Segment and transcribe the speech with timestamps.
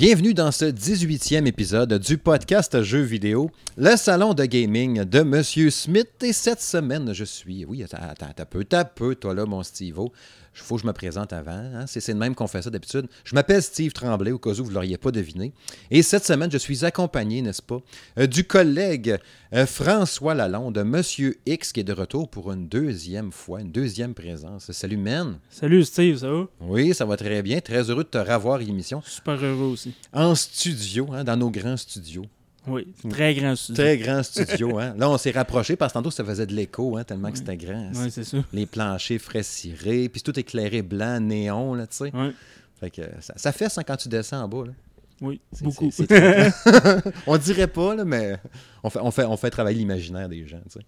[0.00, 5.68] Bienvenue dans ce 18e épisode du podcast Jeux vidéo, le salon de gaming de Monsieur
[5.68, 6.08] Smith.
[6.22, 7.66] Et cette semaine, je suis.
[7.66, 10.10] Oui, attends, attends, t'as peu, t'as peu, toi là, mon Steve-O.
[10.52, 11.52] Il faut que je me présente avant.
[11.52, 11.84] hein.
[11.86, 13.06] C'est de même qu'on fait ça d'habitude.
[13.24, 15.52] Je m'appelle Steve Tremblay, au cas où vous ne l'auriez pas deviné.
[15.90, 17.80] Et cette semaine, je suis accompagné, n'est-ce pas,
[18.18, 19.16] euh, du collègue
[19.54, 24.12] euh, François Lalonde, Monsieur X, qui est de retour pour une deuxième fois, une deuxième
[24.12, 24.70] présence.
[24.72, 25.38] Salut, man.
[25.50, 26.46] Salut Steve, ça va?
[26.60, 27.60] Oui, ça va très bien.
[27.60, 29.02] Très heureux de te revoir à l'émission.
[29.06, 29.94] Super heureux aussi.
[30.12, 32.26] En studio, hein, dans nos grands studios.
[32.70, 33.82] Oui, très grand studio.
[33.82, 34.78] Très grand studio.
[34.78, 34.94] Hein.
[34.96, 37.56] Là, on s'est rapproché parce que tantôt, ça faisait de l'écho, hein, tellement que c'était
[37.56, 37.90] grand.
[37.94, 38.38] Oui, c'est ça.
[38.52, 42.14] Les planchers frais cirés, puis tout éclairé blanc, néon, là, tu sais.
[42.16, 42.32] Ouais.
[42.78, 44.64] Fait que ça, ça fesse hein, quand tu descends en bas.
[44.66, 44.72] Là.
[45.20, 45.90] Oui, C'est- beaucoup.
[45.90, 46.50] c'est très-
[47.26, 48.38] on dirait pas, là, mais
[48.82, 50.86] on fait, on fait, on fait travailler l'imaginaire des gens, tu sais.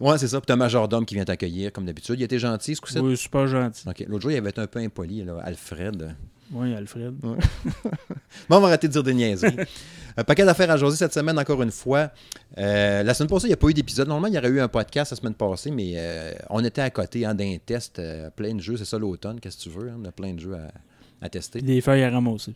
[0.00, 0.40] Ouais, c'est ça.
[0.40, 2.16] Puis t'as un majordome qui vient t'accueillir, comme d'habitude.
[2.18, 2.98] Il était gentil, ce coup-ci?
[2.98, 3.88] oui, super gentil.
[3.88, 4.04] OK.
[4.06, 6.14] L'autre jour, il avait été un peu impoli, là, Alfred.
[6.52, 7.14] Oui, Alfred.
[8.48, 9.56] Bon, on va arrêter de dire des niaiseries.
[10.16, 12.10] Un paquet d'affaires à jaser cette semaine, encore une fois.
[12.58, 14.06] Euh, la semaine passée, il n'y a pas eu d'épisode.
[14.06, 16.90] Normalement, il y aurait eu un podcast la semaine passée, mais euh, on était à
[16.90, 18.76] côté hein, d'un test, euh, plein de jeux.
[18.76, 19.88] C'est ça l'automne, qu'est-ce que tu veux?
[19.88, 21.62] hein, on a plein de jeux à, à tester.
[21.62, 22.52] Des feuilles à ramasser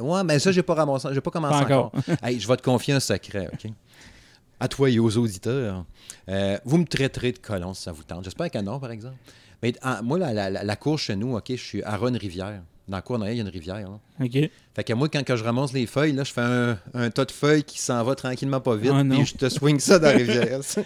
[0.00, 1.86] ouais, mais ça, j'ai pas ramassé, j'ai pas commencé Pas encore.
[1.94, 2.16] encore.
[2.22, 3.70] Hey, je vais te confier un secret, OK?
[4.60, 5.84] À toi et aux auditeurs.
[6.64, 8.24] Vous me traiterez de colon si ça vous tente.
[8.24, 9.16] J'espère que non, par exemple.
[9.62, 12.62] Mais moi, la, la, la- la cour chez nous, OK, je suis à Ronne-Rivière.
[12.88, 13.76] Dans cour derrière, il y a une rivière.
[13.78, 13.98] là.
[14.20, 14.50] OK.
[14.74, 17.24] Fait que moi, quand que je ramasse les feuilles, là, je fais un, un tas
[17.24, 20.08] de feuilles qui s'en va tranquillement pas vite, Ah, puis je te swing ça dans
[20.08, 20.60] la rivière.
[20.64, 20.82] tu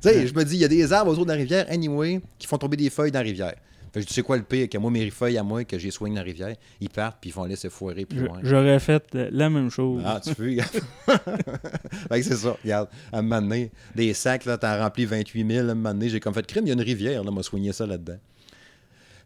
[0.00, 2.46] sais, je me dis, il y a des arbres autour de la rivière, anyway, qui
[2.46, 3.54] font tomber des feuilles dans la rivière.
[3.92, 5.90] Fait que tu sais quoi le pire, que moi, mes feuilles à moi, que j'ai
[5.90, 8.38] swing dans la rivière, ils partent, puis ils vont laisser foirer plus loin.
[8.44, 10.02] J'aurais fait la même chose.
[10.06, 10.70] Ah, tu veux, regarde.
[12.08, 12.88] fait que c'est ça, regarde.
[13.12, 15.68] À un moment donné, des sacs, là, t'en remplis 28 000.
[15.68, 17.42] À un moment donné, j'ai comme fait crime, il y a une rivière, là, m'a
[17.42, 18.18] soigné ça là-dedans.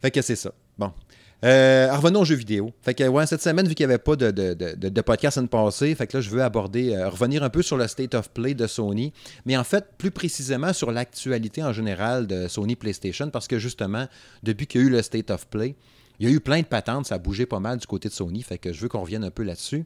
[0.01, 0.53] Fait que c'est ça.
[0.78, 0.93] Bon.
[1.44, 2.72] Euh, revenons aux jeux vidéo.
[2.81, 5.94] Fait que, ouais, cette semaine, vu qu'il n'y avait pas de, podcast à ne passer,
[5.94, 9.12] fait je veux aborder, euh, revenir un peu sur le State of Play de Sony,
[9.44, 14.06] mais en fait, plus précisément sur l'actualité en général de Sony PlayStation, parce que justement,
[14.43, 15.75] depuis qu'il y a eu le State of Play,
[16.19, 18.15] il y a eu plein de patentes, ça a bougé pas mal du côté de
[18.15, 19.84] Sony, fait que je veux qu'on revienne un peu là-dessus.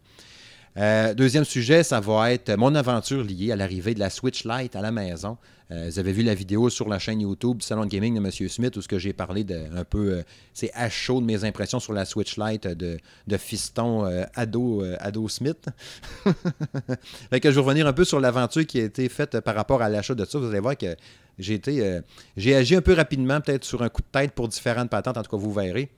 [0.78, 4.76] Euh, deuxième sujet, ça va être mon aventure liée à l'arrivée de la Switch Lite
[4.76, 5.36] à la maison.
[5.72, 8.20] Euh, vous avez vu la vidéo sur la chaîne YouTube du Salon de Gaming de
[8.20, 8.30] M.
[8.48, 10.22] Smith où ce que j'ai parlé de un peu, euh,
[10.54, 12.98] c'est à chaud de mes impressions sur la Switch Lite de,
[13.36, 14.04] fiston
[14.36, 15.66] ado, ado Smith.
[17.30, 19.82] fait que je vais revenir un peu sur l'aventure qui a été faite par rapport
[19.82, 20.38] à l'achat de ça.
[20.38, 20.94] Vous allez voir que
[21.40, 22.00] j'ai été,
[22.36, 25.22] j'ai agi un peu rapidement, peut-être sur un coup de tête pour différentes patentes, en
[25.22, 25.90] tout cas vous verrez.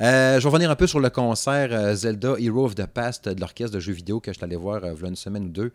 [0.00, 3.28] Euh, je vais revenir un peu sur le concert euh, Zelda Hero of the Past
[3.28, 5.72] de l'orchestre de jeux vidéo que je suis allé voir euh, une semaine ou deux.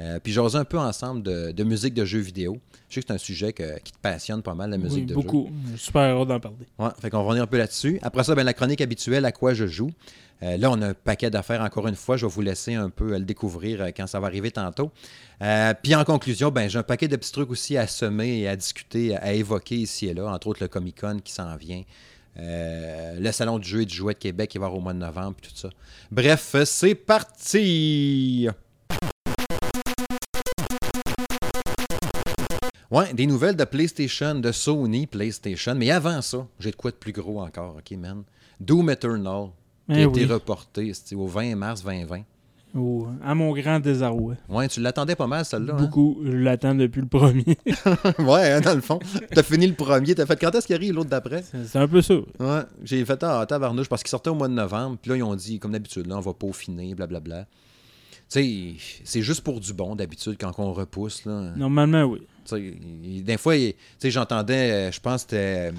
[0.00, 2.58] Euh, puis jaser un peu ensemble de, de musique de jeux vidéo.
[2.88, 5.06] Je sais que c'est un sujet que- qui te passionne pas mal, la musique Oui,
[5.06, 5.48] de beaucoup.
[5.76, 6.56] Super heureux d'en parler.
[6.78, 6.84] jeu.
[6.84, 7.98] Ouais, fait qu'on va revenir un peu là-dessus.
[8.02, 9.90] Après ça, ben, la chronique habituelle, à quoi je joue.
[10.42, 12.18] Là, on a un paquet d'affaires encore une fois.
[12.18, 14.90] Je vais vous laisser un peu le découvrir quand ça va arriver tantôt.
[15.82, 18.56] Puis en conclusion, ben, j'ai un paquet de petits trucs aussi à semer et à
[18.56, 21.82] discuter, à évoquer ici et là, entre autres le Comic Con qui s'en vient.
[22.36, 24.92] Euh, le salon du jeu et du jouet de Québec qui va avoir au mois
[24.92, 25.70] de novembre, puis tout ça.
[26.10, 28.48] Bref, c'est parti!
[32.90, 35.74] Ouais, des nouvelles de PlayStation, de Sony PlayStation.
[35.74, 38.22] Mais avant ça, j'ai de quoi de plus gros encore, ok, man?
[38.60, 39.48] Doom Eternal,
[39.88, 40.26] qui a Eh été oui.
[40.26, 42.22] reporté au 20 mars 2020.
[42.76, 44.34] Oh, à mon grand désarroi.
[44.48, 45.74] Ouais, tu l'attendais pas mal, celle-là.
[45.74, 45.80] hein?
[45.80, 46.18] Beaucoup.
[46.24, 47.44] Je l'attends depuis le premier.
[48.18, 48.98] ouais, hein, dans le fond.
[49.30, 51.44] T'as fini le premier, t'as fait quand est-ce qu'il arrive l'autre d'après?
[51.66, 52.14] C'est un peu ça.
[52.40, 54.98] Ouais, j'ai fait ah, tabarnouche parce qu'il sortait au mois de novembre.
[55.00, 57.46] Puis là, ils ont dit, comme d'habitude, là, on va peaufiner, blablabla.
[58.28, 58.74] Tu sais,
[59.04, 61.24] c'est juste pour du bon d'habitude quand on repousse.
[61.26, 61.52] Là.
[61.56, 62.20] Normalement, oui.
[62.44, 62.74] Tu sais,
[63.04, 63.54] il- des fois,
[64.02, 65.72] j'entendais, euh, je pense que c'était.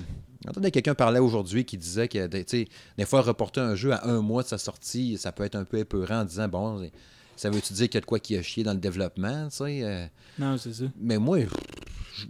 [0.45, 4.44] J'entendais quelqu'un parler aujourd'hui qui disait que des fois, reporter un jeu à un mois
[4.44, 6.88] de sa sortie, ça peut être un peu épeurant en disant bon,
[7.35, 10.07] ça veut-tu dire qu'il y a de quoi qui a chié dans le développement, euh,
[10.39, 10.86] Non, c'est ça.
[11.00, 11.39] mais moi,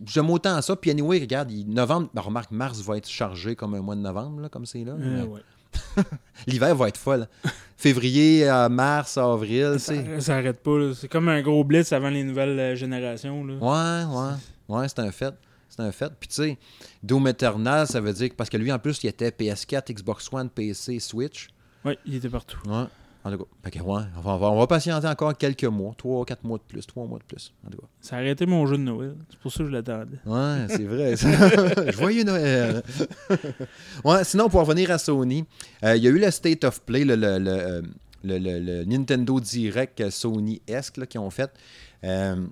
[0.06, 0.75] j'aime autant ça.
[0.75, 4.01] Puis anyway, regarde, il- novembre, ben, remarque, mars va être chargé comme un mois de
[4.01, 4.94] novembre, là, comme c'est là.
[4.94, 5.41] Euh, Mais ouais.
[6.47, 7.27] L'hiver va être folle.
[7.77, 9.75] Février, à mars, avril.
[9.77, 10.94] Ça, ça arrête pas.
[10.94, 13.44] C'est comme un gros blitz avant les nouvelles euh, générations.
[13.45, 13.56] Là.
[13.56, 14.33] Ouais, ouais.
[14.77, 15.33] Ouais, c'est un fait.
[15.69, 16.12] C'est un fait.
[16.19, 16.57] Puis tu sais,
[17.03, 20.29] Doom Eternal, ça veut dire que parce que lui, en plus, il était PS4, Xbox
[20.31, 21.47] One, PC, Switch.
[21.83, 22.57] Oui, il était partout.
[22.67, 22.85] Ouais.
[23.23, 25.63] En tout cas, fait que, ouais, on, va, on va- on va patienter encore quelques
[25.63, 27.51] mois, trois, quatre mois de plus, trois mois de plus.
[27.65, 27.88] En tout cas.
[28.00, 29.15] Ça a arrêté mon jeu de Noël.
[29.31, 30.19] C'est pour ça que je l'attendais.
[30.27, 31.15] Ouais, c'est vrai.
[31.15, 31.91] ça.
[31.91, 32.83] Joyeux Noël.
[34.03, 35.44] ouais, sinon, pour revenir à Sony,
[35.83, 37.81] euh, il y a eu le State of Play, le, le- le, euh,
[38.23, 41.51] le- Nintendo Direct Sony-esque qu'ils ont fait.
[42.03, 42.45] Euh,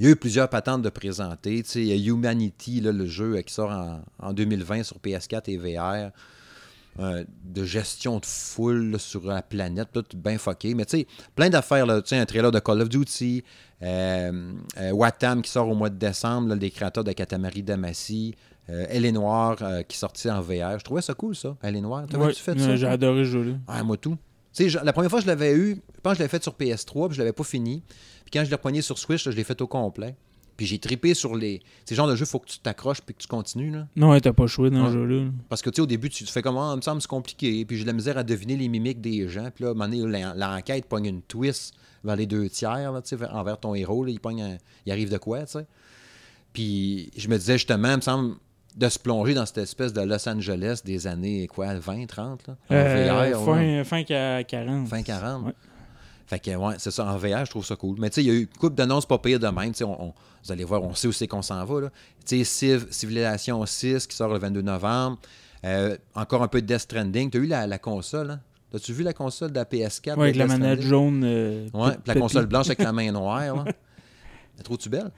[0.00, 1.62] il y a eu plusieurs patentes de présenter.
[1.76, 5.42] Il y a Humanity, là, le jeu euh, qui sort en, en 2020 sur PS4
[5.50, 6.10] et VR.
[6.98, 10.74] euh, de gestion de foule là, sur la planète, tout bien fucké.
[10.74, 11.06] Mais tu sais,
[11.36, 13.44] plein d'affaires, tu sais, un trailer de Call of Duty,
[13.82, 18.34] euh, euh, Watam qui sort au mois de décembre, là, les créateurs de Katamari Damacy,
[18.66, 19.56] Elle est Noire
[19.88, 20.78] qui sortit en VR.
[20.78, 22.06] Je trouvais ça cool, ça, Elle est Noire.
[22.26, 22.76] Ouais, tu fait ça?
[22.76, 23.82] J'ai adoré ce jeu-là.
[23.84, 24.16] Moi tout.
[24.52, 26.28] Tu sais, je- la première fois que je l'avais eu, je pense que je l'avais
[26.30, 27.82] fait sur PS3, puis je l'avais pas fini.
[28.30, 30.14] Puis quand je l'ai repogné sur Switch, là, je l'ai fait au complet.
[30.56, 31.62] Puis j'ai trippé sur les.
[31.86, 33.70] C'est le genre de jeu, faut que tu t'accroches puis que tu continues.
[33.70, 33.86] Là.
[33.96, 34.88] Non, ouais, t'as pas joué dans Ouais.
[34.88, 35.30] ce jeu-là.
[35.48, 37.64] Parce que tu sais, au début, tu te fais comment, il me semble c'est compliqué.
[37.64, 39.48] Puis j'ai de la misère à deviner les mimiques des gens.
[39.54, 41.72] Puis là, à un moment donné, l'en- l'enquête pogne une twist
[42.04, 43.00] vers les deux tiers, là,
[43.32, 44.04] envers ton héros.
[44.04, 45.66] là, il, pogne un- il arrive de quoi, tu sais.
[46.52, 48.34] Puis je me disais justement, il me semble,
[48.76, 52.56] de se plonger dans cette espèce de Los Angeles des années, quoi, 20, 30, là.
[52.70, 53.44] en Euh, VR, là.
[53.44, 54.86] fin, fin qu'à 40.
[54.88, 55.46] Fin 40.
[55.46, 55.52] Ouais.
[56.30, 57.04] Fait que, ouais, c'est ça.
[57.06, 57.96] En VR, je trouve ça cool.
[57.98, 59.72] Mais tu sais, il y a eu une couple d'annonces pas pires de même.
[59.72, 61.88] Tu sais, on- on- vous allez voir, on sait où c'est qu'on s'en va.
[62.24, 65.18] Tu sais, Civ- Civilization 6 qui sort le 22 novembre.
[65.64, 67.30] Euh, encore un peu de Death Stranding.
[67.30, 68.40] Tu as eu la, la console, hein?
[68.72, 70.16] As-tu vu la console de la PS4?
[70.16, 71.22] Ouais, avec la manette jaune.
[71.24, 73.64] euh, Ouais, la console blanche avec la main noire.
[73.66, 75.10] Elle Trouves-tu belle?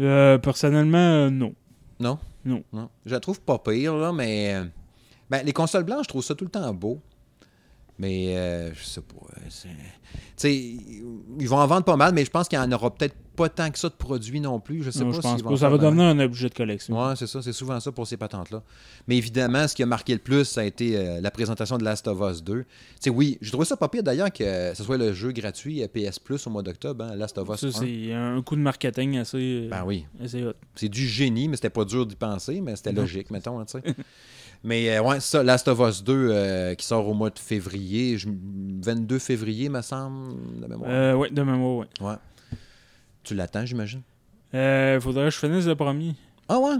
[0.00, 1.54] Euh, personnellement, euh, non.
[2.00, 2.18] Non?
[2.46, 2.64] Non.
[2.72, 2.88] Non.
[3.04, 4.54] Je la trouve pas pire, là, mais.
[4.54, 4.64] euh,
[5.30, 6.98] Ben, les consoles blanches, je trouve ça tout le temps beau.
[7.98, 9.14] Mais euh, je sais pas.
[9.36, 9.68] euh, Tu
[10.36, 13.14] sais, ils vont en vendre pas mal, mais je pense qu'il n'y en aura peut-être
[13.36, 14.82] pas tant que ça de produits non plus.
[14.82, 15.56] Je sais Non, pas je pense pas.
[15.56, 16.96] Ça va devenir un objet de collection.
[16.96, 17.42] Ouais, c'est ça.
[17.42, 18.62] C'est souvent ça pour ces patentes-là.
[19.08, 21.84] Mais évidemment, ce qui a marqué le plus, ça a été euh, la présentation de
[21.84, 22.60] Last of Us 2.
[22.62, 22.66] Tu
[23.00, 25.88] sais, oui, je trouvais ça pas pire d'ailleurs que ce soit le jeu gratuit à
[25.88, 27.70] PS Plus au mois d'octobre, hein, Last of Us Ça, 1.
[27.72, 29.36] c'est un coup de marketing assez,
[29.66, 30.06] euh, Ben oui.
[30.74, 33.64] C'est du génie, mais c'était pas dur d'y penser, mais c'était logique, mettons, hein,
[34.64, 38.16] mais euh, ouais, ça, Last of Us 2 euh, qui sort au mois de février,
[38.16, 40.90] je- 22 février, me semble, de mémoire.
[40.90, 41.86] Euh, ouais, de mémoire, ouais.
[42.00, 42.14] Ouais.
[43.24, 44.02] Tu l'attends, j'imagine?
[44.54, 46.14] Euh, faudrait que je finisse le premier.
[46.48, 46.76] Ah ouais?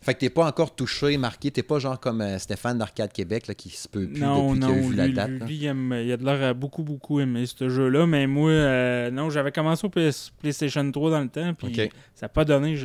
[0.00, 3.48] Fait que t'es pas encore touché, marqué, t'es pas genre comme euh, Stéphane d'Arcade Québec
[3.48, 5.30] là, qui se peut plus non, depuis non, qu'il a vu lui, la date.
[5.40, 5.46] là.
[5.46, 8.06] lui, il, aime- il a de l'air à beaucoup, beaucoup aimer ce jeu-là.
[8.06, 11.74] Mais moi, euh, non, j'avais commencé au PS PlayStation 3 dans le temps, puis
[12.14, 12.76] ça n'a pas donné.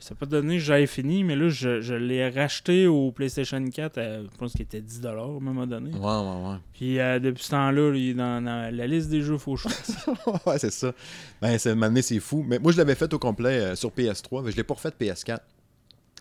[0.00, 3.98] Ça pas donné que j'avais fini, mais là, je, je l'ai racheté au PlayStation 4,
[3.98, 5.90] à, je pense qu'il était 10$ à un moment donné.
[5.92, 6.56] Ouais, ouais, ouais.
[6.74, 10.04] Puis euh, depuis ce temps-là, il est dans, dans la liste des jeux faut choisir.
[10.46, 10.92] ouais, c'est ça.
[11.40, 12.44] Ben, c'est, fou.
[12.46, 14.90] Mais moi, je l'avais fait au complet euh, sur PS3, mais je l'ai pas refait
[14.90, 15.38] PS4.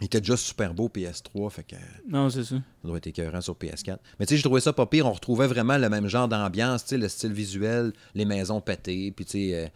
[0.01, 1.79] Il était déjà super beau PS3, fait que euh,
[2.09, 2.55] non, c'est ça.
[2.55, 3.97] ça doit être écœurant sur PS4.
[4.19, 5.05] Mais tu sais, je trouvais ça pas pire.
[5.05, 9.11] On retrouvait vraiment le même genre d'ambiance, tu sais, le style visuel, les maisons pétées,
[9.15, 9.67] puis tu sais, euh,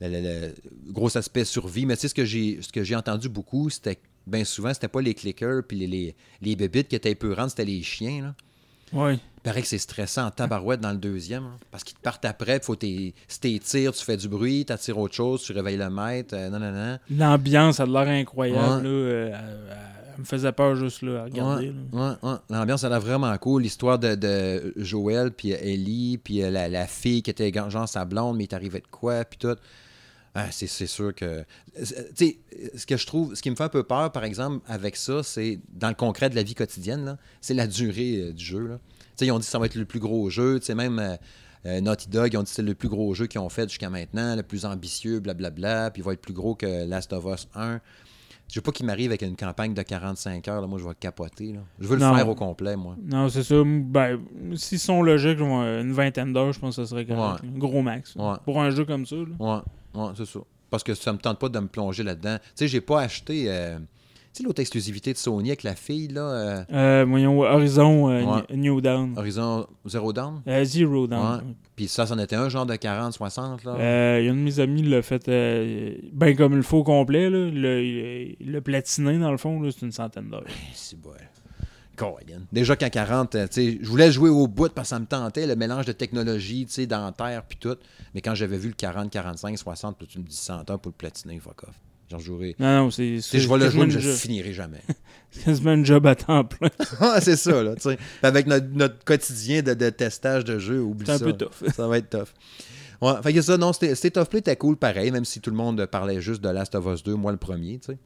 [0.00, 0.52] le,
[0.92, 1.86] gros aspect survie.
[1.86, 4.88] Mais tu sais, ce que j'ai, ce que j'ai entendu beaucoup, c'était bien souvent, c'était
[4.88, 8.34] pas les clickers puis les, les, les bébites qui étaient épeurantes, c'était les chiens, là.
[8.92, 9.14] Ouais.
[9.14, 11.42] Il paraît que c'est stressant en tabarouette dans le deuxième.
[11.44, 12.60] hein, parce qu'ils te partent après.
[12.60, 16.34] Faut tes, si t'étires, tu fais du bruit, t'attires autre chose, tu réveilles le maître.
[16.36, 16.98] euh, non, non, non.
[17.10, 18.60] L'ambiance a l'air incroyable.
[18.76, 18.82] Ouais.
[18.82, 19.76] Là, euh, elle,
[20.14, 21.72] elle me faisait peur juste là, à regarder.
[21.92, 22.12] Ouais.
[22.48, 23.62] L'ambiance, elle a vraiment cool.
[23.62, 28.04] L'histoire de, de Joël, puis Ellie, puis euh, la, la fille qui était genre sa
[28.04, 29.56] blonde, mais il t'arrivait de quoi, puis tout.
[30.36, 31.44] Ah, c'est, sûr que.
[31.76, 31.84] Tu
[32.16, 32.38] sais,
[32.74, 35.22] ce que je trouve, ce qui me fait un peu peur, par exemple, avec ça,
[35.22, 38.66] c'est dans le concret de la vie quotidienne, c'est la durée euh, du jeu.
[38.66, 38.80] Là.
[39.20, 40.58] Ils ont dit que ça va être le plus gros jeu.
[40.58, 41.16] Tu sais, même euh,
[41.66, 43.68] euh, Naughty Dog, ils ont dit que c'est le plus gros jeu qu'ils ont fait
[43.68, 47.24] jusqu'à maintenant, le plus ambitieux, blablabla, puis il va être plus gros que Last of
[47.26, 47.80] Us 1.
[48.48, 50.60] Je veux pas qu'il m'arrive avec une campagne de 45 heures.
[50.60, 50.66] là.
[50.66, 51.52] Moi, je vais capoter.
[51.54, 51.60] là.
[51.80, 52.14] Je veux le Non.
[52.14, 52.94] faire au complet, moi.
[53.02, 53.56] Non, c'est ça.
[53.64, 54.20] Ben,
[54.54, 57.42] s'ils sont logiques, une vingtaine d'heures, je pense que ça serait correct.
[57.42, 57.48] Ouais.
[57.54, 58.14] Un gros max.
[58.16, 58.34] Ouais.
[58.44, 59.16] Pour un jeu comme ça.
[59.16, 59.24] là.
[59.38, 60.40] Ouais, ouais, c'est ça.
[60.70, 62.36] Parce que ça me tente pas de me plonger là-dedans.
[62.38, 63.44] Tu sais, j'ai pas acheté.
[63.48, 63.78] euh,
[64.38, 68.56] sais, l'autre exclusivité de Sony avec la fille, là, euh, Euh, voyons, Horizon euh, Ouais.
[68.56, 69.14] New Down.
[69.16, 70.42] Horizon Zero Dawn?
[70.46, 71.54] Euh, Zero Down.
[71.76, 73.76] Puis ça, c'en était un genre de 40-60, là.
[73.78, 75.26] Euh, Il y a un de mes amis l'a fait
[76.12, 77.30] ben comme il faut au complet.
[77.30, 77.50] Là.
[77.50, 80.44] Le, le platiné, dans le fond, là, c'est une centaine d'heures.
[80.72, 81.10] C'est bon.
[82.52, 85.06] Déjà qu'à 40, euh, tu sais, je voulais jouer au bout parce que ça me
[85.06, 87.76] tentait, le mélange de technologie, tu sais, dentaire puis tout.
[88.14, 90.90] Mais quand j'avais vu le 40, 45, 60, puis tu me dis 100 heures pour
[90.90, 91.80] le platiner, fuck off.
[92.10, 92.54] J'en jouerai.
[92.58, 94.82] Non, non, c'est je vais le jouer, mais je finirai jamais.
[95.30, 96.68] c'est quasiment un job à temps plein.
[97.00, 97.96] Ah, c'est ça, là, tu sais.
[97.96, 101.24] Puis Avec notre, notre quotidien de, de testage de jeu, oublie C'est un ça.
[101.24, 101.70] peu tough.
[101.74, 102.28] Ça va être tough.
[103.00, 105.50] Ouais, fait que ça, non, c'était- State of Play était cool pareil, même si tout
[105.50, 107.98] le monde parlait juste de Last of Us 2, moi le premier, tu sais.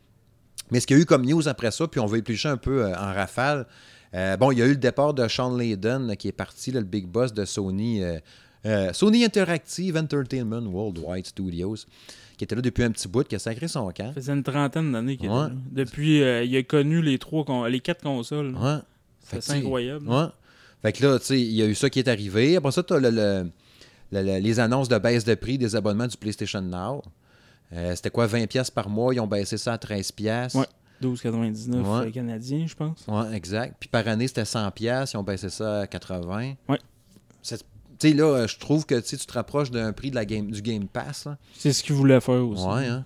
[0.71, 2.57] Mais ce qu'il y a eu comme news après ça, puis on va éplucher un
[2.57, 3.67] peu euh, en rafale,
[4.15, 6.81] euh, bon, il y a eu le départ de Sean Layden, qui est parti, là,
[6.81, 8.19] le big boss de Sony, euh,
[8.67, 11.77] euh, Sony Interactive Entertainment Worldwide Studios,
[12.37, 14.09] qui était là depuis un petit bout, qui a sacré son camp.
[14.09, 15.49] Ça faisait une trentaine d'années qu'il était Ouais.
[15.49, 15.53] là.
[15.71, 18.55] Depuis, euh, il a connu les trois, con- les quatre consoles.
[18.57, 18.79] Ouais.
[19.41, 20.09] C'est incroyable.
[20.09, 20.27] Ouais.
[20.83, 22.57] Fait que là, tu sais, il y a eu ça qui est arrivé.
[22.57, 23.51] Après ça, tu as le, le-
[24.13, 27.03] le- le- les annonces de baisse de prix des abonnements du PlayStation Now.
[27.73, 29.13] Euh, C'était quoi, 20$ piastres par mois?
[29.13, 30.13] Ils ont baissé ça à 13$.
[30.13, 30.59] piastres.
[30.59, 30.67] Ouais.
[31.03, 32.11] 12,99 Ouais.
[32.11, 33.07] canadiens, je pense.
[33.33, 33.77] Exact.
[33.79, 36.57] Puis par année, c'était 100$, piastres, ils ont baissé ça à 80$.
[36.69, 36.79] Ouais.
[37.43, 37.65] C'est-
[37.99, 40.51] Tu sais, là, euh, je trouve que tu te rapproches d'un prix de la game,
[40.51, 41.27] du Game Pass.
[41.55, 42.65] C'est ce qu'ils voulaient faire aussi.
[42.65, 43.05] Ouais, hein.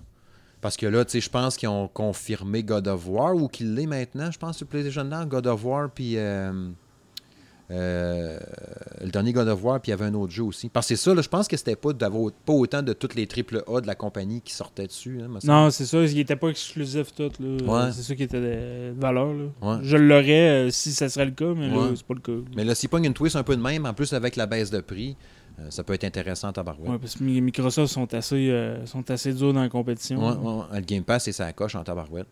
[0.61, 3.75] Parce que là, tu sais, je pense qu'ils ont confirmé God of War ou qu'il
[3.75, 6.71] l'est maintenant, je pense, sur PlayStation Now, God of War, puis euh,
[7.73, 8.39] euh,
[9.03, 10.69] le dernier God of War, puis il y avait un autre jeu aussi.
[10.69, 13.27] Parce que c'est ça, là, je pense que c'était pas, pas autant de toutes les
[13.27, 15.21] triple A de la compagnie qui sortaient dessus.
[15.23, 15.29] hein.
[15.45, 16.03] Non, c'est ça.
[16.05, 17.31] Il n'était pas exclusif tout.
[17.41, 17.65] Là.
[17.87, 17.93] Ouais.
[17.93, 19.33] C'est ça qui était de, valeur.
[19.33, 19.45] Là.
[19.63, 19.79] Ouais.
[19.83, 21.89] Je l'aurais euh, si ça serait le cas, mais là, Ouais.
[21.97, 22.45] c'est pas le cas.
[22.55, 24.71] Mais là, s'il pogne une twist un peu de même, en plus avec la baisse
[24.71, 25.17] de prix,
[25.59, 26.91] euh, ça peut être intéressant à tabarouette.
[26.91, 28.53] Ouais, parce que Mi- Microsoft sont assez,
[28.85, 30.67] sont assez durs dans la compétition.
[30.73, 32.27] Le Game Pass, c'est sa coche en tabarouette.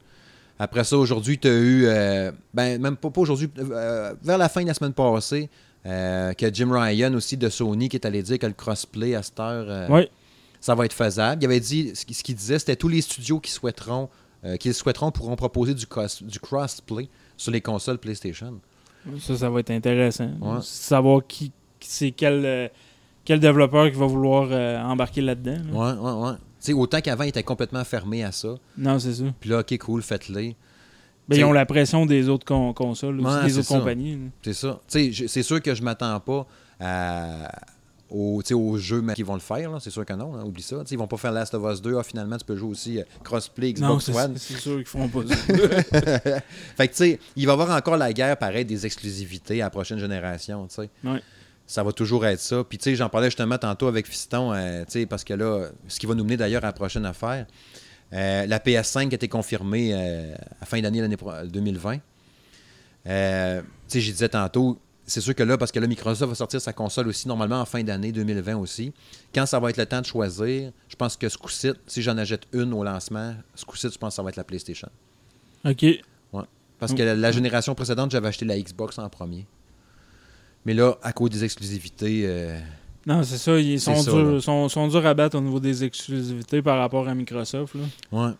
[0.63, 4.51] Après ça, aujourd'hui, tu as eu, euh, ben, même pas, pas aujourd'hui, euh, vers la
[4.51, 5.49] fin de la semaine passée,
[5.87, 9.23] euh, que Jim Ryan aussi de Sony qui est allé dire que le crossplay à
[9.23, 10.05] cette heure, euh,
[10.61, 11.43] ça va être faisable.
[11.43, 14.11] Il avait dit, ce qu'il disait, c'était tous les studios qui souhaiteront,
[14.59, 18.61] qui le souhaiteront pourront proposer du, cross, du crossplay sur les consoles PlayStation.
[19.19, 20.31] Ça, ça va être intéressant.
[20.43, 20.59] Ouais.
[20.61, 22.71] Savoir qui, c'est quel,
[23.25, 24.51] quel développeur qui va vouloir
[24.87, 25.57] embarquer là-dedans.
[25.73, 25.95] là.
[25.95, 26.37] Ouais, ouais, ouais.
[26.75, 28.55] Autant qu'avant, il était complètement fermé à ça.
[28.77, 29.25] Non, c'est ça.
[29.41, 30.35] Puis là, OK, cool, faites-le.
[30.35, 30.55] Ben,
[31.37, 33.79] T'sais- ils ont la pression des autres con- consoles, Ouais, des autres ça.
[33.79, 34.19] compagnies.
[34.43, 34.81] C'est ça.
[34.89, 36.47] C'est sûr que je m'attends pas
[36.81, 37.51] à-
[38.11, 39.71] aux, aux jeux qui vont le faire.
[39.81, 40.35] C'est sûr que non.
[40.35, 40.79] hein, oublie ça.
[40.81, 41.97] Tu sais, ils vont pas faire Last of Us 2.
[41.97, 44.35] Ah, finalement, tu peux jouer aussi euh, crossplay Xbox One.
[44.37, 45.37] c'est sûr qu'ils feront pas ça.
[46.77, 49.67] fait que, tu sais, il va y avoir encore la guerre, pareil, des exclusivités à
[49.67, 50.67] la prochaine génération.
[50.67, 50.91] tu sais.
[51.05, 51.23] Ouais.
[51.71, 52.65] Ça va toujours être ça.
[52.65, 55.69] Puis, tu sais, j'en parlais justement tantôt avec Fiston, euh, tu sais, parce que là,
[55.87, 57.47] ce qui va nous mener d'ailleurs à la prochaine affaire,
[58.13, 61.99] euh, la PS5 a été confirmée euh, à fin d'année l'année pro- 2020.
[63.07, 66.35] Euh, tu sais, je disais tantôt, c'est sûr que là, parce que là, Microsoft va
[66.35, 68.93] sortir sa console aussi, normalement en fin d'année 2020 aussi.
[69.35, 72.19] Quand ça va être le temps de choisir, je pense que ce coup-ci, si j'en
[72.19, 74.89] achète une au lancement, ce coup-ci, je pense que ça va être la PlayStation.
[75.65, 75.85] OK.
[76.81, 79.47] Parce que la, la génération précédente, j'avais acheté la Xbox en premier.
[80.65, 82.59] Mais là, à cause des exclusivités, euh,
[83.07, 83.59] Non, c'est ça.
[83.59, 87.09] Ils sont, ça, durs, sont, sont durs à battre au niveau des exclusivités par rapport
[87.09, 87.75] à Microsoft.
[87.75, 87.83] Là.
[88.13, 88.33] ouais.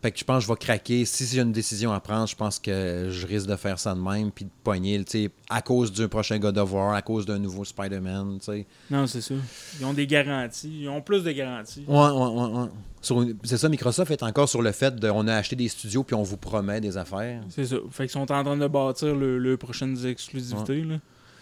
[0.00, 1.04] Fait que je pense que je vais craquer.
[1.04, 4.00] Si j'ai une décision à prendre, je pense que je risque de faire ça de
[4.00, 5.04] même, puis de pogner,
[5.50, 8.38] à cause d'un prochain God of War, à cause d'un nouveau Spider-Man.
[8.90, 9.34] Non, c'est ça.
[9.80, 10.82] Ils ont des garanties.
[10.82, 11.84] Ils ont plus de garanties.
[11.88, 15.56] Ouais, ouais, ouais, C'est ça, Microsoft est encore sur le fait de on a acheté
[15.56, 17.42] des studios puis on vous promet des affaires.
[17.48, 17.76] C'est ça.
[17.90, 20.82] Fait qu'ils sont en train de bâtir le, le prochaines exclusivités.
[20.82, 20.98] Là.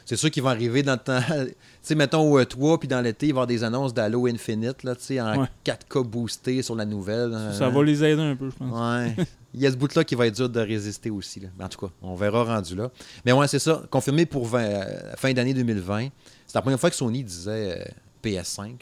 [0.06, 1.20] C'est sûr qu'ils vont arriver dans le temps.
[1.28, 4.26] tu sais, mettons au E3, puis dans l'été, il va y avoir des annonces d'Halo
[4.28, 5.46] Infinite, là, tu sais, en Ouais.
[5.64, 7.32] 4K boosté sur la nouvelle.
[7.32, 8.72] Ça, euh, ça va les aider un peu, je pense.
[8.72, 9.26] Ouais.
[9.52, 11.40] Il y a ce bout-là qui va être dur de résister aussi.
[11.40, 11.48] Là.
[11.60, 12.90] En tout cas, on verra rendu là.
[13.24, 13.82] Mais ouais, c'est ça.
[13.90, 14.84] Confirmé pour 20, euh,
[15.16, 16.08] fin d'année 2020.
[16.46, 17.84] C'est la première fois que Sony disait euh,
[18.22, 18.72] PS5.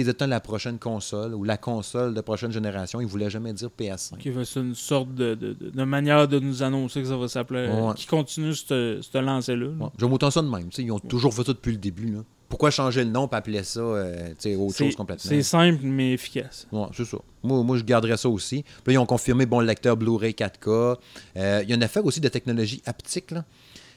[0.00, 3.00] Ils disaient la prochaine console ou la console de prochaine génération.
[3.00, 4.18] Ils ne voulaient jamais dire PS5.
[4.18, 7.16] Qui va- C'est une sorte de, de, de- de manière de nous annoncer que ça
[7.16, 7.68] va s'appeler.
[7.68, 7.94] Ouais.
[7.94, 9.66] Qui continue ce ce lancer-là.
[9.66, 9.72] là.
[9.84, 9.90] Ouais.
[9.98, 10.68] J'aime autant ça de même.
[10.78, 12.10] Ils ont toujours fait ça depuis le début.
[12.12, 12.20] là.
[12.48, 15.26] Pourquoi changer le nom et appeler ça euh, autre chose complètement?
[15.28, 16.66] C'est simple, mais efficace.
[16.70, 17.16] Ouais, c'est ça.
[17.42, 18.62] Moi, moi, je garderais ça aussi.
[18.84, 20.96] Puis ils ont confirmé, bon, le lecteur Blu-ray 4K.
[21.38, 23.44] Euh, il y a une affaire aussi de technologie haptique, là.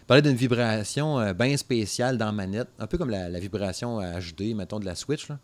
[0.07, 3.99] Parlait d'une vibration euh, bien spéciale dans la manette, un peu comme la, la vibration
[3.99, 5.37] HD, mettons, de la Switch, là.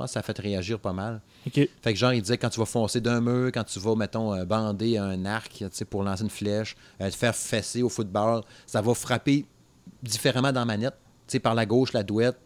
[0.00, 1.20] Je pense que ça a fait réagir pas mal.
[1.82, 4.32] Fait que genre, il disait quand tu vas foncer d'un mur, quand tu vas, mettons,
[4.34, 8.80] euh, bander un arc, pour lancer une flèche, euh, te faire fesser au football, ça
[8.80, 9.44] va frapper
[10.02, 10.94] différemment dans la manette.
[11.26, 12.38] Tu sais, par la gauche, la douette,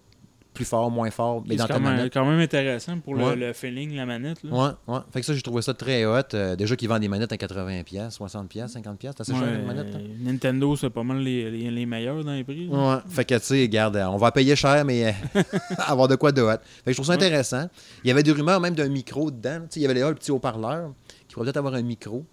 [0.54, 2.12] plus fort, moins fort, mais dans ta même, manette.
[2.14, 3.36] quand même intéressant pour le- Ouais.
[3.36, 4.42] le, feeling, la manette.
[4.44, 4.50] Là.
[4.52, 5.00] Ouais, ouais.
[5.12, 6.20] Fait que ça, j'ai trouvé ça très hot.
[6.32, 9.12] Euh, déjà qu'ils vendent des manettes à 80$, 60$, 50$.
[9.16, 12.22] C'est assez cher, Ouais, une manette, euh, Nintendo, c'est pas mal les, les, les meilleurs
[12.24, 12.68] dans les prix.
[12.68, 12.94] là.
[12.96, 13.02] Ouais.
[13.08, 15.42] Fait que, tu sais, regarde, euh, on va payer cher, mais euh,
[15.78, 16.52] avoir de quoi de hot.
[16.52, 17.68] Fait que je trouve ça intéressant.
[18.04, 19.60] Il y avait des rumeurs même d'un micro dedans.
[19.62, 20.92] Tu sais, il y avait là le petit haut-parleur
[21.28, 22.24] qui pourrait peut-être avoir un micro.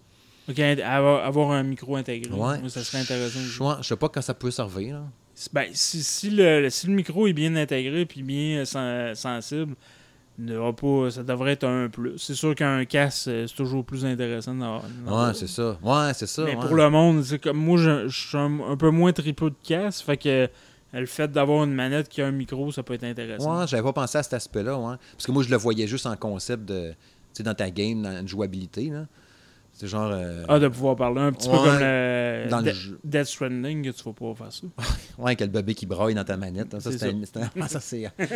[0.50, 2.32] Ok, avoir, avoir un micro intégré.
[2.34, 2.58] Ouais.
[2.64, 3.40] Oui, ça serait intéressant.
[3.40, 4.96] Je, je sais pas quand ça peut servir.
[4.96, 5.04] là.
[5.54, 9.76] Ben, si, si, le, si le micro est bien intégré puis bien euh, sen- sensible,
[10.38, 12.18] pas, ça devrait être un plus.
[12.18, 14.56] C'est sûr qu'un casque, euh, c'est toujours plus intéressant.
[14.56, 15.78] d'avoir- d'avoir- Ouais, c'est ça.
[15.84, 16.44] Ouais, c'est ça.
[16.44, 16.66] Mais ouais.
[16.66, 19.56] pour le monde, c'est comme moi, je, je suis un, un peu moins tripeux de
[19.64, 20.06] casque.
[20.06, 20.48] Fait que euh,
[20.94, 23.60] le fait d'avoir une manette qui a un micro, ça peut être intéressant.
[23.62, 24.78] Ouais, j'avais pas pensé à cet aspect-là.
[24.78, 24.96] Ouais.
[25.14, 26.90] Parce que moi, je le voyais juste en concept de.
[26.92, 28.90] Tu sais, dans ta game, dans une jouabilité.
[28.90, 29.06] là.
[29.82, 30.12] C'est genre.
[30.14, 33.00] euh, Ah, de pouvoir parler un petit peu comme le, dans le jeu.
[33.04, 34.68] Death Stranding, tu vas pouvoir faire ça.
[35.18, 36.72] Ouais, que le bébé qui braille dans ta manette.
[36.72, 36.80] là.
[36.80, 37.80] Ça, C'est c'est un- ça,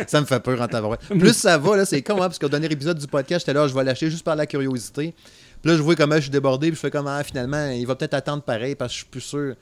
[0.08, 1.00] ça me fait peur en tabarouette.
[1.08, 3.68] Plus ça va, là, c'est con, hein, parce qu'au dernier épisode du podcast, j'étais là,
[3.68, 5.14] je vais lâcher juste par la curiosité.
[5.62, 7.86] Puis là, je vois comment je suis débordé, puis je fais comme, ah, finalement, il
[7.86, 9.54] va peut-être attendre pareil, parce que je suis plus sûr.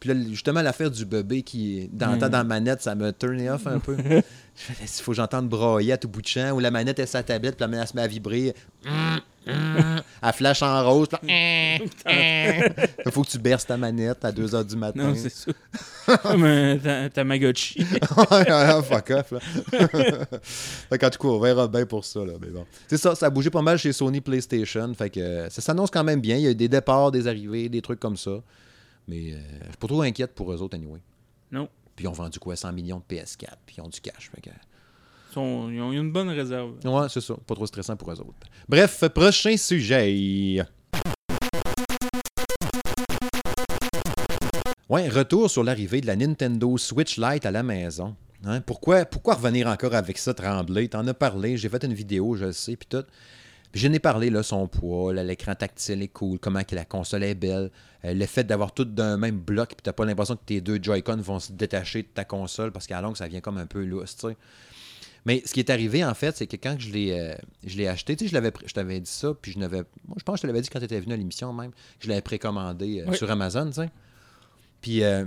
[0.00, 2.18] Puis là, justement, l'affaire du bébé qui dans, Mm.
[2.18, 3.96] dans la manette, ça me turné off un peu.
[3.96, 4.20] Je
[4.54, 7.06] fais, Il faut que j'entende brailler à tout bout de champ, ou la manette est
[7.06, 8.54] sa tablette, puis la manette se met à vibrer.
[9.46, 11.08] Elle flash en rose.
[11.22, 15.08] Il faut que tu berces ta manette à 2h du matin.
[15.08, 15.52] Non, c'est ça.
[16.18, 17.80] Comme un ta- Tamagotchi.
[18.30, 19.38] Ouais, ouais, fuck off, là.
[20.42, 22.34] fait qu'en tout cas, on verra bien pour ça, là.
[22.40, 22.64] Mais bon.
[22.88, 24.92] C'est ça, ça a bougé pas mal chez Sony PlayStation.
[24.94, 26.36] Fait que euh, ça s'annonce quand même bien.
[26.36, 28.42] Il y a eu des départs, des arrivées, des trucs comme ça.
[29.08, 31.00] Mais euh, je suis pas trop inquiète pour eux autres, anyway.
[31.50, 31.68] Non.
[31.96, 32.56] Puis ils ont vendu quoi?
[32.56, 33.46] 100 millions de PS4.
[33.66, 34.30] Puis ils ont du cash.
[34.34, 34.50] Fait que...
[35.36, 36.72] Ils, ont une bonne réserve.
[36.84, 37.34] Ouais, c'est ça.
[37.46, 38.46] Pas trop stressant pour eux autres.
[38.68, 40.64] Bref, prochain sujet.
[44.88, 48.14] Ouais, retour sur l'arrivée de la Nintendo Switch Lite à la maison.
[48.44, 50.88] Hein, Pourquoi, pourquoi revenir encore avec ça, Tremblay?
[50.88, 53.04] T'en as parlé, j'ai fait une vidéo, je le sais, puis tout.
[53.70, 57.22] Puis j'en ai parlé, là, son poids, l'écran tactile est cool, comment que la console
[57.22, 57.70] est belle,
[58.04, 60.78] euh, le fait d'avoir tout d'un même bloc, puis t'as pas l'impression que tes deux
[60.82, 63.82] Joy-Con vont se détacher de ta console, parce qu'à longue, ça vient comme un peu
[63.82, 64.36] lousse, tu sais.
[65.24, 67.86] Mais ce qui est arrivé, en fait, c'est que quand je l'ai, euh, je l'ai
[67.86, 69.82] acheté, tu sais, je, l'avais, pr- je t'avais dit ça, puis je n'avais.
[70.08, 71.70] Moi, je pense que je te l'avais dit quand tu étais venu à l'émission même.
[71.70, 73.16] que Je l'avais précommandé euh, Oui.
[73.16, 73.90] sur Amazon, tu sais.
[74.80, 75.24] Puis euh,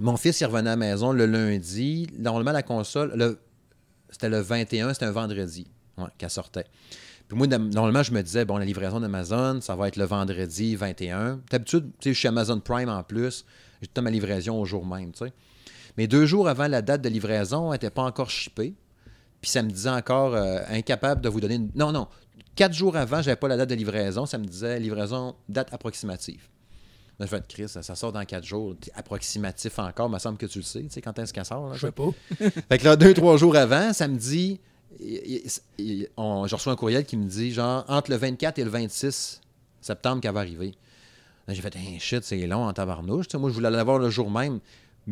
[0.00, 2.08] mon fils, il revenait à la maison le lundi.
[2.18, 3.38] Normalement, la console, le-
[4.10, 5.66] c'était le 21, c'était un vendredi
[5.98, 6.64] ouais, qu'elle sortait.
[7.28, 10.76] Puis moi, normalement, je me disais, bon, la livraison d'Amazon, ça va être le vendredi
[10.76, 11.40] 21.
[11.50, 13.44] D'habitude, tu sais, je suis Amazon Prime en plus.
[13.80, 15.32] J'ai tout le temps ma livraison au jour même, tu sais.
[15.96, 18.74] Mais deux jours avant la date de livraison, elle n'était pas encore shippée.
[19.44, 21.56] Puis ça me disait encore euh, incapable de vous donner.
[21.56, 22.08] une- Non, non.
[22.56, 24.24] Quatre jours avant, j'avais pas la date de livraison.
[24.24, 26.40] Ça me disait livraison, date approximative.
[27.18, 28.74] Là, je fais Chris, ça, ça sort dans quatre jours.
[28.94, 30.80] Approximatif encore, me semble que tu le sais.
[30.84, 31.68] Tu sais, quand est-ce qu'elle sort?
[31.68, 32.08] là, Je sais pas.
[32.70, 34.60] fait que là, deux, trois jours avant, ça me dit.
[34.98, 38.58] il- il- il- on- je reçois un courriel qui me dit, genre, entre le 24
[38.58, 39.42] et le 26
[39.82, 40.72] septembre qu'elle va arriver.
[41.48, 43.26] J'ai fait, hey, shit, c'est long en tabarnouche.
[43.34, 44.60] Moi, je voulais l'avoir le jour même.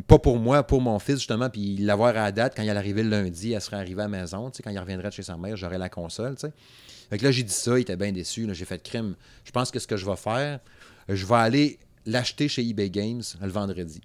[0.06, 2.54] Pas pour moi, pour mon fils, justement, puis l'avoir à la date.
[2.56, 4.50] Quand il allait arriver le lundi, elle serait arrivée à la maison.
[4.50, 6.34] Tu quand il reviendrait de chez sa mère, j'aurais la console.
[6.36, 6.52] Tu sais.
[7.10, 8.48] Fait que là, j'ai dit ça, il était bien déçu.
[8.52, 9.14] J'ai fait crime.
[9.44, 10.60] Je pense que ce que je vais faire,
[11.08, 14.00] je vais aller l'acheter chez eBay Games le vendredi.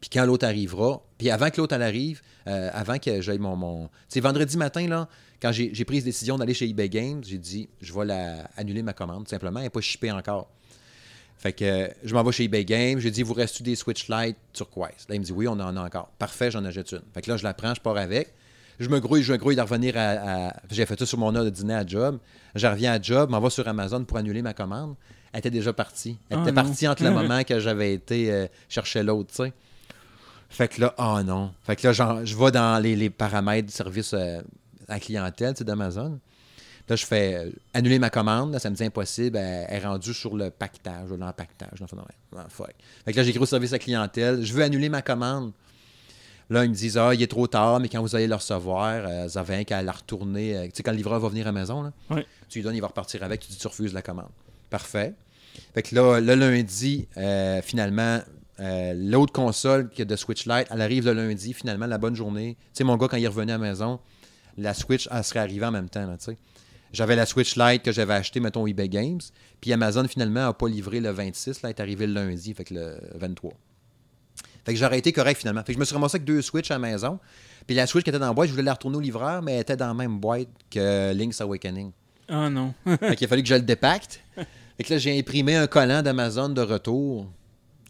[0.00, 3.56] Puis quand l'autre arrivera, puis avant que l'autre arrive, euh, avant que j'aille mon.
[3.56, 3.90] mon...
[4.08, 5.08] C'est vendredi matin, là,
[5.42, 8.82] quand j'ai pris la décision d'aller chez eBay Games, j'ai dit, je vais la, annuler
[8.82, 9.60] ma commande, simplement.
[9.60, 10.50] Elle n'est pas shippée encore.
[11.38, 14.36] Fait que je m'en vais chez eBay Games, j'ai dit, vous reste des Switch Lite
[14.52, 15.06] turquoise?
[15.08, 16.08] Là, il me dit, oui, on en a encore.
[16.18, 17.02] Parfait, j'en achète une.
[17.14, 18.34] Fait que là, je la prends, je pars avec.
[18.80, 20.48] Je me grouille, je me grouille de revenir à.
[20.48, 22.18] à- J'ai fait ça sur mon heure de dîner à job.
[22.54, 24.94] Je reviens à job, m'en vais sur Amazon pour annuler ma commande.
[25.32, 26.16] Elle était déjà partie.
[26.30, 26.62] Elle Ah était non.
[26.62, 29.52] partie entre le moment que j'avais été euh, chercher l'autre, tu sais.
[30.48, 31.52] Fait que là, oh non.
[31.64, 31.92] Fait que là,
[32.24, 34.40] je vais dans les, les paramètres du service euh,
[34.88, 36.18] à clientèle tu sais, d'Amazon.
[36.88, 38.52] Là, je fais euh, annuler ma commande.
[38.52, 39.36] Là, ça me dit impossible.
[39.36, 41.80] Elle elle est rendue sur le pactage, ou l'empaquetage.
[41.92, 42.72] Non, fuck.
[43.04, 44.42] Fait que là, j'écris au service à la clientèle.
[44.42, 45.52] Je veux annuler ma commande.
[46.50, 49.04] Là, ils me disent Ah, il est trop tard, mais quand vous allez le recevoir,
[49.06, 50.56] euh, vous avez qu'à la retourner.
[50.56, 52.24] euh, tu sais, quand le livreur va venir à la maison, là, Ouais.
[52.48, 54.30] tu lui donnes, il va repartir avec, tu dis tu refuses la commande.
[54.70, 55.14] Parfait.
[55.74, 58.20] Fait que là, le lundi, euh, finalement,
[58.58, 62.56] l'autre console que de Switch Lite, elle arrive le lundi, finalement, la bonne journée.
[62.72, 64.00] Tu sais, mon gars, quand il revenait à la maison,
[64.56, 66.38] la Switch, elle serait arrivée en même temps, tu sais.
[66.92, 69.20] J'avais la Switch Lite que j'avais acheté, mettons, eBay Games.
[69.60, 71.62] Puis Amazon, finalement, n'a pas livré le 26.
[71.62, 73.52] Là, elle est arrivé le lundi, fait que le 23.
[74.64, 75.62] Fait que j'aurais été correct, finalement.
[75.62, 77.18] Fait que je me suis ramassé avec deux Switch à la maison.
[77.66, 79.54] Puis la Switch qui était dans la boîte, je voulais la retourner au livreur, mais
[79.54, 81.92] elle était dans la même boîte que Link's Awakening.
[82.28, 82.74] Ah non.
[82.84, 84.20] Fait qu'il a fallu que je le dépacte.
[84.36, 87.26] Fait que là, j'ai imprimé un collant d'Amazon de retour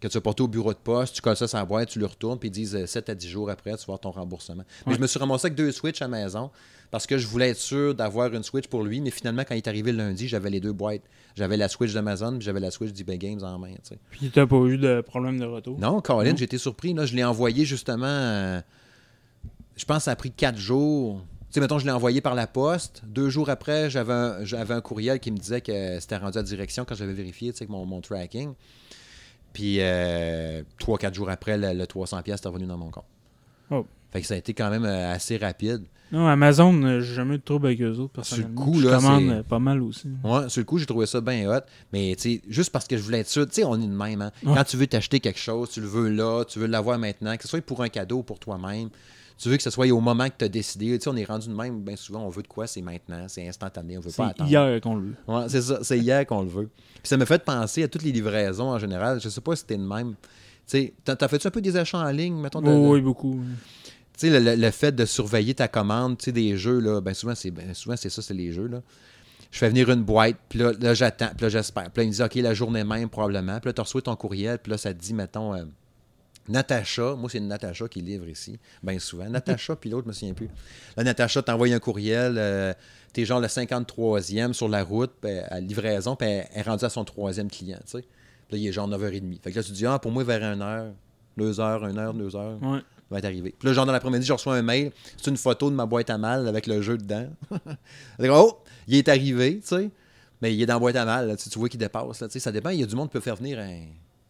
[0.00, 2.06] que tu as porté au bureau de poste, tu colles ça la boîte, tu le
[2.06, 4.62] retournes, puis ils disent euh, 7 à 10 jours après, tu vas avoir ton remboursement.
[4.86, 4.96] Mais Ouais.
[4.96, 6.50] je me suis ramassé avec deux Switch à la maison
[6.90, 9.58] parce que je voulais être sûr d'avoir une Switch pour lui, mais finalement, quand il
[9.58, 11.02] est arrivé le lundi, j'avais les deux boîtes.
[11.36, 13.74] J'avais la Switch d'Amazon, puis j'avais la Switch d'eBay Games en main.
[13.86, 13.94] tu.
[14.10, 15.78] Puis t'as pas eu de problème de retour?
[15.78, 16.94] Non, Colin, été surpris.
[16.94, 18.06] Là, je l'ai envoyé justement.
[18.06, 18.60] euh,
[19.76, 21.20] je pense que ça a pris quatre jours.
[21.50, 23.02] Tu sais, mettons, je l'ai envoyé par la poste.
[23.06, 26.84] Deux jours après, j'avais un, un courriel qui me disait que c'était rendu à direction
[26.84, 28.52] quand j'avais vérifié, tu sais, mon, mon tracking.
[29.52, 33.04] Puis, euh, trois, quatre jours après, le, le 300$ pièces est revenu dans mon compte.
[33.70, 33.86] Oh.
[34.12, 35.82] Fait que ça a été quand même euh, assez rapide.
[36.10, 38.62] Non, Amazon, euh, j'ai jamais eu de trouble avec eux autres, personnellement.
[38.64, 40.08] coup, je là, commande c'est- euh, pas mal aussi.
[40.24, 41.60] Ouais, sur le coup, j'ai trouvé ça bien hot.
[41.92, 43.92] Mais tu sais, juste parce que je voulais être sûr, tu sais, on est de
[43.92, 44.22] même.
[44.22, 44.30] Hein?
[44.42, 44.54] Ouais.
[44.54, 47.42] Quand tu veux t'acheter quelque chose, tu le veux là, tu veux l'avoir maintenant, que
[47.42, 48.88] ce soit pour un cadeau ou pour toi-même.
[49.38, 50.98] Tu veux que ce soit au moment que tu as décidé.
[50.98, 53.24] Tu sais, on est rendu de même, bien souvent, on veut de quoi, c'est maintenant,
[53.28, 54.50] c'est instantané, on veut C'est pas attendre.
[54.50, 55.14] hier qu'on le veut.
[55.28, 56.68] Ouais, c'est ça, c'est hier qu'on le veut.
[56.94, 59.20] Puis ça me fait penser à toutes les livraisons en général.
[59.20, 60.14] Je sais pas si c'était de même.
[60.66, 62.60] Tu sais, t'as fait-tu un peu des achats en ligne, mettons?
[62.60, 63.40] de- Oh, oui, beaucoup.
[64.18, 67.00] tu sais, le, le- le fait de surveiller ta commande, tu sais, des jeux, là,
[67.00, 68.82] ben souvent, c'est ben souvent c'est ça, c'est les jeux, là.
[69.50, 71.84] Je fais venir une boîte, puis là, là, j'attends, puis là, j'espère.
[71.90, 73.60] Puis là, il me dit, OK, la journée même, probablement.
[73.60, 75.64] Puis là, tu reçois ton courriel, puis là, ça te dit, mettons, euh,
[76.48, 79.28] Natacha, moi c'est Natacha qui livre ici, bien souvent.
[79.28, 80.48] Natacha, puis l'autre, je me souviens plus.
[80.96, 82.72] Là, Natacha t'envoie un courriel, euh,
[83.12, 85.12] t'es genre le 53e sur la route
[85.50, 88.02] à livraison, puis elle est rendue à son troisième client, tu sais.
[88.02, 89.40] Puis Là, il est genre 9h30.
[89.42, 90.92] Fait que là, tu dis, ah, pour moi, vers 1h,
[91.38, 92.80] 2h, 1h, 2h, Ouais.
[93.10, 93.54] va être arrivé.
[93.58, 96.08] Puis là, genre dans l'après-midi, je reçois un mail, c'est une photo de ma boîte
[96.10, 97.28] à mal avec le jeu dedans.
[98.20, 99.90] Oh, il est arrivé, tu sais.
[100.40, 102.32] Mais il est dans la boîte à mal, là, tu vois qu'il dépasse, là, tu
[102.34, 102.40] sais.
[102.40, 103.82] Ça dépend, il y a du monde qui peut faire venir un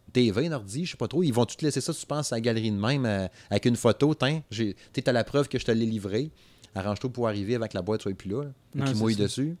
[0.09, 1.23] TV, un ordi, je sais pas trop.
[1.23, 3.75] Ils vont tout laisser ça, tu penses, à la galerie de même, euh, avec une
[3.75, 6.31] photo, tiens, tu as la preuve que je te l'ai livré.
[6.75, 8.43] Arrange-toi pour arriver avec la boîte, soit plus là,
[8.85, 9.23] qui mouille ça.
[9.23, 9.57] dessus.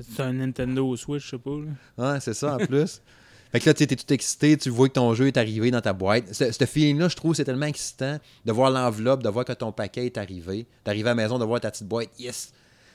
[0.00, 1.50] C'est un Nintendo Switch, je sais pas.
[1.98, 2.12] là.
[2.14, 3.00] Ouais, c'est ça en plus.
[3.52, 5.80] Fait que là, tu es tout excité, tu vois que ton jeu est arrivé dans
[5.80, 6.34] ta boîte.
[6.34, 9.72] Ce, ce feeling-là, je trouve, c'est tellement excitant de voir l'enveloppe, de voir que ton
[9.72, 12.10] paquet est arrivé, d'arriver à la maison, de voir ta petite boîte.
[12.18, 12.52] Yes!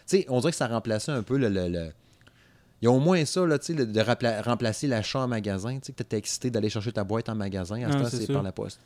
[0.07, 1.49] Tu sais, on dirait que ça remplaçait un peu le.
[1.49, 1.91] le- le-
[2.83, 4.01] Il y a au moins ça, là, tu sais, le- de
[4.43, 5.75] remplacer l'achat en magasin.
[5.79, 7.81] Tu sais, que tu étais excité d'aller chercher ta boîte en magasin.
[7.81, 8.81] À ce temps, c'est par la poste.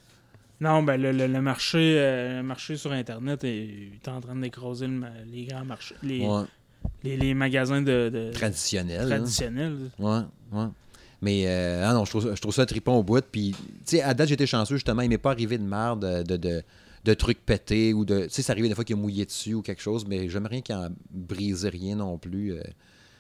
[0.62, 4.36] Non, ben le, le- le marché, euh, le marché sur Internet est, est en train
[4.36, 4.88] d'écraser
[5.32, 6.44] les grands marchés, les, Ouais.
[7.04, 9.02] les, les magasins de, de- Traditionnel.
[9.02, 9.08] hein.
[9.18, 9.78] traditionnels.
[9.98, 10.20] Ouais,
[10.52, 10.66] ouais.
[11.24, 13.24] Mais euh, ah non, je trouve, ça- je trouve ça trippant au bout.
[13.32, 15.02] Puis, tu sais, à date, j'étais chanceux, justement.
[15.02, 16.64] Il m'est pas arrivé de merde, de, de, de,
[17.04, 18.26] de trucs pétés ou de.
[18.26, 20.46] Tu sais, ça arrivait des fois qu'il a mouillé dessus ou quelque chose, mais j'aime
[20.46, 22.54] rien qu'il en brise rien non plus.
[22.54, 22.62] euh.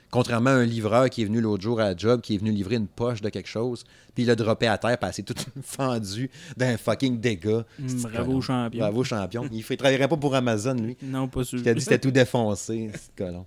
[0.10, 2.52] Contrairement à un livreur qui est venu l'autre jour à la job, qui est venu
[2.52, 3.84] livrer une poche de quelque chose,
[4.15, 7.65] puis il l'a droppé à terre, s'est toute fendue d'un fucking dégât.
[7.78, 8.41] Mm, bravo, colon.
[8.41, 8.80] champion.
[8.80, 9.50] Bravo, champion.
[9.52, 10.96] Il ne travaillerait pas pour Amazon, lui.
[11.04, 11.62] Non, pas sûr.
[11.62, 13.46] Qui a dit que c'était tout défoncé, c'est colon.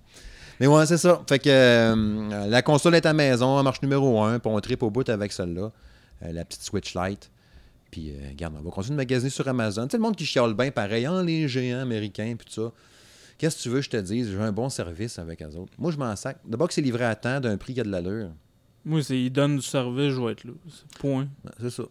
[0.59, 1.23] Mais ouais, c'est ça.
[1.27, 4.83] Fait que euh, la console est à maison, elle marche numéro 1, puis on tripe
[4.83, 5.71] au bout avec celle-là,
[6.23, 7.31] euh, la petite Switch Lite.
[7.89, 9.85] Puis, euh, regarde, on va continuer de magasiner sur Amazon.
[9.85, 12.71] Tu sais, le monde qui chiale bien pareil, hein, les géants américains, puis tout ça.
[13.41, 14.29] Qu'est-ce que tu veux que je te dise?
[14.29, 15.73] J'ai un bon service avec eux autres.
[15.79, 16.37] Moi, je m'en sac.
[16.45, 18.29] D'abord que c'est livré à temps, d'un prix qui a de l'allure.
[18.85, 20.51] Moi, c'est ils donnent du service, je vais être là.
[20.99, 21.27] Point.
[21.59, 21.81] C'est ça.
[21.81, 21.89] Tu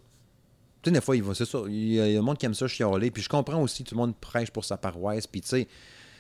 [0.85, 1.59] sais, des fois, il va, c'est ça.
[1.67, 3.11] Il y a le monde qui aime ça chialer.
[3.11, 5.27] Puis je comprends aussi, tout le monde prêche pour sa paroisse.
[5.27, 5.67] Puis tu sais,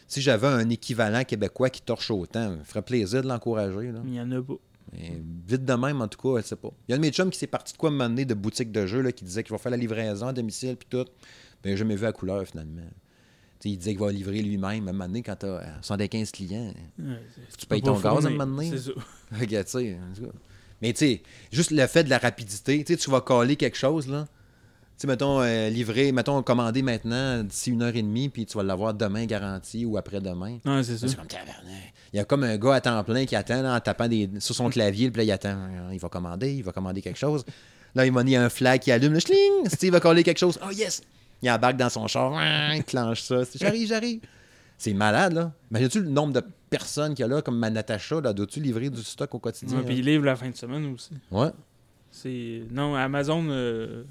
[0.08, 3.92] si j'avais un équivalent québécois qui torche autant, il ferait plaisir de l'encourager.
[3.92, 4.00] là.
[4.04, 4.54] Il n'y en a pas.
[4.92, 6.72] Mais vite de même, en tout cas, elle sait pas.
[6.88, 8.34] Il y a un de mes chums qui s'est parti de quoi me mener de
[8.34, 11.08] boutique de jeux là, qui disait qu'il va faire la livraison à domicile puis tout.
[11.64, 12.82] Mais j'ai jamais vu à couleur finalement.
[13.64, 16.73] Il disait qu'il va livrer lui-même à un moment donné quand tu as 75 clients.
[16.99, 17.05] Ouais,
[17.59, 18.70] Tu payes ton gaz à un moment donné?
[18.70, 18.90] C'est ça.
[19.33, 20.33] Fait que, tu sais, en tout cas.
[20.83, 24.27] Mais tu sais, juste le fait de la rapidité, tu vas coller quelque chose, là.
[24.96, 28.57] Tu sais, mettons, euh, livrer, mettons, commander maintenant d'ici une heure et demie, puis tu
[28.57, 30.59] vas l'avoir demain garanti ou après-demain.
[30.64, 31.07] Ouais, c'est ça.
[31.09, 31.92] C'est comme tabarnak.
[32.12, 34.29] Il y a comme un gars à temps plein qui attend là, en tapant des,
[34.38, 35.68] sur son clavier, puis là, il attend.
[35.92, 37.44] Il va commander, il va commander quelque chose.
[37.94, 39.68] Là, il m'a mis un flag qui allume, le schling!
[39.68, 40.59] Steve va coller quelque chose.
[40.66, 41.03] Oh yes!
[41.42, 42.33] Il embarque dans son char,
[42.74, 43.42] il clenche ça.
[43.55, 44.20] J'arrive, j'arrive.
[44.76, 45.53] C'est malade, là.
[45.70, 48.88] Imagines-tu le nombre de personnes qu'il y a là, comme ma Natacha, là, dois-tu livrer
[48.90, 49.79] du stock au quotidien?
[49.79, 51.11] Ouais, puis ils livrent la fin de semaine aussi.
[51.31, 51.50] Ouais.
[52.11, 54.05] C'est Non, Amazon, euh,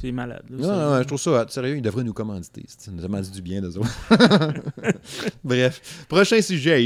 [0.00, 0.44] c'est malade.
[0.50, 0.64] là.
[0.64, 1.44] Ça- ouais, je trouve ça.
[1.48, 2.64] Sérieux, ils devraient nous commanditer.
[2.66, 3.90] Ça nous a dit du bien, d'eux autres.
[5.44, 6.80] Bref, prochain sujet.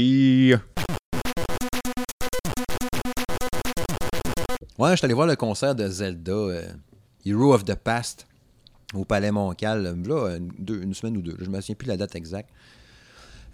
[4.77, 6.67] Ouais, je suis allé voir le concert de Zelda, euh,
[7.25, 8.27] Hero of the Past,
[8.95, 11.35] au Palais Montcal, euh, là, une, semaine ou deux.
[11.39, 12.49] Je me souviens plus de la date exacte.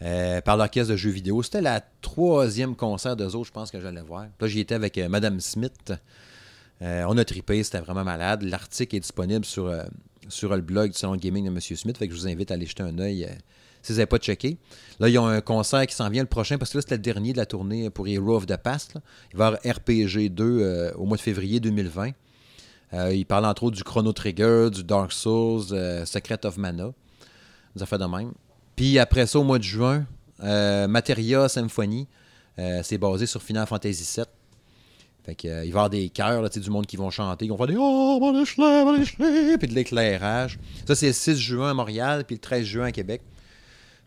[0.02, 1.44] Euh, par l'orchestre de jeux vidéo.
[1.44, 4.26] C'était la troisième concert d'eux autres, je pense, que j'allais voir.
[4.40, 5.94] Là, j'y étais avec euh, Madame Smith.
[6.82, 8.42] Euh, on a tripé, c'était vraiment malade.
[8.42, 9.84] L'article est disponible sur, euh,
[10.42, 11.60] le blog du Salon Gaming de M.
[11.60, 13.30] Smith, fait que je vous invite à aller jeter un œil
[13.82, 14.58] si vous n'avez pas checké.
[15.00, 17.02] Là, ils ont un concert qui s'en vient le prochain, parce que là, c'était le
[17.02, 18.96] dernier de la tournée pour Hero of the Past.
[18.96, 19.02] là.
[19.34, 22.12] Il va y avoir RPG 2 euh, au mois de février 2020.
[22.94, 26.92] Euh, il parle entre autres du Chrono Trigger, du Dark Souls, euh, Secret of Mana.
[27.76, 28.34] Des affaires de même.
[28.76, 30.06] Puis après ça, au mois de juin,
[30.44, 32.08] euh, Materia Symphony,
[32.84, 34.26] c'est basé sur Final Fantasy VII.
[35.24, 37.58] Fait que, il va y avoir des chœurs, du monde qui vont chanter, qui vont
[37.58, 40.60] faire des Oh, mon éclair, mon éclair puis de l'éclairage.
[40.86, 43.22] Ça, c'est le 6 juin à Montréal, puis le 13 juin à Québec.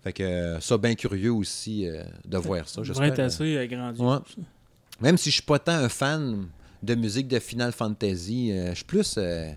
[0.04, 1.88] Fait que ça, bien curieux aussi
[2.24, 2.76] de voir ça.
[2.76, 3.06] Ça j'espère.
[3.06, 4.00] être assez agrandi.
[4.00, 4.18] Ouais.
[5.00, 6.46] Même si je suis pas tant un fan
[6.84, 9.14] de musique de Final Fantasy, euh, je suis plus.
[9.18, 9.52] euh,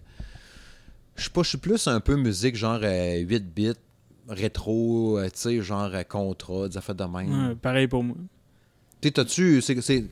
[1.16, 3.72] je sais pas, je suis plus un peu musique genre euh, 8 bits,
[4.28, 7.50] rétro, euh, tu sais, genre euh, contrat, des affaires de même.
[7.50, 8.16] Ouais, pareil pour moi.
[9.02, 9.62] Tu sais, t'as-tu.
[9.62, 10.06] c'est- c'est-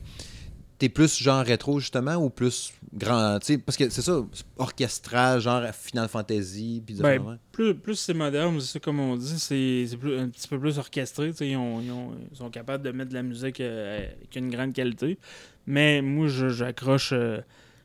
[0.78, 3.38] T'es plus genre rétro justement ou plus grand.
[3.38, 4.20] Tu sais, parce que c'est ça,
[4.58, 7.38] orchestral, genre Final Fantasy, puis Ben.
[7.50, 10.60] Plus, plus c'est moderne, c'est ça comme on dit, c'est c'est plus- un petit peu
[10.60, 11.30] plus orchestré.
[11.30, 14.04] tu sais, Ils, ont- ils ont- ils sont capables de mettre de la musique euh,
[14.18, 15.18] avec une grande qualité.
[15.66, 17.10] Mais moi, je- j'accroche.
[17.12, 17.40] euh,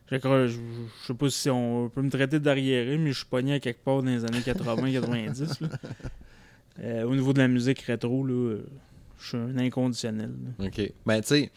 [0.10, 3.60] j'accroche- je sais pas si on peut me traiter d'arriéré, mais je suis pogné à
[3.60, 5.60] quelque part dans les années 80-90.
[6.82, 8.66] Euh, au niveau de la musique rétro, là, euh,
[9.20, 10.32] je suis un inconditionnel.
[10.60, 10.66] là.
[10.68, 10.92] OK.
[11.06, 11.52] Ben, tu sais,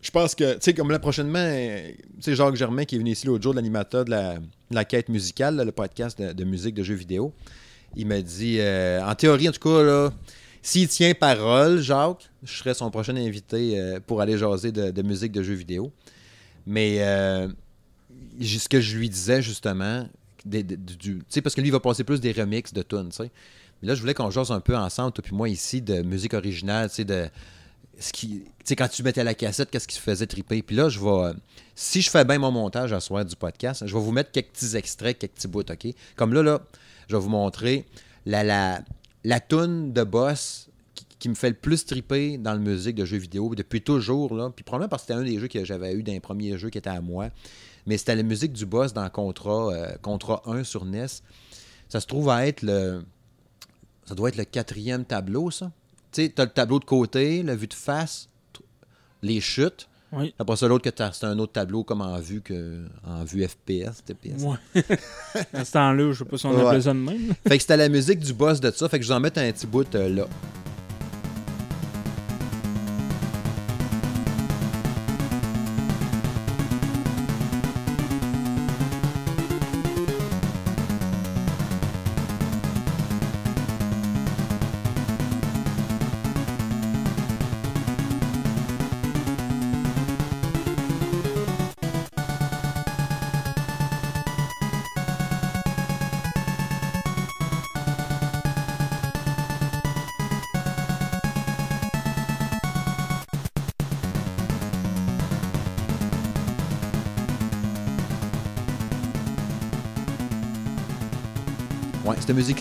[0.00, 3.10] je pense que, tu sais, comme là, prochainement, euh, tu Jacques Germain qui est venu
[3.10, 6.44] ici l'autre jour, l'animateur de la, de la quête musicale, là, le podcast de, de
[6.44, 7.32] musique de jeux vidéo,
[7.94, 10.10] il m'a dit, euh, en théorie, en tout cas, là,
[10.62, 15.32] s'il tient parole, Jacques, je serais son prochain invité euh, pour aller jaser de, musique
[15.32, 15.92] de jeux vidéo.
[16.66, 17.48] Mais euh,
[18.40, 20.06] ce que je lui disais, justement,
[20.44, 23.30] parce que lui, il va passer plus des remixes de tunes, tu sais.
[23.80, 26.88] Mais là, je voulais qu'on jase un peu ensemble, puis moi, ici, de musique originale,
[26.96, 27.28] de
[27.98, 28.44] ce qui,
[28.76, 30.62] quand tu mettais la cassette, qu'est-ce qui se faisait triper.
[30.62, 31.32] Puis là, je vais,
[31.74, 34.50] si je fais bien mon montage à soir du podcast, je vais vous mettre quelques
[34.50, 35.88] petits extraits, quelques petits bouts, OK?
[36.14, 36.60] Comme là, là,
[37.08, 37.84] je vais vous montrer
[38.24, 38.82] la, la,
[39.24, 40.68] la toune de boss
[41.18, 44.50] qui, me fait le plus triper dans la musique de jeux vidéo depuis toujours, là.
[44.50, 46.68] Puis probablement parce que c'était un des jeux que j'avais eu dans les premiers jeux
[46.68, 47.28] qui était à moi.
[47.86, 51.06] Mais c'était la musique du boss dans Contra, euh, Contra 1 sur NES.
[51.88, 53.04] Ça se trouve à être le...
[54.04, 55.70] Ça doit être le quatrième tableau, ça.
[56.10, 58.28] Tu sais, t'as le tableau de côté, la vue de face,
[59.22, 59.88] les chutes.
[60.12, 60.34] Oui.
[60.38, 63.46] Après ça, l'autre, que t'as- c'est un autre tableau comme en vue que en vue
[63.48, 64.42] FPS, TPS.
[64.42, 64.56] Ouais.
[65.54, 66.66] à ce temps-là, je sais pas si on Ouais.
[66.66, 67.32] appelait ça de même.
[67.48, 68.88] Fait que c'était la musique du boss de ça.
[68.88, 70.26] Fait que je vous en mets un petit bout euh, là.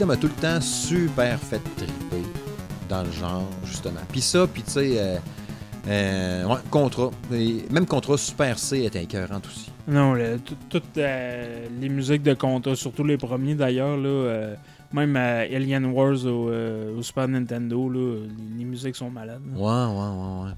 [0.02, 2.24] Musique-là m'a tout le temps super fait triper
[2.90, 4.00] dans le genre, justement.
[4.12, 5.18] Puis ça, puis tu sais, euh,
[5.88, 7.12] euh, ouais, Contra.
[7.32, 9.72] Et même Contra Super C était écœurante aussi.
[9.88, 14.56] Non, le- tout- toutes euh, les musiques de Contra, surtout les premiers d'ailleurs, là, euh,
[14.94, 16.50] même Alien Wars au,
[16.98, 19.42] au Super Nintendo, là, les, les musiques sont malades.
[19.54, 19.58] là.
[19.60, 20.56] Ouais, ouais, ouais, ouais.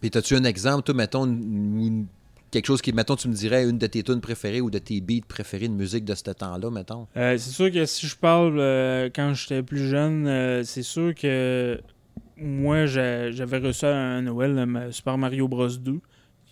[0.00, 2.06] Puis t'as-tu un exemple, toi, mettons, une- une-
[2.50, 5.00] quelque chose qui, mettons, tu me dirais une de tes tunes préférées ou de tes
[5.00, 7.06] beats préférés de musique de ce temps-là, mettons?
[7.16, 11.14] Euh, c'est sûr que si je parle euh, quand j'étais plus jeune, euh, c'est sûr
[11.14, 11.80] que
[12.36, 16.00] moi j'a- j'avais reçu à Noël Super Mario Bros 2,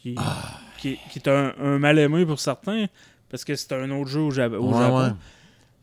[0.02, 0.60] qui, Ah.
[0.78, 2.86] qui, qui est un, un mal aimé pour certains,
[3.30, 4.68] parce que c'est un autre jeu au, Ouais, Japon.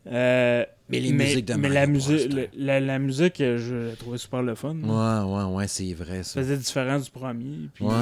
[0.06, 0.66] ouais.
[0.90, 3.96] Mais les musiques de mais Mario la, Bros, musique, c'est- la, la musique, je la
[3.96, 4.74] trouvais super le fun.
[4.76, 6.40] Ouais, ouais, ouais, c'est vrai, Ça ça.
[6.42, 7.70] faisait différent du premier.
[7.74, 7.92] Puis, Ouais.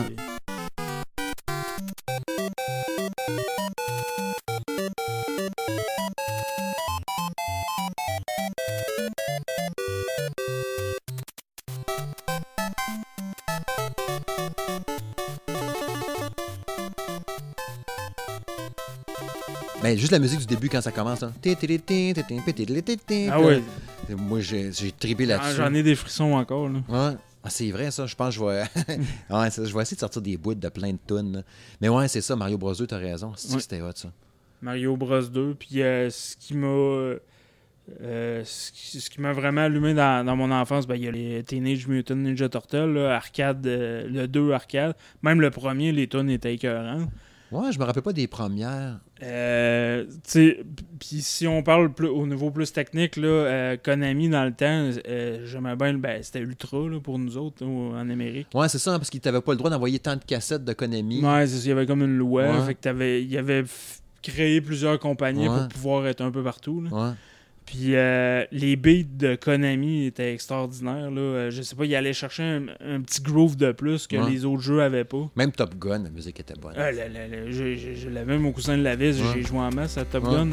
[20.02, 21.20] Juste la musique du début quand ça commence.
[21.22, 21.32] Là.
[23.30, 23.62] Ah ouais,
[24.16, 25.56] Moi, j'ai trippé Ah, là-dessus.
[25.56, 26.68] j'en ai des frissons encore.
[26.68, 26.80] Là.
[26.88, 27.16] Ouais.
[27.44, 28.06] Ah, c'est vrai, ça.
[28.06, 28.62] Je pense que je vais...
[29.30, 31.42] ouais, ça, je vais essayer de sortir des bouts de plein de tunes.
[31.80, 32.36] Mais ouais, c'est ça.
[32.36, 33.32] Mario Bros 2, t'as raison.
[33.36, 33.60] C'est Ouais.
[33.60, 34.10] c'était hot, ça.
[34.60, 35.54] Mario Bros 2.
[35.58, 36.66] Puis euh, ce qui m'a.
[36.68, 37.18] euh,
[38.44, 41.86] ce qui, m'a vraiment allumé dans, dans mon enfance, ben, il y a les Teenage
[41.88, 44.94] Mutant Ninja Turtles, là, arcade, euh, le 2 arcade.
[45.22, 47.06] Même le premier, les tunes étaient écœurants.
[47.52, 48.98] Ouais, je me rappelle pas des premières.
[49.22, 50.04] Euh,
[50.98, 54.90] puis si on parle plus, au niveau plus technique, là, euh, Konami dans le temps,
[55.08, 58.48] euh, j'aimais bien, ben, c'était ultra là, pour nous autres là, en Amérique.
[58.54, 60.72] Ouais, c'est ça, hein, parce qu'ils t'avaient pas le droit d'envoyer tant de cassettes de
[60.72, 61.22] Konami.
[61.24, 62.66] Ouais, c'est ça, il y avait comme une loi, Ouais.
[62.66, 63.64] fait que t'avais, il y avait
[64.22, 65.58] créé plusieurs compagnies Ouais.
[65.58, 66.80] pour pouvoir être un peu partout.
[66.82, 66.90] là.
[66.90, 67.12] Ouais.
[67.64, 71.11] Puis euh, les beats de Konami étaient extraordinaires.
[71.11, 71.20] Là.
[71.20, 74.31] Euh, je sais pas, ils allaient chercher un, un petit groove de plus que Ouais.
[74.31, 75.31] les autres jeux avaient pas.
[75.37, 76.75] Même Top Gun, la musique était bonne.
[76.77, 79.27] Ah, là, là, là, je, je- je l'avais, mon cousin de l'avait, Ouais.
[79.35, 80.31] j'ai joué en masse à Top Ouais.
[80.35, 80.48] Gun.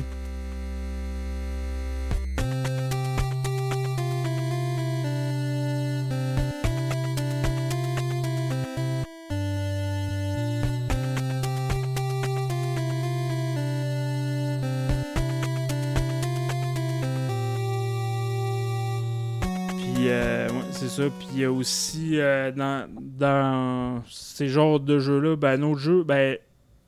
[20.99, 21.09] Ça.
[21.19, 25.79] Puis, il y a aussi euh, dans, dans ces genres de jeux-là, ben, un autre
[25.79, 26.37] jeu, ben,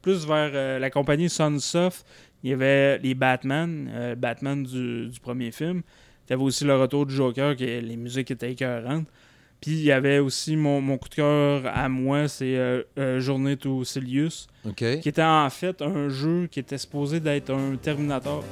[0.02, 2.06] plus vers euh, la compagnie Sunsoft,
[2.44, 5.82] il y avait les Batman, euh, Batman du, du premier film.
[6.28, 9.08] Il y avait aussi le retour du Joker, que les musiques étaient écœurantes.
[9.62, 13.20] Puis, il y avait aussi mon, mon coup de cœur à moi, c'est euh, euh,
[13.20, 18.44] Journée to Silius, qui était en fait un jeu qui était supposé d'être un Terminator.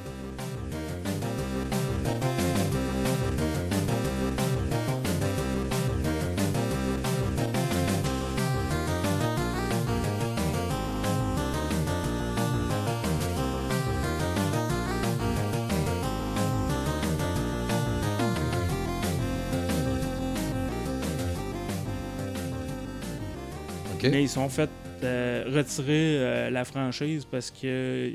[24.12, 24.70] Mais ils sont fait
[25.04, 28.12] euh, retirer euh, la franchise parce que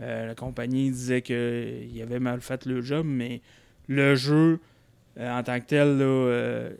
[0.00, 3.40] euh, la compagnie disait qu'ils avaient mal fait le job, mais
[3.88, 4.58] le jeu
[5.18, 6.70] en tant que tel, là, euh,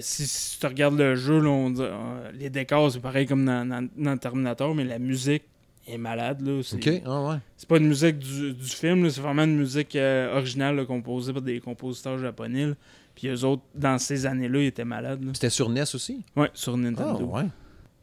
[0.00, 3.44] si, si tu regardes le jeu, là, on dit- euh, les décors, c'est pareil comme
[3.44, 5.44] dans, dans- dans Terminator, mais la musique
[5.86, 6.40] est malade.
[6.44, 7.36] Là, c'est, OK, ah ouais.
[7.56, 10.84] c'est pas une musique du, du film, là, c'est vraiment une musique euh, originale là,
[10.84, 12.72] composée par des compositeurs japonais.
[13.14, 15.24] Puis eux autres, dans ces années-là, ils étaient malades.
[15.34, 16.24] C'était sur NES aussi?
[16.34, 17.26] Ouais, sur Ah, Nintendo.
[17.26, 17.44] ouais.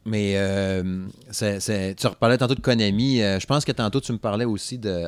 [0.08, 3.20] Mais euh, c'est- c'est- tu reparlais tantôt de Konami.
[3.22, 5.04] euh, je pense que tantôt tu me parlais aussi de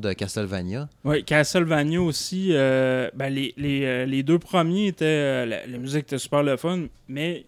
[0.00, 0.88] de Castlevania.
[1.04, 5.04] Oui, Castlevania aussi, euh, ben, les, les, euh, les deux premiers étaient.
[5.04, 7.44] euh, la, la musique était super le fun, mais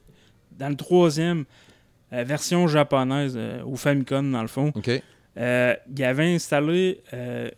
[0.59, 1.45] dans le troisième,
[2.13, 4.73] version japonaise, au Famicom dans le fond,
[5.39, 7.01] euh, il avait installé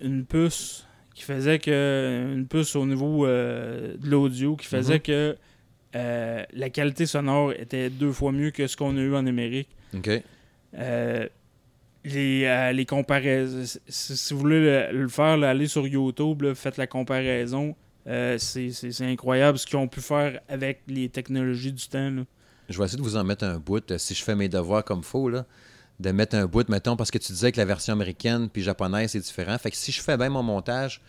[0.00, 2.32] une puce qui faisait que.
[2.34, 5.00] Une puce au niveau de l'audio qui faisait Mhm.
[5.00, 5.36] que
[5.94, 9.68] euh, la qualité sonore était deux fois mieux que ce qu'on a eu en Amérique.
[9.94, 10.08] OK.
[10.78, 11.28] Euh,
[12.04, 13.78] les, euh, les comparaisons.
[13.88, 14.60] Si, si vous voulez
[14.92, 17.76] le, le faire, là, allez sur YouTube, là, faites la comparaison.
[18.06, 22.10] C'est incroyable ce qu'ils ont pu faire avec les technologies du temps.
[22.10, 22.22] là.
[22.68, 25.02] Je vais essayer de vous en mettre un bout, si je fais mes devoirs comme
[25.02, 25.44] faut, là,
[26.00, 29.12] de mettre un bout, mettons, parce que tu disais que la version américaine puis japonaise,
[29.12, 29.56] c'est différent.
[29.58, 31.00] Fait que si je fais bien mon montage,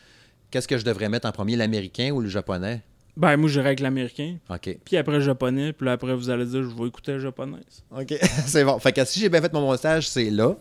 [0.52, 2.82] qu'est-ce que je devrais mettre en premier, l'américain ou le japonais?
[3.16, 4.78] Ben, moi, j'irais avec l'américain, OK.
[4.84, 7.60] puis après le japonais, puis là, après, vous allez dire, je vais écouter le japonais.
[7.92, 8.14] OK,
[8.48, 8.80] c'est bon.
[8.80, 10.56] Fait que si j'ai bien fait mon montage, c'est là.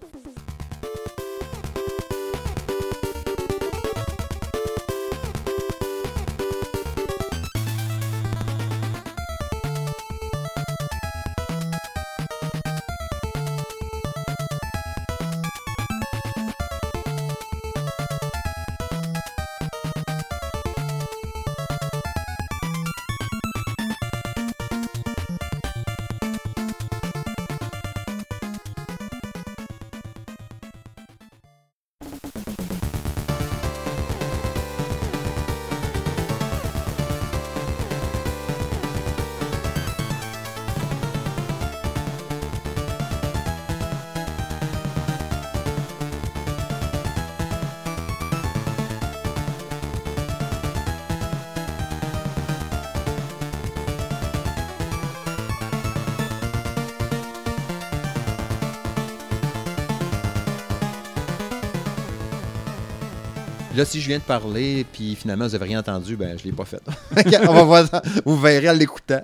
[63.84, 66.64] Si je viens de parler, puis finalement, vous n'avez rien entendu, ben, je l'ai pas
[66.64, 66.80] fait.
[67.48, 67.88] On va voir.
[68.24, 69.22] Vous verrez en l'écoutant.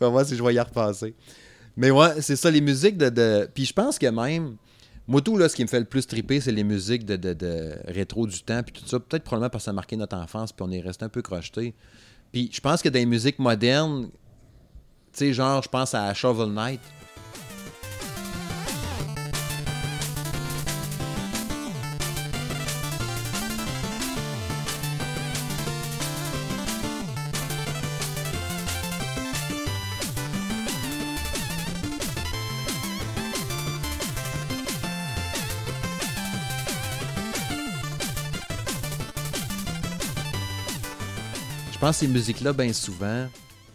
[0.00, 1.14] On va voir si je vais y repasser.
[1.76, 3.08] Mais ouais, c'est ça, les musiques de.
[3.08, 3.48] de...
[3.54, 4.56] Puis je pense que même.
[5.06, 7.32] Moi, tout, là, ce qui me fait le plus triper, c'est les musiques de, de-
[7.32, 9.00] de rétro du temps, puis tout ça.
[9.00, 11.22] Peut-être probablement parce que ça a marqué notre enfance, puis on est resté un peu
[11.22, 11.74] crocheté.
[12.30, 14.08] Puis je pense que dans les musiques modernes,
[15.12, 16.80] tu sais, genre, je pense à Shovel Knight.
[41.92, 43.26] Ces musiques-là, bien souvent,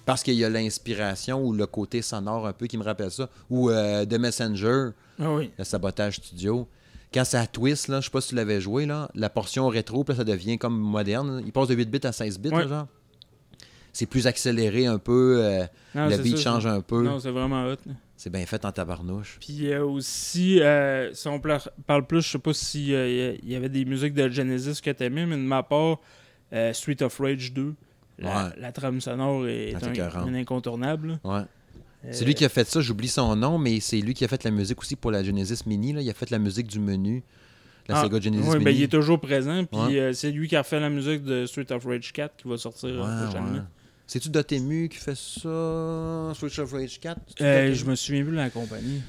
[0.06, 3.30] parce qu'il y a l'inspiration ou le côté sonore un peu qui me rappelle ça,
[3.50, 5.52] ou euh, The Messenger, Ah oui.
[5.58, 6.68] le sabotage studio.
[7.14, 10.04] Quand ça twist, là, je sais pas si tu l'avais joué, là, la portion rétro,
[10.04, 11.42] puis là, ça devient comme moderne.
[11.46, 12.88] Il passe de 8 bits à 16 bits, là, genre.
[13.92, 17.04] C'est plus accéléré un peu, euh, Non, c'est beat ça, change un peu.
[17.04, 17.76] Non, c'est vraiment hot.
[18.18, 19.38] C'est bien fait en tabarnouche.
[19.40, 23.70] Puis euh, aussi, euh, si on parle plus, je sais pas si il y avait
[23.70, 26.00] des musiques de Genesis que t'aimais, mais de ma part,
[26.74, 27.76] Street of Rage 2,
[28.20, 28.52] la, Ouais.
[28.60, 31.20] la trame sonore est un, incontournable.
[31.24, 31.42] Ouais.
[32.12, 34.28] C'est Euh, lui qui a fait ça, j'oublie son nom, mais c'est lui qui a
[34.28, 35.94] fait la musique aussi pour la Genesis Mini.
[35.94, 36.02] Là.
[36.02, 37.24] Il a fait la musique du menu,
[37.88, 38.66] la ah, Sega Genesis ouais, Mini.
[38.66, 40.00] ben, il est toujours présent, puis Ouais.
[40.00, 42.58] euh, c'est lui qui a fait la musique de Street of Rage 4 qui va
[42.58, 43.62] sortir euh, prochainement.
[44.06, 46.34] C'est-tu Dotemu qui fait ça?
[46.36, 47.22] Switch of Rage 4?
[47.28, 47.76] C'est-tu Euh, Dotemu?
[47.76, 49.02] je me souviens plus de la compagnie.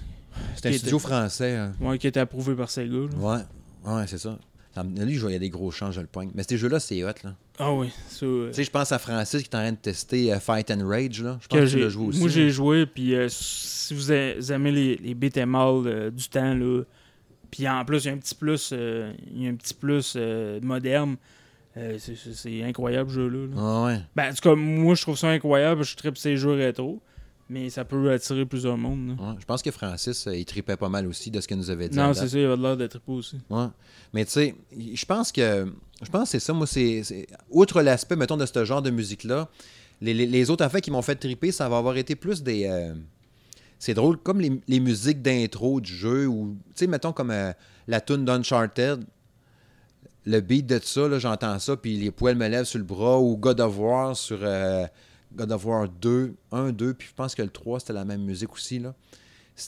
[0.55, 1.57] C'est un studio était- français.
[1.57, 1.73] hein.
[1.81, 2.93] Ouais, qui était approuvé par Sega.
[2.93, 3.09] là.
[3.17, 4.39] Ouais, ouais, c'est ça.
[4.83, 6.31] Lui, je vois, il y a des gros champs, je le pogne.
[6.35, 7.35] Mais ces jeux-là, c'est hot, là.
[7.59, 7.89] Ah oui,
[8.23, 10.71] euh, Tu sais, je pense à Francis qui est en train de tester euh, Fight
[10.71, 11.39] and Rage, là.
[11.41, 12.19] Je pense que que tu l'as joué aussi.
[12.21, 16.55] Moi, j'ai joué, puis euh, si vous aimez les, les beat'em all euh, du temps,
[16.55, 16.83] là,
[17.51, 20.17] puis en plus, il y a un petit plus, il y a un petit plus
[20.63, 21.17] moderne.
[21.99, 23.47] C'est- incroyable, ce jeu-là.
[23.47, 23.55] là.
[23.59, 24.01] Ah ouais.
[24.15, 25.83] Ben, en tout cas, moi, je trouve ça incroyable.
[25.85, 27.01] Je tripe ces jeux rétro,
[27.49, 29.17] mais ça peut attirer plusieurs ouais.
[29.39, 31.89] Je pense que Francis, euh, il tripait pas mal aussi de ce qu'il nous avait
[31.89, 31.97] dit.
[31.99, 33.37] Non, c'est ça, il avait l'air d'être trippé aussi.
[33.51, 33.67] Ouais.
[34.13, 34.55] Mais tu sais,
[34.95, 35.67] je pense que
[36.03, 36.53] je pense que c'est ça.
[36.53, 37.03] Moi, c'est.
[37.51, 39.49] Outre l'aspect, mettons, de ce genre de musique-là,
[40.01, 42.65] les, les- les autres affaires qui m'ont fait triper, ça va avoir été plus des.
[42.67, 42.95] euh,
[43.79, 47.53] c'est drôle, comme les, les musiques d'intro du jeu, ou, tu sais, mettons comme euh,
[47.87, 49.05] la tune d'Uncharted,
[50.27, 53.21] le beat de ça, là, j'entends ça, puis les poils me lèvent sur le bras,
[53.21, 54.39] ou God of War sur
[55.37, 58.23] God of War 2, 1, 2, puis je pense que le 3, c'était la même
[58.23, 58.95] musique aussi, là.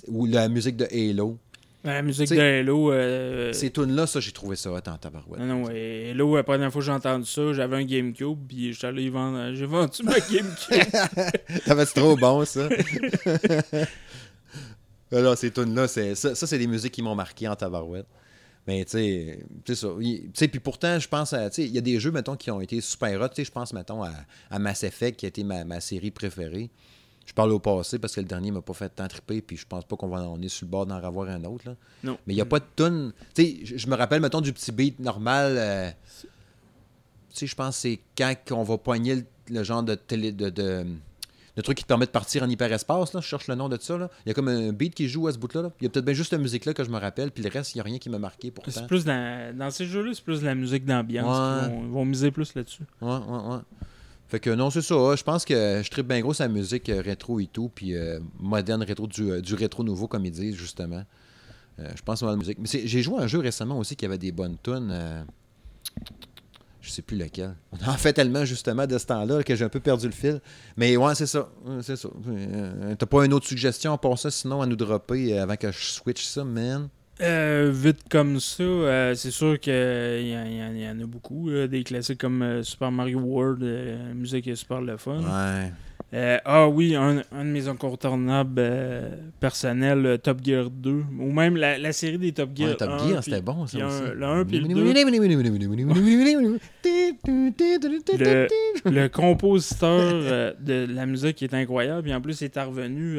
[0.09, 1.39] Ou la musique de Halo.
[1.85, 2.91] La musique T'sais, de Halo.
[2.93, 5.41] euh, Ces tunes-là, ça, j'ai trouvé ça en tabarouette.
[5.41, 6.09] Non, non, ouais.
[6.11, 9.55] Halo, la première fois que j'ai entendu ça, j'avais un GameCube, puis j'étais allé vendre.
[9.55, 11.33] J'ai vendu ma GameCube.
[11.65, 12.69] C'est trop bon, ça.
[15.13, 18.07] Alors, ces tunes-là, ça, ça, c'est des musiques qui m'ont marqué en tabarouette.
[18.67, 19.89] Mais, tu sais, c'est ça.
[20.01, 21.49] Il- Tu sais, puis pourtant, je pense à.
[21.51, 23.29] Tu sais, il y a des jeux, mettons, qui ont été super hot.
[23.29, 24.13] Tu sais, je pense, mettons, à,
[24.51, 26.71] à Mass Effect, qui a été ma, ma série préférée.
[27.25, 29.67] Je parle au passé parce que le dernier m'a pas fait tant triper, puis je
[29.67, 31.65] pense pas qu'on va on est sur le bord d'en revoir un autre.
[31.69, 31.77] Là.
[32.05, 32.19] non.
[32.27, 33.13] Mais il n'y a pas de tune.
[33.35, 35.55] Tu sais, je- je me rappelle, mettons, du petit beat normal.
[35.59, 35.91] euh,
[36.21, 36.29] tu
[37.33, 40.33] sais, je pense que c'est quand on va poigner le, le genre de télé.
[40.33, 40.87] De, de,
[41.57, 43.21] de truc qui te permet de partir en hyperespace, là.
[43.21, 44.11] Je cherche le nom de ça, là.
[44.25, 45.71] Il y a comme un beat qui joue à ce bout-là, là.
[45.81, 47.75] Il y a peut-être bien juste la musique-là que je me rappelle, puis le reste,
[47.75, 48.71] il n'y a rien qui m'a marqué pourtant.
[48.71, 51.27] C'est plus dans, dans ces jeux-là, c'est plus de la musique d'ambiance.
[51.27, 51.69] Ouais.
[51.69, 52.83] Ils vont, ils vont miser plus là-dessus.
[53.01, 53.59] Ouais, ouais, ouais.
[54.29, 54.95] Fait que non, c'est ça.
[55.17, 58.19] Je pense que je tripe bien gros sa musique euh, rétro et tout, puis euh,
[58.41, 61.05] moderne rétro, du, euh, du rétro nouveau, comme ils disent, justement.
[61.79, 62.59] Euh, je pense à la musique.
[62.59, 64.89] Mais c'est- j'ai joué à un jeu récemment aussi qui avait des bonnes tunes.
[64.91, 65.23] euh,
[66.87, 67.55] je sais plus lequel.
[67.73, 70.41] On en fait tellement, justement, de ce temps-là que j'ai un peu perdu le fil.
[70.77, 71.49] Mais ouais, c'est ça.
[71.83, 72.09] C'est ça.
[72.29, 75.71] Euh, T'as pas une autre suggestion pour ça, sinon, à nous dropper euh, avant que
[75.73, 76.89] je switch ça, man?
[77.23, 81.07] Euh, vite comme ça, euh, c'est sûr qu'il y, en- y en- y en a
[81.07, 81.49] beaucoup.
[81.49, 83.63] là, des classiques comme euh, Super Mario World,
[84.15, 85.21] musique est super le fun.
[85.21, 85.73] Ouais.
[86.15, 91.03] Euh, ah oui, un, un de mes incontournables euh, personnels, euh, Top Gear 2.
[91.19, 92.71] Ou même la, la série des Top Gear.
[92.71, 94.69] Ouais, Top 1, Gear, c'était bon, ça un- le un puis le
[98.19, 98.47] Le...
[98.85, 102.09] le, le compositeur euh, de la musique est incroyable.
[102.09, 103.17] Et en plus, il est revenu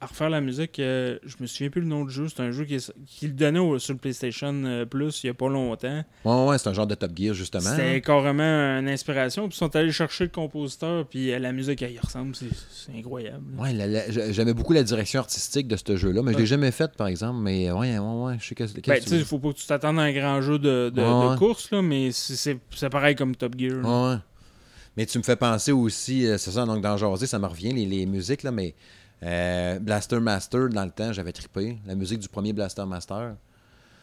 [0.00, 0.78] à refaire la musique.
[0.78, 2.26] euh, je me souviens plus le nom du jeu.
[2.28, 5.30] C'est un jeu qui est- qu'il donnait au- sur le PlayStation euh, Plus il y
[5.30, 6.04] a pas longtemps.
[6.24, 7.70] Ouais, ouais, c'est un genre de Top Gear, justement.
[7.70, 8.42] C'était carrément
[8.78, 9.48] une inspiration.
[9.48, 11.06] Puis ils sont allés chercher le compositeur.
[11.06, 12.34] Puis euh, la musique, elle y ressemble.
[12.34, 13.44] C'est c'est incroyable.
[13.58, 13.72] Ouais,
[14.32, 16.46] j'aimais beaucoup la direction artistique de ce jeu-là, mais je l'ai Ouais.
[16.46, 17.38] jamais faite, par exemple.
[17.40, 19.66] Mais ouais, ouais, ouais, je sais que Ben, tu sais, il faut pas que tu
[19.66, 21.36] t'attendes à un grand jeu de, de, Ouais, de ouais.
[21.36, 23.84] course, là, mais c'est- c'est c'est pareil comme Top Gear.
[23.84, 24.16] ouais.
[24.96, 27.72] Mais tu me fais penser aussi, euh, c'est ça, donc dans Jaser, ça me revient,
[27.72, 28.74] les, les musiques, là, mais
[29.22, 31.78] euh, Blaster Master, dans le temps, j'avais trippé.
[31.86, 33.34] La musique du premier Blaster Master.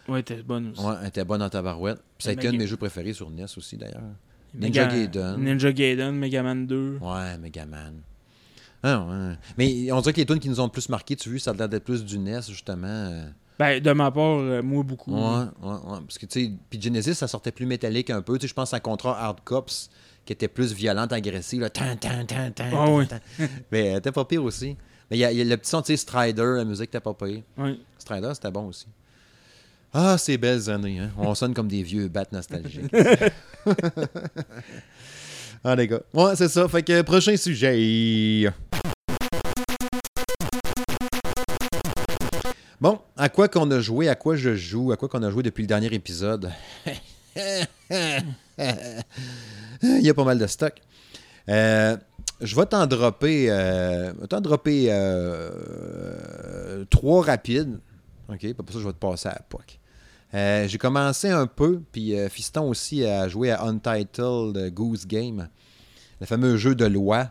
[0.07, 0.81] Ouais, t'es bonne aussi.
[0.81, 1.97] Ouais, elle était bonne en tabarouette.
[2.17, 4.01] Puis ça a été un de mes jeux préférés sur NES aussi, d'ailleurs.
[4.53, 5.43] Mega- Ninja Gaiden.
[5.43, 6.99] Ninja Gaiden, Mega Man 2.
[7.01, 8.01] Ouais, Megaman.
[8.83, 9.35] Ah, ouais.
[9.57, 11.51] Mais on dirait que les tunes qui nous ont le plus marqué, tu vois, ça
[11.51, 13.23] a l'air d'être plus du NES, justement.
[13.59, 15.13] Ben, de ma part, euh, moi, beaucoup.
[15.13, 15.19] Ouais,
[15.63, 15.99] ouais, ouais.
[16.07, 18.37] Parce que, tu sais, puis Genesis, ça sortait plus métallique un peu.
[18.37, 19.89] Tu sais, je pense à Contra Hard Cops,
[20.25, 21.61] qui était plus violente, agressive.
[21.61, 21.69] Là.
[21.71, 23.17] Tan, tan, tan, tan, Ah.
[23.71, 24.77] Mais elle était pas pire aussi.
[25.09, 26.89] Mais il y, a- il y a le petit son, tu sais, Strider, la musique
[26.89, 27.41] était pas pire.
[27.57, 27.77] Ouais.
[27.97, 28.87] Strider, c'était bon aussi.
[29.93, 31.11] Ah, ces belles années, hein.
[31.17, 32.91] On sonne comme des vieux battes nostalgiques.
[35.63, 36.01] ah, les gars.
[36.13, 36.67] Ouais, c'est ça.
[36.67, 38.51] Fait que prochain sujet.
[42.79, 45.41] Bon, à quoi qu'on a joué, à quoi je joue, à quoi qu'on a joué
[45.41, 46.51] depuis le dernier épisode?
[47.35, 47.67] Il
[50.01, 50.73] y a pas mal de stock.
[51.49, 51.97] Euh,
[52.41, 57.79] je vais t'en dropper, euh, t'en dropper euh, trois rapides.
[58.29, 59.79] OK, après ça, je vais te passer à la POC.
[60.33, 65.47] Euh, J'ai commencé un peu, puis Fiston aussi a joué à Untitled Goose Game,
[66.19, 67.29] le fameux jeu de loi,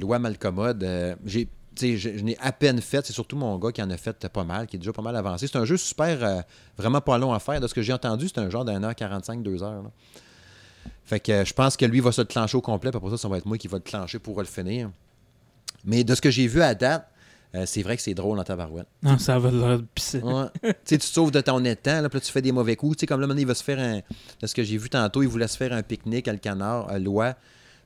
[0.00, 1.16] loi malcommode.
[1.24, 1.48] J'ai
[1.78, 4.66] je, n'ai à peine fait, c'est surtout mon gars qui en a fait pas mal,
[4.66, 5.46] qui est déjà pas mal avancé.
[5.46, 6.42] C'est un jeu super,
[6.78, 7.60] vraiment pas long à faire.
[7.60, 9.82] De ce que j'ai entendu, c'est un genre d'un heure 45, deux heures.
[11.04, 13.10] Fait que euh, je pense que lui va se le clencher au complet, puis après
[13.10, 14.90] ça, ça va être moi qui va le clencher pour le finir.
[15.84, 17.08] Mais de ce que j'ai vu à date,
[17.54, 18.88] euh, c'est vrai que c'est drôle en tabarouette.
[19.02, 20.20] Non, ça va l'air de pisser.
[20.20, 20.46] Ouais.
[20.62, 22.76] tu sais, tu te sauves de ton étang, là, puis là, tu fais des mauvais
[22.76, 22.96] coups.
[22.96, 24.00] Tu sais, comme là, maintenant, il va se faire un.
[24.40, 26.90] De ce que j'ai vu tantôt, il voulait se faire un pique-nique à le canard,
[26.90, 26.98] à.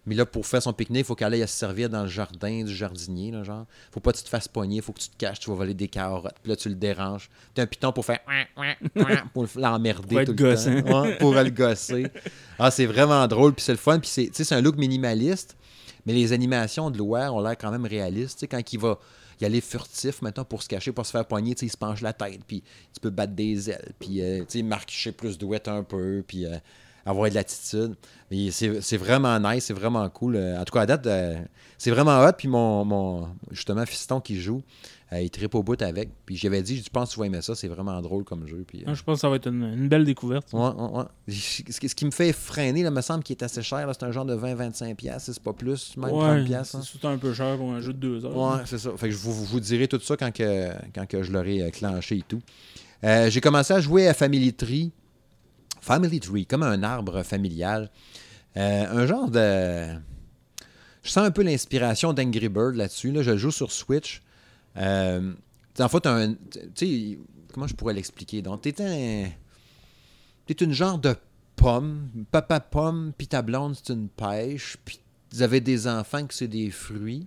[0.07, 2.09] Mais là, pour faire son pique-nique, il faut qu'elle aille à se servir dans le
[2.09, 3.67] jardin du jardinier, là, genre.
[3.93, 5.75] Faut pas que tu te fasses pogner, faut que tu te caches, tu vas voler
[5.75, 6.35] des carottes.
[6.43, 7.29] Puis là, tu le déranges.
[7.55, 8.21] T'as un piton pour faire.
[9.35, 11.03] pour l'emmerder tout le temps.
[11.03, 12.07] Ouais, pour le gosser.
[12.59, 14.01] Ah, c'est vraiment drôle, puis c'est le fun.
[14.01, 15.57] Puis c'est, un look minimaliste,
[16.07, 18.47] mais les animations de loi ont l'air quand même réalistes.
[18.51, 18.99] Quand il va
[19.41, 22.13] y aller furtif maintenant pour se cacher, pour se faire poigner, il se penche la
[22.13, 26.47] tête, puis tu peux battre des ailes, puis euh, marcher plus douette un peu, puis
[26.47, 26.57] euh,
[27.07, 27.95] avoir de l'attitude.
[28.51, 30.37] C'est vraiment nice, c'est vraiment cool.
[30.37, 31.39] Euh, En tout cas, à date, euh,
[31.79, 32.33] c'est vraiment hot.
[32.39, 34.63] Puis mon, mon justement, fiston qui joue,
[35.13, 36.11] euh, il tripe au bout avec.
[36.25, 38.65] Puis j'avais dit, je pense que tu vas aimer ça, c'est vraiment drôle comme jeu.
[38.67, 40.53] Puis, euh, Ah, Je pense que ça va être une, une belle découverte.
[40.53, 41.05] Ouais, ouais, ouais.
[41.35, 43.89] Ce qui- ce qui me fait freiner, là, me semble qu'il est assez cher.
[43.93, 46.39] C'est un genre de 20-25$, piastres, c'est pas plus, même 30$.
[46.41, 46.83] Ouais, piastres, hein.
[46.85, 48.37] c'est un peu cher pour un jeu de deux heures.
[48.37, 48.91] Ouais, c'est ça.
[48.97, 51.71] Fait que je vous, vous dirai tout ça quand, que, quand que je l'aurai euh,
[51.71, 52.41] clenché et tout.
[53.03, 54.93] Euh, J'ai commencé à jouer à Family Tree.
[55.81, 57.91] Family Tree, comme un arbre familial.
[58.57, 59.99] Euh, un genre de.
[61.03, 63.13] Je sens un peu l'inspiration d'Angry Bird là-dessus.
[63.13, 63.23] Là.
[63.23, 64.23] Je joue sur Switch.
[64.77, 65.33] Euh,
[65.79, 66.35] en fait, un.
[66.53, 67.19] Tu sais,
[67.53, 68.43] comment je pourrais l'expliquer?
[68.43, 69.29] Donc, t'es un.
[70.47, 71.15] T'es une genre de
[71.57, 72.09] pomme.
[72.31, 74.77] Papa pomme, puis ta blonde, c'est une pêche.
[74.85, 75.01] Puis
[75.33, 77.27] vous avez des enfants que c'est des fruits.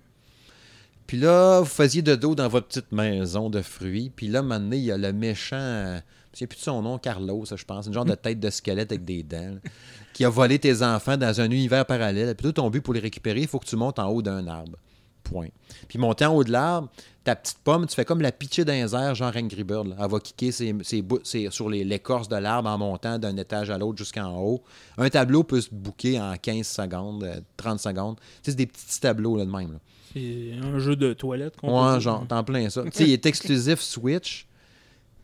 [1.07, 4.11] Puis là, vous faisiez de dos dans votre petite maison de fruits.
[4.15, 6.01] Puis là, maintenant, il y a le méchant,
[6.33, 8.91] euh, sais plus de son nom, Carlos, je pense, une genre de tête de squelette
[8.91, 9.69] avec des dents, là,
[10.13, 12.35] qui a volé tes enfants dans un univers parallèle.
[12.35, 14.45] Puis toi, ton but pour les récupérer, il faut que tu montes en haut d'un
[14.47, 14.77] arbre.
[15.23, 15.47] Point.
[15.87, 16.89] Puis monter en haut de l'arbre,
[17.23, 19.87] ta petite pomme, tu fais comme la pitcher les airs, genre Angry Bird.
[19.87, 19.95] là.
[20.01, 23.77] Elle va kicker ses, ses sur les- l'écorce de l'arbre en montant d'un étage à
[23.77, 24.61] l'autre jusqu'en haut.
[24.97, 28.17] Un tableau peut se bouquer en 15 secondes, euh, 30 secondes.
[28.17, 29.71] Tu sais, c'est des petits tableaux là, de même.
[29.71, 29.79] là.
[30.13, 31.55] C'est un jeu de toilette.
[31.55, 32.83] qu'on Ouais, genre, t'en plein ça.
[32.83, 34.45] tu sais, il est exclusif Switch.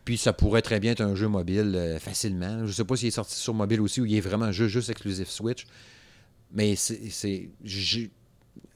[0.05, 2.65] Puis ça pourrait très bien être un jeu mobile euh, facilement.
[2.65, 4.67] Je sais pas s'il est sorti sur mobile aussi ou il est vraiment un jeu
[4.67, 5.65] juste exclusif Switch.
[6.51, 7.49] Mais c'est.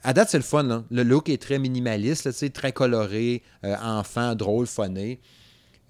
[0.03, 0.63] À date, c'est le fun.
[0.63, 0.83] là.
[0.91, 5.19] Le look est très minimaliste, là, très coloré, euh, enfant, drôle, funné.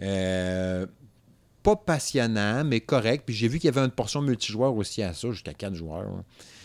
[0.02, 0.86] Euh,
[1.64, 3.24] pas passionnant, mais correct.
[3.26, 6.10] Puis j'ai vu qu'il y avait une portion multijoueur aussi à ça, jusqu'à 4 joueurs.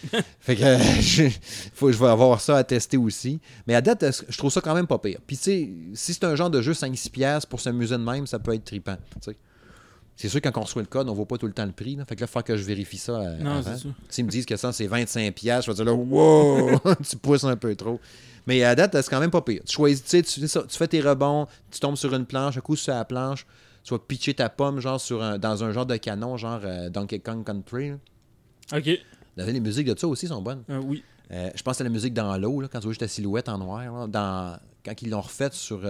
[0.40, 1.28] fait que euh, je,
[1.72, 3.40] faut, je vais avoir ça à tester aussi.
[3.66, 5.20] Mais à date, je trouve ça quand même pas pire.
[5.26, 8.26] Puis tu sais, si c'est un genre de jeu 5-6 piastres pour s'amuser de même,
[8.26, 8.96] ça peut être trippant.
[9.20, 9.36] tu sais.
[10.18, 11.94] C'est sûr, quand on reçoit le code, on voit pas tout le temps le prix.
[11.94, 12.04] Là.
[12.04, 13.76] Fait que là, il faut que je vérifie ça euh, Non, avant.
[14.08, 16.76] S'ils me disent que ça, c'est 25$, piastres, je vais dire là, wow,
[17.08, 18.00] tu pousses un peu trop.
[18.44, 19.62] Mais à date, c'est quand même pas pire.
[19.64, 22.26] Tu choisis, tu sais, tu, fais ça, tu fais tes rebonds, tu tombes sur une
[22.26, 23.46] planche, un coup sur la planche,
[23.88, 26.90] tu vas pitcher ta pomme genre sur un- dans un genre de canon, genre euh,
[26.90, 27.90] Donkey Kong Country.
[27.90, 27.96] là.
[28.76, 28.90] Ok.
[29.36, 30.62] Les musiques de ça aussi sont bonnes.
[30.68, 31.02] Euh, oui.
[31.30, 33.56] Euh, je pense c'est la musique dans l'eau, quand tu vois juste ta silhouette en
[33.58, 33.80] noir.
[33.80, 35.80] là, dans, quand ils l'ont refaite sur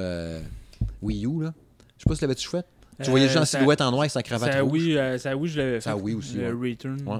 [1.03, 1.43] Wii U.
[1.43, 1.55] Là.
[1.97, 2.65] Je sais pas si l'avais-tu fait.
[3.03, 4.73] Tu voyais juste en ça- silhouette en noir avec sa cravate Ça, rouge.
[4.73, 6.01] oui, ça, oui, je l'avais Ça, fait.
[6.01, 6.71] oui aussi, Le ouais.
[6.71, 7.01] Return.
[7.07, 7.19] Ouais.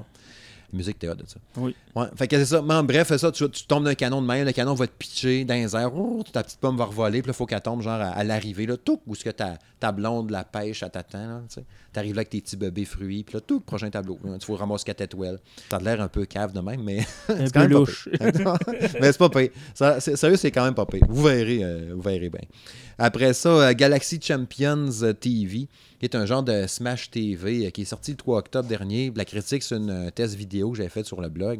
[0.71, 1.37] Musique théâtre de ça.
[1.57, 1.75] Oui.
[1.95, 2.05] Ouais.
[2.15, 2.61] Fait que c'est ça.
[2.61, 4.91] Mais en bref, ça, tu, tu tombes d'un canon de main, le canon va te
[4.97, 7.61] pitcher dans les airs, Ouh, ta petite pomme va revoler, puis là, il faut qu'elle
[7.61, 10.83] tombe genre à, à l'arrivée, là, tout, où est-ce que ta, ta blonde, la pêche,
[10.83, 11.63] elle t'attend, tu sais.
[11.91, 14.19] T'arrives là avec tes petits bébés fruits, puis là, tout, prochain tableau.
[14.39, 15.39] Tu faut ramasser étoiles.
[15.69, 18.07] T'as de l'air un peu cave de même, mais c'est quand pas louche.
[18.21, 19.49] mais c'est pas pire.
[19.73, 21.01] Ça- Sérieux, c'est quand même pas pire.
[21.09, 22.41] Vous verrez, euh, vous verrez bien.
[22.99, 25.67] Après ça, euh, Galaxy Champions euh, TV,
[25.99, 29.11] qui est un genre de Smash TV euh, qui est sorti le 3 octobre dernier.
[29.15, 31.59] La critique, c'est une euh, test vidéo que j'avais faite sur le blog.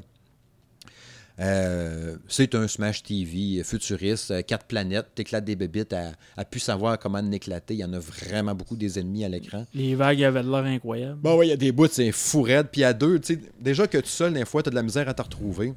[1.42, 7.00] Euh, c'est un Smash TV futuriste, quatre planètes, t'éclates des bébites à, à plus savoir
[7.00, 7.76] comment en éclater.
[7.76, 9.66] Il y en a vraiment beaucoup des ennemis à l'écran.
[9.74, 11.18] Les vagues avaient de l'air incroyable.
[11.22, 12.68] Bon, ouais, il y a des bouts, c'est fou raide.
[12.72, 14.84] Puis à deux, tu sais, déjà que tout seul, des fois, tu as de la
[14.84, 15.74] misère à te retrouver.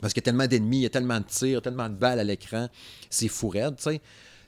[0.00, 2.18] Parce qu'il y a tellement d'ennemis, il y a tellement de tirs, tellement de balles
[2.18, 2.68] à l'écran.
[3.08, 4.00] C'est fou raide, tu sais.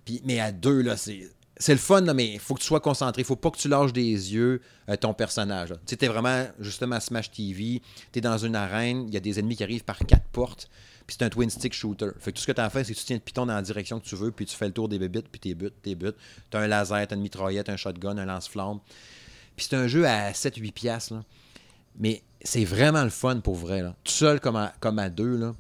[0.05, 1.31] Puis, mais à deux, là, c'est.
[1.57, 3.23] C'est le fun, mais il faut que tu sois concentré.
[3.23, 4.03] Il faut pas que tu lâches des
[4.35, 5.73] yeux euh, ton personnage.
[5.87, 7.81] Tu t'es vraiment, justement, à Smash TV.
[8.11, 10.69] T'es dans une arène, il y a des ennemis qui arrivent par quatre portes.
[11.07, 12.11] Puis c'est un twin stick shooter.
[12.19, 13.55] Fait que tout ce que tu as fait, c'est que tu tiens le piton dans
[13.55, 15.71] la direction que tu veux, puis tu fais le tour des bébites, puis tes buts,
[15.83, 16.13] tes buts.
[16.51, 18.81] T'as un laser, t'as une mitraillette, un shotgun, un lance-flamme.
[19.55, 21.15] Puis c'est un jeu à 7-8 piastres.
[21.99, 23.83] Mais c'est vraiment le fun pour vrai.
[23.83, 23.95] Là.
[24.03, 25.55] Tout seul comme à, comme à deux, là.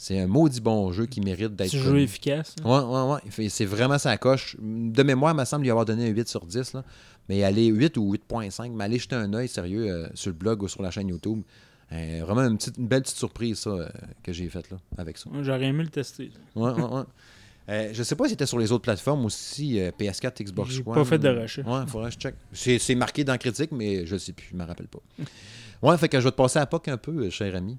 [0.00, 2.02] C'est un maudit bon jeu qui mérite d'être Petit jeu connu.
[2.02, 2.54] efficace.
[2.64, 2.64] hein?
[2.64, 2.84] Ouais,
[3.18, 3.48] ouais, ouais.
[3.50, 4.56] C'est vraiment sa coche.
[4.60, 6.72] De mémoire, il me semble lui avoir donné un 8 sur 10.
[6.74, 6.84] Là.
[7.28, 10.62] Mais aller 8 ou 8.5, mais aller jeter un œil sérieux euh, sur le blog
[10.62, 11.42] ou sur la chaîne YouTube.
[11.90, 13.88] Euh, vraiment une, petite, une belle petite surprise, ça, euh,
[14.22, 15.28] que j'ai faite là, avec ça.
[15.42, 16.30] J'aurais aimé le tester.
[16.54, 17.02] Ouais, ouais, ouais.
[17.70, 20.94] Euh, je sais pas si c'était sur les autres plateformes aussi, euh, PS4, Xbox One.
[20.94, 21.66] pas fait de recherche.
[21.66, 22.34] Ouais, faudrait que je check.
[22.52, 25.00] C'est c'est marqué dans critique, mais je sais plus, je me rappelle pas.
[25.82, 27.76] Ouais, fait que je vais te passer à POC un peu, cher ami.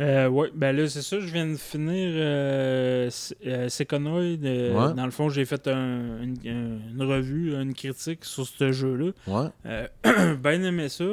[0.00, 3.10] Euh, ouais, ben là, c'est ça, je viens de finir euh,
[3.46, 4.44] euh, Seconoid.
[4.44, 4.94] euh, Ouais.
[4.94, 6.36] Dans le fond, j'ai fait un- une,
[6.94, 9.10] une revue, une critique sur ce jeu-là.
[9.26, 9.88] Ouais.
[10.40, 11.04] Ben aimé ça.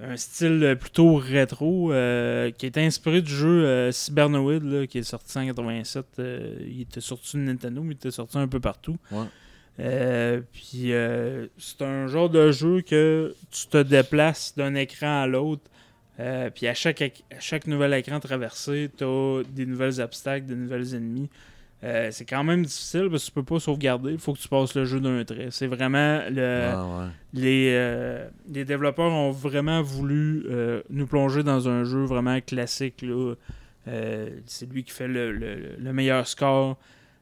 [0.00, 1.88] un style plutôt rétro
[2.58, 6.04] qui est inspiré du jeu Cybernoid là, qui est sorti en 87.
[6.18, 8.96] euh, il était sorti sur Nintendo, mais il était sorti un peu partout.
[9.10, 9.24] Ouais.
[10.52, 10.92] Puis
[11.58, 15.62] c'est un genre de jeu que tu te déplaces d'un écran à l'autre.
[16.20, 20.54] Euh, puis à chaque, à chaque nouvel écran traversé, tu as des nouvelles obstacles, des
[20.56, 21.28] nouvelles ennemis.
[21.84, 24.10] Euh, c'est quand même difficile parce que tu peux pas sauvegarder.
[24.12, 25.48] Il faut que tu passes le jeu d'un trait.
[25.52, 26.70] C'est vraiment le.
[26.72, 27.06] Ah, ouais.
[27.34, 33.04] Les, euh, les développeurs ont vraiment voulu euh, nous plonger dans un jeu vraiment classique.
[34.46, 36.76] c'est lui qui fait le, le- le meilleur score.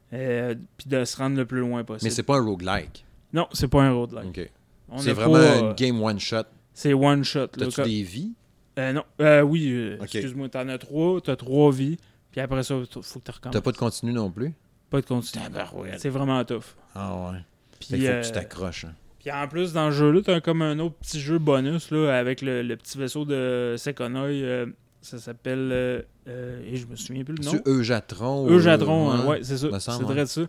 [0.09, 2.11] Puis de se rendre le plus loin Mais possible.
[2.11, 3.05] c'est pas un roguelike.
[3.33, 4.39] Non, c'est pas un roguelike.
[4.39, 4.49] Ok.
[4.89, 6.43] On C'est vraiment pas, une game one shot.
[6.73, 7.39] C'est one shot.
[7.57, 8.33] là, T'as-tu des vies?
[8.77, 11.97] Euh, non, euh, oui, euh, excuse-moi, t'en as trois, t'as trois vies,
[12.31, 13.53] puis après ça, faut que tu recommences.
[13.53, 14.53] T'as pas de continu non plus?
[14.89, 15.43] Pas de continu.
[15.97, 16.75] C'est vraiment tough.
[16.95, 17.39] Ah ouais.
[17.79, 18.85] Puis, faut euh, que tu t'accroches.
[18.85, 18.93] hein.
[19.19, 22.41] puis en plus, dans le jeu-là, t'as comme un autre petit jeu bonus là, avec
[22.41, 24.27] le, le petit vaisseau de Sekonoi.
[24.27, 24.65] euh,
[25.01, 25.69] ça s'appelle.
[25.71, 27.51] euh, euh, et je me souviens plus le nom.
[27.51, 28.49] C'est Eujatron.
[28.49, 29.67] Eujatron, ou- hein, ouais, c'est ça.
[29.67, 30.41] me C'est vrai ça.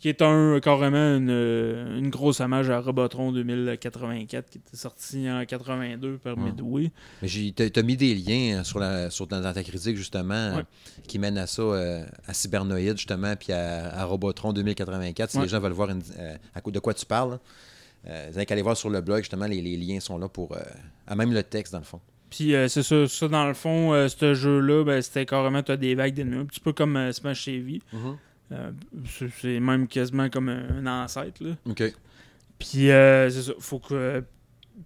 [0.00, 5.44] Qui est un carrément une, une grosse hommage à Robotron 2084 qui était sorti en
[5.44, 6.44] 82 par Ouais.
[6.44, 6.90] Midway.
[7.22, 7.28] Mais
[7.70, 10.62] t'as mis des liens hein, sur la, sur, dans, ta critique, justement, Ouais.
[11.06, 15.30] qui mènent à ça, euh, à Cybernoid, justement, puis à, à Robotron 2084.
[15.30, 15.42] Si Ouais.
[15.42, 17.40] les gens veulent voir une- euh, à de quoi tu parles, là,
[18.08, 20.52] euh, vous qu'à aller voir sur le blog, justement, les, les liens sont là pour.
[20.56, 20.60] euh,
[21.06, 22.00] à même le texte, dans le fond.
[22.30, 25.76] Puis euh, c'est ça, ça, dans le fond, euh, ce jeu-là, ben, c'était carrément, t'as
[25.76, 27.80] des vagues d'ennemis, un petit peu comme euh, Smash TV.
[28.52, 28.72] Euh,
[29.40, 31.50] c'est- même quasiment comme un, un ancêtre, là.
[31.66, 31.82] OK.
[32.58, 34.22] Puis euh, c'est ça, faut que...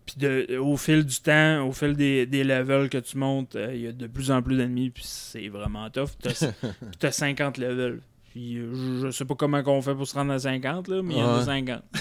[0.07, 3.73] Puis de- au fil du temps, au fil des, des levels que tu montes, euh,
[3.75, 6.11] il y a de plus en plus d'ennemis, puis c'est vraiment tough.
[6.21, 8.01] T'as puis t'as 50 levels.
[8.35, 11.15] Puis euh, je, sais pas comment on fait pour se rendre à 50, là, mais
[11.15, 11.45] il y en a Ouais.
[11.45, 11.83] 50.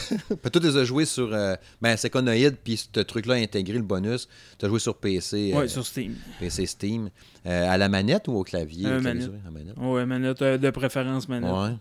[0.41, 1.31] Puis toi, tu as joués sur.
[1.31, 4.27] Euh, ben, Seconoid, puis ce truc-là intégré, le bonus,
[4.57, 6.15] tu as joué sur PC, euh, Ouais, sur Steam.
[6.39, 7.11] PC Steam.
[7.45, 8.83] Euh, à la manette ou au clavier?
[8.85, 9.31] Clavier manette.
[9.47, 9.77] À manette.
[9.77, 11.51] Ouais, manette de préférence manette.
[11.51, 11.75] Ouais.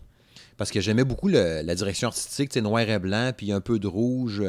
[0.59, 3.79] Parce que j'aimais beaucoup le- la direction artistique, sais, noir et blanc, puis un peu
[3.79, 4.43] de rouge.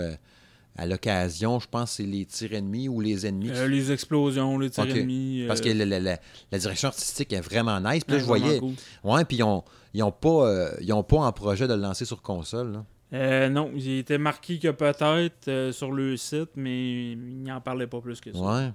[0.75, 3.51] à l'occasion, je pense que c'est les tirs ennemis ou les ennemis.
[3.51, 5.45] Euh, les explosions, les tirs ennemis.
[5.47, 6.17] Parce que la, la- la-
[6.51, 8.03] la direction artistique est vraiment nice.
[8.03, 8.59] Puis là, ouais, je voyais.
[8.59, 8.73] cool.
[9.03, 12.05] Ouais, puis ont, ils ont pas, euh, ils ont pas en projet de le lancer
[12.05, 12.71] sur console.
[12.73, 12.85] là.
[13.13, 17.85] Euh, non, il était marqué que peut-être euh, sur le site, mais il n'en parlait
[17.85, 18.39] pas plus que ça.
[18.39, 18.71] Ouais.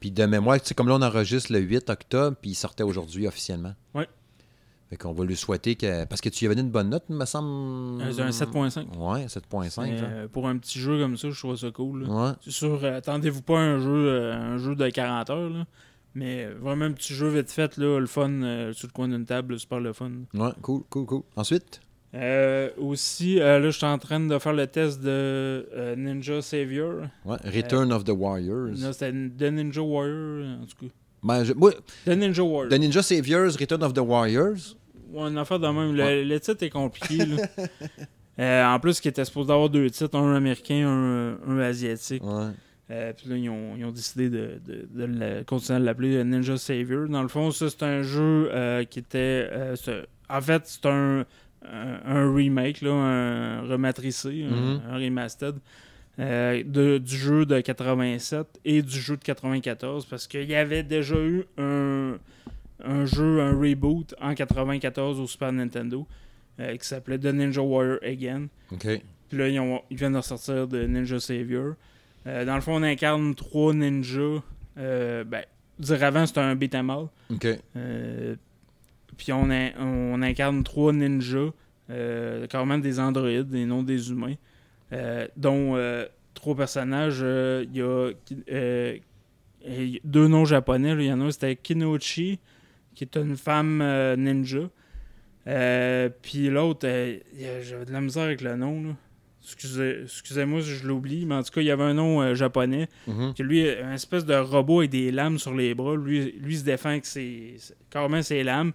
[0.00, 2.82] Puis de mémoire, tu sais, comme là, on enregistre le 8 octobre, puis il sortait
[2.82, 3.74] aujourd'hui officiellement.
[3.94, 4.08] Ouais.
[4.90, 6.04] Fait qu'on va lui souhaiter que.
[6.04, 8.02] Parce que tu y avais donné une bonne note, me semble.
[8.02, 8.86] Euh, un 7.5.
[8.98, 10.00] Ouais, 7.5.
[10.00, 10.02] là.
[10.02, 12.02] Euh, pour un petit jeu comme ça, je trouve ça cool.
[12.02, 12.08] là.
[12.08, 12.32] Ouais.
[12.42, 15.64] C'est sûr, attendez-vous pas à un jeu, un jeu de 40 heures, là,
[16.14, 19.08] mais euh, vraiment un petit jeu vite fait, là, le fun, euh, sur le coin
[19.08, 20.10] d'une table, super le fun.
[20.34, 21.22] Ouais, cool, cool, cool.
[21.36, 21.80] Ensuite,
[22.16, 27.02] Euh, aussi, euh, là, je suis en train de faire le test de Ninja Savior.
[27.24, 28.70] ouais, Return of the Warriors.
[28.78, 30.92] Là, c'était The Ninja Warrior, en tout cas.
[31.24, 32.68] Ben, je- The Ninja Warrior.
[32.70, 34.76] The Ninja Saviors, Return of the Warriors.
[35.12, 35.92] Ouais, une affaire de même.
[35.94, 36.24] Le, Ouais.
[36.24, 37.16] le titre est compliqué.
[37.18, 37.36] là.
[38.74, 42.22] En plus, qui était supposé d'avoir deux titres, un américain, un, un asiatique.
[42.24, 42.50] Ouais.
[42.90, 46.22] Euh, puis là, ils ont, ils ont décidé de, de- de la- continuer à l'appeler
[46.22, 47.08] Ninja Savior.
[47.08, 49.48] Dans le fond, ça, c'est un jeu euh, qui était.
[49.50, 49.74] euh,
[50.28, 51.24] en fait, c'est un,
[51.66, 54.80] un, un remake, là, un rematricé, un- Mhm.
[54.90, 55.56] un, remastered.
[56.18, 61.16] de- du jeu de 87 et du jeu de 94 parce qu'il y avait déjà
[61.16, 62.18] eu un,
[62.84, 66.06] un jeu, un reboot en 94 au Super Nintendo
[66.58, 68.46] qui s'appelait The Ninja Warrior Again.
[69.28, 71.74] Puis là, ils, ont- ils viennent de ressortir de Ninja Savior.
[72.26, 74.42] Euh, dans le fond, on incarne trois ninjas.
[74.78, 75.44] Euh, ben,
[75.78, 77.06] dire avant, c'était un beat'em all.
[77.30, 77.46] OK.
[77.76, 78.36] Euh,
[79.16, 81.50] puis on, in- on incarne trois ninjas,
[82.48, 84.34] carrément des androïdes et non des humains,
[85.36, 85.76] dont
[86.34, 87.20] trois personnages.
[87.20, 88.10] Il y a
[90.04, 90.92] deux noms japonais.
[90.98, 92.38] Il y en a un, c'était Kinochi,
[92.94, 93.78] qui est une femme
[94.16, 94.68] ninja.
[96.22, 96.88] Puis l'autre,
[97.62, 98.82] j'avais de la misère avec le nom.
[98.82, 98.90] là.
[99.44, 102.34] Excusez, excusez-moi si je l'oublie, mais en tout cas, il y avait un nom euh,
[102.34, 102.88] japonais.
[103.06, 103.34] Mhm.
[103.34, 105.96] Que lui, un espèce de robot avec des lames sur les bras.
[105.96, 107.56] Lui, lui se défend avec ses,
[107.90, 108.72] carrément ses lames.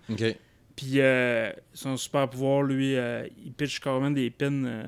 [0.75, 4.83] Puis euh, son super pouvoir, lui, euh, il pitch carrément des pins euh,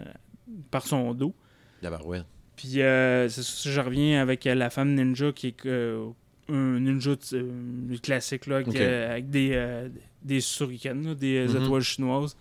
[0.69, 1.33] par son dos.
[1.81, 2.21] D'abord, ouais.
[2.55, 6.07] Puis euh, c'est ça, je reviens avec euh, la femme ninja qui est euh,
[6.47, 9.89] un ninja euh, classique là, avec, euh, des, euh,
[10.21, 11.63] des shurikens, des euh, Mhm.
[11.63, 12.37] étoiles chinoises.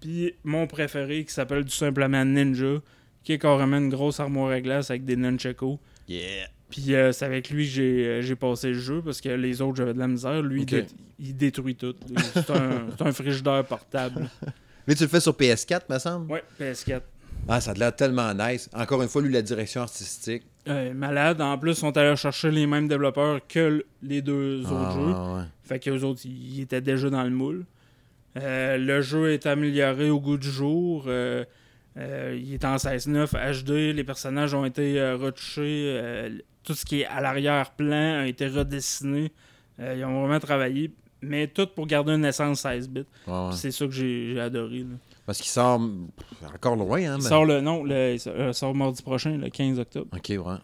[0.00, 2.80] Puis mon préféré qui s'appelle tout simplement Ninja,
[3.22, 5.76] qui est carrément une grosse armoire à glace avec des nunchakus.
[6.08, 6.46] Yeah.
[6.70, 9.60] Puis euh, c'est avec lui que j'ai euh, j'ai passé le jeu parce que les
[9.60, 10.40] autres j'avais de la misère.
[10.40, 10.86] Lui, il, dé-
[11.18, 11.94] il détruit tout.
[12.32, 14.28] C'est un, un frigidaire portable.
[14.86, 16.30] Lui, tu le fais sur PS4, me semble?
[16.32, 17.00] Ouais, PS4.
[17.48, 18.68] Ah, ça a l'air tellement nice.
[18.72, 20.42] Encore une fois, lui, la direction artistique.
[20.68, 21.40] Euh, malade.
[21.40, 25.00] En plus, ils sont allés chercher les mêmes développeurs que les deux autres Ah, jeux.
[25.34, 25.44] ouais, ouais.
[25.64, 27.64] Fait qu'eux autres, ils étaient déjà dans le moule.
[28.38, 31.04] Euh, le jeu est amélioré au goût du jour.
[31.08, 31.44] Euh,
[31.96, 33.94] euh, il est en 16.9 HD.
[33.94, 36.30] Les personnages ont été retouchés.
[36.62, 39.32] Tout ce qui est à l'arrière-plan a été redessiné.
[39.78, 40.92] Ils ont vraiment travaillé.
[41.22, 43.00] mais tout pour garder une essence 16 bits.
[43.26, 43.48] Ouais, ouais.
[43.50, 44.80] Puis C'est ça que j'ai adoré.
[44.80, 44.96] là.
[45.26, 45.80] Parce qu'il sort
[46.54, 47.16] encore loin, hein?
[47.18, 50.08] Il sort le non, le, il sort- mardi prochain, le 15 octobre.
[50.16, 50.54] Ok, ouais.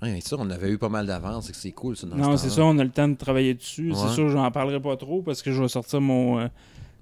[0.00, 2.06] Ouais, ça, on avait eu pas mal d'avance, c'est que c'est cool, ça.
[2.06, 2.70] Dans non, ce c'est temps-là.
[2.70, 3.90] ça, on a le temps de travailler dessus.
[3.90, 3.96] Ouais.
[3.98, 6.38] C'est sûr, j'en parlerai pas trop parce que je vais sortir mon.
[6.38, 6.46] euh,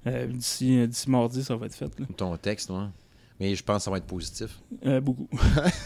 [0.06, 1.98] euh, D'ici euh, d'ici mardi, ça va être fait.
[1.98, 2.06] là.
[2.16, 2.84] Ton texte, ouais.
[3.38, 4.58] Mais je pense que ça va être positif.
[4.86, 5.28] Euh, beaucoup.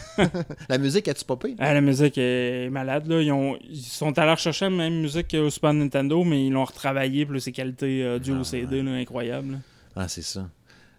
[0.69, 1.53] La musique, as-tu popé?
[1.59, 3.07] Ah, la musique est malade.
[3.07, 3.21] Là.
[3.21, 6.63] Ils, ont, ils sont allés rechercher la même musique qu'au Super Nintendo, mais ils l'ont
[6.63, 9.41] retravaillé plus ses qualités euh, audio Ah, CD, là, là.
[9.97, 10.47] Ah, c'est ça.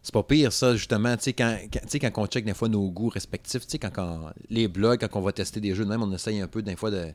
[0.03, 1.17] C'est pas pire, ça, justement.
[1.17, 3.91] Tu sais, quand, quand, quand on check des fois nos goûts respectifs, tu sais, quand,
[3.93, 6.61] quand- les blogs, quand on va tester des jeux, de même, on essaye un peu
[6.63, 7.07] des fois de.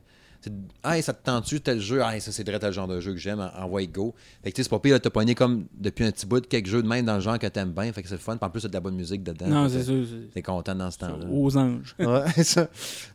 [0.84, 2.00] Ah, ça te tente-tu tel jeu?
[2.02, 3.40] Ah, ça, c'est vrai tel genre de jeu que j'aime.
[3.40, 4.14] En- Envoie go?
[4.42, 6.46] Fait que, tu sais, c'est pas pire, t'as pogné comme depuis un petit bout de
[6.46, 7.92] quelques jeux de même dans le genre que t'aimes bien.
[7.92, 8.36] Fait que c'est le fun.
[8.36, 9.48] Puis En plus, t'as de la bonne musique dedans.
[9.48, 11.26] non, c'est c'est- T'es content dans ce temps-là.
[11.28, 11.94] Aux anges.
[11.98, 12.68] Ouais, ça.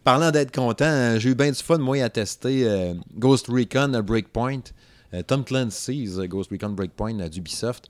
[0.04, 3.94] Parlant d'être content, euh, j'ai eu bien du fun, moi, à tester euh, Ghost Recon
[3.94, 4.60] euh, Breakpoint.
[5.14, 7.88] Euh, Tom Clancy's Ghost Recon Breakpoint euh, d'Ubisoft.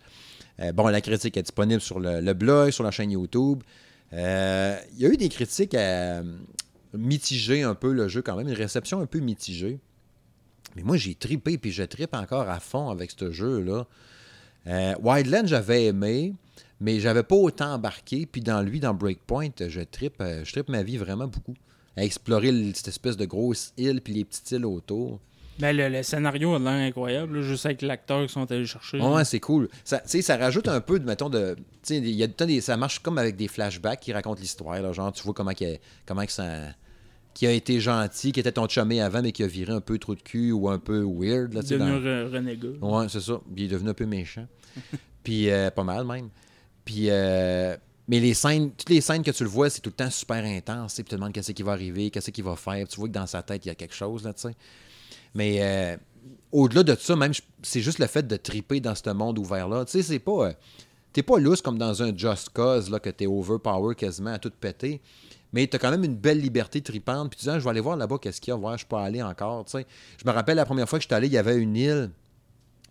[0.60, 3.64] Euh, bon, la critique est disponible sur le, blog, sur la chaîne YouTube.
[4.14, 6.24] Euh, Il y a eu des critiques à euh,
[6.94, 9.80] mitiger un peu le jeu quand même, une réception un peu mitigée.
[10.76, 13.86] Mais moi, j'ai tripé, puis je tripe encore à fond avec ce jeu-là.
[15.02, 16.34] Wildland, j'avais aimé,
[16.80, 18.26] mais j'avais pas autant embarqué.
[18.26, 21.54] Puis dans lui, dans Breakpoint, je tripe, je tripe ma vie vraiment beaucoup.
[21.96, 25.20] À explorer cette espèce de grosse île, puis les petites îles autour.
[25.60, 29.00] Ben, le, le scénario a l'air incroyable, là, juste avec l'acteur qui sont allés chercher.
[29.00, 29.70] Ouais, c'est cool.
[29.84, 31.56] Ça, ça rajoute un peu, de, mettons, de.
[31.90, 34.82] Il y a du temps des- ça marche comme avec des flashbacks qui racontent l'histoire.
[34.82, 34.92] là.
[34.94, 36.46] Genre, tu vois comment, qu'il- comment que ça.
[37.36, 39.98] Qui a été gentil, qui était ton chumé avant, mais qui a viré un peu
[39.98, 41.54] trop de cul ou un peu weird.
[41.54, 42.68] Là, devenu dans- re- renégat.
[42.82, 43.40] Ouais, c'est ça.
[43.56, 44.46] Puis il est devenu un peu méchant.
[45.24, 46.30] Puis euh, pas mal même.
[46.86, 47.76] Puis euh,
[48.08, 50.44] mais les scènes, toutes les scènes que tu le vois, c'est tout le temps super
[50.44, 50.94] intense.
[50.94, 52.88] tu sais, Puis tu te demandes qu'est-ce qui va arriver, qu'est-ce qu'il va faire.
[52.88, 54.56] Tu vois que dans sa tête, il y a quelque chose là, tu sais.
[55.36, 55.98] Mais euh,
[56.52, 59.86] au-delà de ça, même, je- c'est juste le fait de triper dans ce monde ouvert-là.
[59.86, 60.48] Tu sais, c'est pas.
[60.50, 60.54] euh,
[61.12, 64.52] T'es pas lousse comme dans un Just Cause, là, que t'es overpower quasiment à tout
[64.60, 65.00] péter.
[65.52, 67.30] Mais t'as quand même une belle liberté tripante.
[67.30, 68.78] Puis tu dis, Ah, je vais aller voir là-bas qu'est-ce qu'il y a, voir, je
[68.80, 69.64] suis pas allé encore.
[69.66, 69.78] tu.
[69.78, 72.10] Je me rappelle la première fois que j'étais allé, il y avait une île.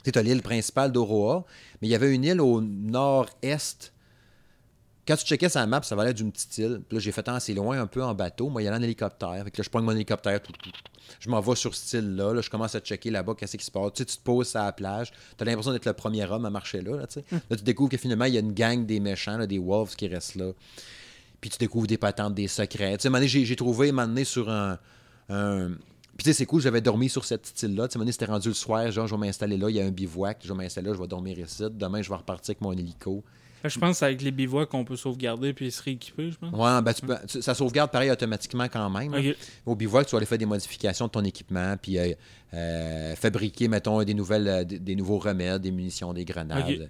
[0.05, 1.45] Tu sais, l'île principale d'Oroa,
[1.81, 3.92] mais il y avait une île au nord-est.
[5.07, 6.81] Quand tu checkais sa map, ça valait d'une petite île.
[6.89, 8.49] Puis là, j'ai fait, ah, c'est loin un peu en bateau.
[8.49, 9.43] Moi, il y allait en hélicoptère.
[9.45, 10.41] Fait que là, je prends mon hélicoptère.
[10.41, 10.81] tout, tout, tout.
[11.19, 12.33] Je m'en vais sur cette île-là.
[12.35, 13.93] Là, je commence à checker là-bas qu'est-ce qui se passe.
[13.95, 15.11] Tu sais, tu te poses à la plage.
[15.37, 16.97] Tu as l'impression d'être le premier homme à marcher là.
[16.99, 20.07] Là, tu découvres que finalement, il y a une gang des méchants, des wolves qui
[20.07, 20.53] restent là.
[21.41, 22.97] Puis tu découvres des patentes, des secrets.
[22.99, 24.79] Tu sais, j'ai trouvé, donné, sur un.
[25.29, 25.71] un-
[26.17, 27.89] Puis tu sais, c'est cool, j'avais dormi sur cette île-là.
[27.89, 29.91] Tu sais, c'était rendu le soir, genre, je vais m'installer là, il y a un
[29.91, 31.65] bivouac, je vais m'installer là, je vais dormir ici.
[31.73, 33.25] Demain, je vais repartir avec mon hélico.
[33.63, 36.37] Que Je pense que c'est avec les bivouacs qu'on peut sauvegarder puis se rééquiper, je
[36.39, 36.53] pense.
[36.53, 39.15] Ouais, ben, tu peux- tu- ça sauvegarde pareil automatiquement quand même.
[39.67, 42.13] Au bivouac, tu vas aller faire des modifications de ton équipement, puis euh,
[42.55, 46.89] euh, fabriquer, mettons, des, nouvelles, euh, des, des nouveaux remèdes, des munitions, des grenades.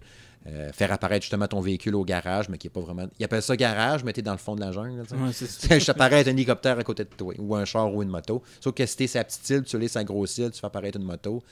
[0.48, 3.06] Euh, faire apparaître justement ton véhicule au garage, mais qui est pas vraiment.
[3.20, 5.00] Ils appellent ça garage, mais t'es dans le fond de la jungle.
[5.06, 5.14] tu.
[5.14, 5.46] Ouais, ça.
[5.78, 8.42] je t'apparais un hélicoptère à côté de toi, ou un char ou une moto.
[8.60, 10.98] Sauf que si t'es sa petite île, tu l'es sa grosse île, tu fais apparaître
[10.98, 11.44] une moto.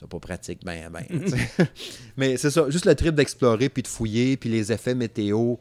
[0.00, 1.04] C'est pas pratique, ben, ben.
[2.16, 5.56] Mais c'est ça, juste le trip d'explorer, puis de fouiller, puis les effets météo,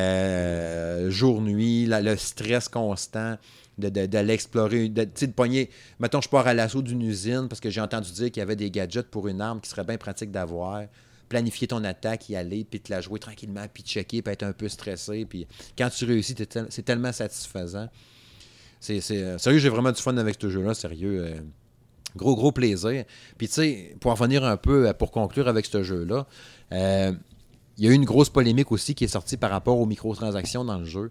[0.00, 3.36] euh, jour-nuit, le stress constant
[3.78, 5.70] de, de, d'aller explorer, de, de pogner.
[5.98, 8.56] Mettons, je pars à l'assaut d'une usine parce que j'ai entendu dire qu'il y avait
[8.56, 10.82] des gadgets pour une arme qui serait bien pratique d'avoir.
[11.28, 14.52] Planifier ton attaque, y aller, puis te la jouer tranquillement, puis checker, puis être un
[14.52, 15.24] peu stressé.
[15.24, 15.46] Puis
[15.78, 17.88] quand tu réussis, tel- c'est tellement satisfaisant.
[18.80, 21.24] C'est, c'est, euh, sérieux, j'ai vraiment du fun avec ce jeu-là, sérieux.
[21.24, 21.40] euh,
[22.16, 23.04] gros, gros plaisir.
[23.38, 26.26] Puis, tu sais, pour en revenir un peu, pour conclure avec ce jeu-là,
[26.72, 27.12] euh,
[27.78, 30.64] il y a eu une grosse polémique aussi qui est sortie par rapport aux microtransactions
[30.64, 31.08] dans le jeu.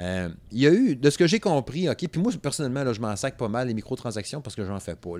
[0.00, 2.92] Euh, il y a eu, de ce que j'ai compris, OK, puis moi, personnellement, là,
[2.92, 5.10] je m'en sac pas mal les microtransactions parce que j'en fais pas.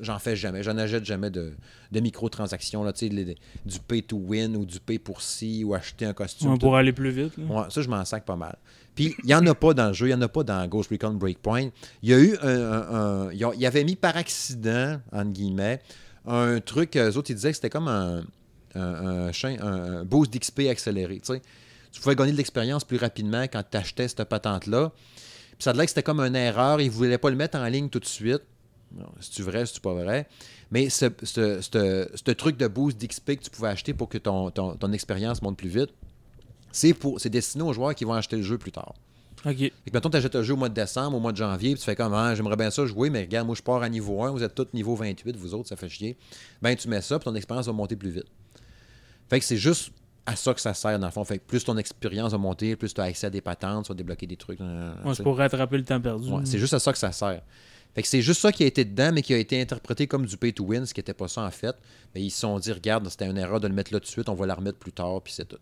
[0.00, 0.64] J'en fais jamais.
[0.64, 1.52] J'en achète jamais de,
[1.92, 5.72] de microtransactions, là, tu sais, du pay to win ou du pay pour ci ou
[5.74, 6.48] acheter un costume.
[6.54, 7.36] Ouais, pour aller plus vite.
[7.38, 7.44] là.
[7.44, 8.56] Ouais, ça, je m'en sac pas mal.
[8.96, 10.66] Puis, il n'y en a pas dans le jeu, il n'y en a pas dans
[10.66, 11.68] Ghost Recon Breakpoint.
[12.02, 13.28] Il y a eu un.
[13.30, 15.80] ont- ils avaient mis par accident, entre guillemets,
[16.26, 18.24] un truc, eux autres, ils disaient que c'était comme un,
[18.74, 19.30] un, un-
[19.60, 21.20] un boost d'XP accéléré.
[21.20, 21.42] Tu sais.
[21.94, 24.92] Tu pouvais gagner de l'expérience plus rapidement quand tu achetais cette patente-là.
[25.52, 27.56] Puis ça a l'air que c'était comme une erreur, ils ne voulaient pas le mettre
[27.56, 28.42] en ligne tout de suite.
[29.20, 30.28] C'est-tu vrai, c'est-tu pas vrai?
[30.70, 34.18] Mais ce, ce- ce- ce truc de boost d'XP que tu pouvais acheter pour que
[34.18, 35.90] ton, ton, ton expérience monte plus vite,
[36.72, 38.94] c'est pour c'est destiné aux joueurs qui vont acheter le jeu plus tard.
[39.46, 39.56] Ok.
[39.58, 41.72] Fait que mettons, tu achètes un jeu au mois de décembre, au mois de janvier,
[41.72, 43.88] puis tu fais comme ah, j'aimerais bien ça jouer, mais regarde, moi je pars à
[43.88, 46.16] niveau 1, vous êtes tous niveau 28, vous autres, ça fait chier.
[46.62, 48.26] Ben tu mets ça, puis ton expérience va monter plus vite.
[49.28, 49.90] Fait que c'est juste
[50.26, 51.24] à ça que ça sert dans le fond.
[51.24, 53.88] Fait que plus ton expérience va monter, plus tu as accès à des patentes, tu
[53.88, 54.60] vas débloquer des trucs.
[54.60, 56.30] Ouais, c'est pour rattraper le temps perdu.
[56.30, 57.42] Ouais, c'est juste à ça que ça sert.
[57.94, 60.26] Fait que c'est juste ça qui a été dedans, mais qui a été interprété comme
[60.26, 61.76] du pay to win, ce qui n'était pas ça en fait.
[62.14, 64.10] Mais ils se sont dit, regarde, c'était une erreur de le mettre là tout de
[64.10, 65.58] suite, on va la remettre plus tard, puis c'est tout.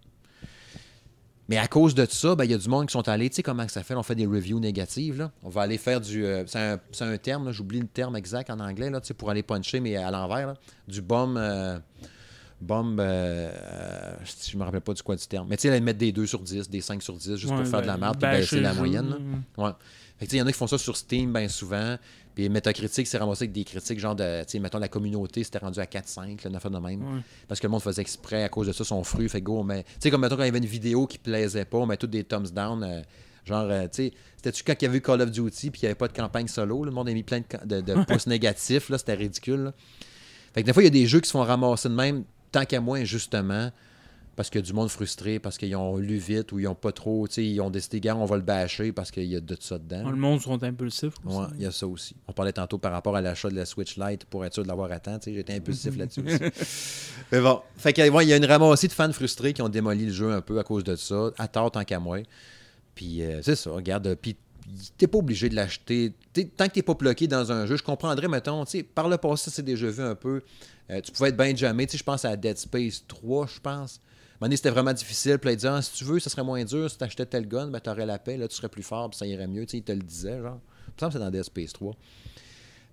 [1.48, 3.36] Mais à cause de ça, ben, il y a du monde qui sont allés, tu
[3.36, 5.32] sais comment ça fait, on fait des reviews négatives, là.
[5.42, 8.88] On va aller faire du, euh, c'est un, terme, j'oublie le terme exact en anglais,
[8.88, 10.54] là, pour aller puncher, mais à l'envers,
[10.88, 11.78] du bomb, euh,
[12.62, 14.14] bomb, euh, euh,
[14.50, 16.26] je me rappelle pas du quoi du terme, mais tu sais, aller mettre des 2
[16.26, 18.22] sur 10, des 5 sur 10, juste Ouais, pour faire de la ben, merde, puis
[18.22, 19.64] bâcher baisser le la moyenne, là.
[19.64, 19.72] Ouais.
[20.18, 21.96] Fait que, il y en a qui font ça sur Steam bien souvent.
[22.34, 25.58] Puis Metacritic s'est ramassé avec des critiques, genre de, tu sais, mettons, la communauté s'était
[25.58, 27.02] rendue à 4-5, là, une affaire de même.
[27.02, 27.20] Ouais.
[27.46, 29.28] Parce que le monde faisait exprès à cause de ça, son fruit.
[29.28, 31.64] Fait go, mais, tu sais, comme mettons, quand il y avait une vidéo qui plaisait
[31.66, 32.82] pas, on met tous des thumbs down.
[32.84, 33.02] euh,
[33.44, 35.84] genre, euh, tu sais, c'était-tu quand il y avait eu Call of Duty, puis il
[35.84, 38.04] n'y avait pas de campagne solo, là, le monde a mis plein de, de, de
[38.04, 39.60] pouces négatifs, là, c'était ridicule.
[39.64, 39.72] là.
[40.54, 42.24] Fait que des fois, il y a des jeux qui se font ramasser de même,
[42.52, 43.70] tant qu'à moi, injustement,
[44.36, 46.74] parce qu'il y a du monde frustré, parce qu'ils ont lu vite ou ils ont
[46.74, 49.36] pas trop, tu sais, ils ont décidé, gars, on va le bâcher parce qu'il y
[49.36, 50.08] a de ça dedans.
[50.08, 51.12] Le monde sont impulsifs.
[51.26, 51.36] aussi.
[51.36, 52.16] Ouais, il y a ça aussi.
[52.26, 54.68] On parlait tantôt par rapport à l'achat de la Switch Lite pour être sûr de
[54.68, 55.18] l'avoir à temps.
[55.18, 56.38] tu sais, J'étais impulsif là-dessus aussi.
[57.32, 57.60] Mais bon.
[57.76, 60.12] Fait que, ouais, il y a une ramassée de fans frustrés qui ont démoli le
[60.12, 62.18] jeu un peu à cause de ça, à tort tant qu'à moi.
[62.94, 64.06] Puis euh, c'est ça, regarde.
[64.06, 64.36] euh, Puis
[64.96, 66.14] t'es pas obligé de l'acheter.
[66.56, 69.18] Tant que t'es pas bloqué dans un jeu, je comprendrais, mettons, tu sais, par le
[69.18, 70.40] passé, c'est déjà vu un peu.
[70.90, 71.86] Euh, tu pouvais être bien jamais.
[71.86, 73.70] Tu sais, je pense à Dead Space 3, je pense.
[73.70, 75.38] À un moment donné, c'était vraiment difficile.
[75.38, 76.90] Puis là, il disait, Ah, si tu veux, ça serait moins dur.
[76.90, 78.36] Si t'achetais tel gun, ben, t'aurais la paix.
[78.36, 79.64] Là, tu serais plus fort, puis ça irait mieux.
[79.66, 80.58] Tu sais, il te le disait, genre.
[80.88, 81.94] Il me semble que c'est dans Dead Space 3.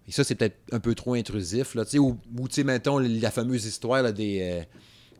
[0.07, 1.75] Et ça, c'est peut-être un peu trop intrusif.
[1.75, 4.39] Là, tu sais, ou, ou, tu sais, mettons, la fameuse histoire là, des.
[4.41, 4.63] euh,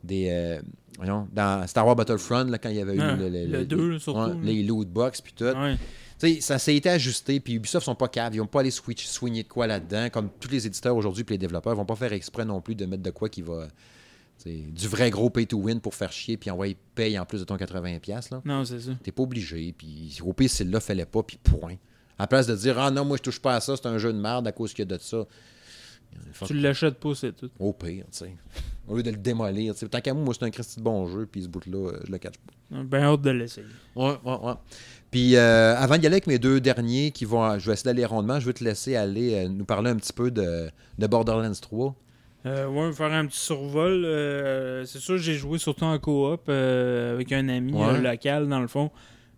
[0.02, 0.60] des euh,
[0.96, 3.58] voyons, dans Star Wars Battlefront, là, quand il y avait eu Ah, le, le- le
[3.58, 4.34] le- deux, là, surtout, ouais, là.
[4.42, 5.44] les loot box puis tout.
[5.44, 5.76] Ouais.
[6.20, 9.06] Sais, ça s'est été ajusté, puis Ubisoft sont pas caves, ils vont pas aller switch,
[9.06, 12.12] soigner de quoi là-dedans, comme tous les éditeurs aujourd'hui, puis les développeurs vont pas faire
[12.12, 13.68] exprès non plus de mettre de quoi qui va.
[14.44, 17.44] du vrai gros pay to win pour faire chier, puis envoyer paye en plus de
[17.44, 18.30] ton 80$.
[18.30, 18.42] Là.
[18.44, 18.90] Non, c'est ça.
[19.02, 21.76] T'es pas obligé, puis au pire, c'est là, fallait pas, puis point.
[22.18, 23.96] À la place de dire, ah non, moi je touche pas à ça, c'est un
[23.96, 25.24] jeu de merde à cause qu'il y a de ça.
[26.46, 27.50] Tu l'achètes pas, c'est tout.
[27.58, 28.34] au pire, tu sais.
[28.88, 29.88] Au lieu de le démolir, tu sais.
[29.88, 32.10] Tant qu'à moi, moi, c'est un Christy de bon jeu, puis ce bout-là, euh, je
[32.12, 32.34] le cache
[32.70, 32.82] pas.
[32.84, 33.66] Ben hâte de l'essayer.
[33.96, 34.52] Ouais, ouais, ouais.
[35.10, 37.58] Puis euh, avant d'y aller avec mes deux derniers qui vont.
[37.58, 40.12] Je vais essayer d'aller rondement, je vais te laisser aller euh, nous parler un petit
[40.12, 41.94] peu de, de Borderlands 3.
[42.46, 44.04] Euh, ouais, faire un petit survol.
[44.04, 48.00] euh, c'est sûr, j'ai joué surtout en coop euh, avec un ami Ouais.
[48.00, 48.90] local, dans le fond.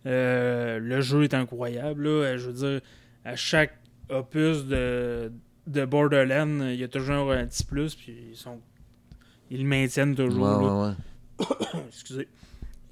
[0.05, 2.07] Le jeu est incroyable.
[2.07, 2.37] Là.
[2.37, 2.81] Je veux dire,
[3.25, 3.73] à chaque
[4.09, 5.31] opus de,
[5.67, 8.59] de Borderlands, il y a toujours un petit plus, puis ils sont.
[9.49, 10.43] Ils le maintiennent toujours.
[10.59, 10.95] Ouais, là.
[11.39, 11.79] ouais, ouais.
[11.87, 12.27] Excusez.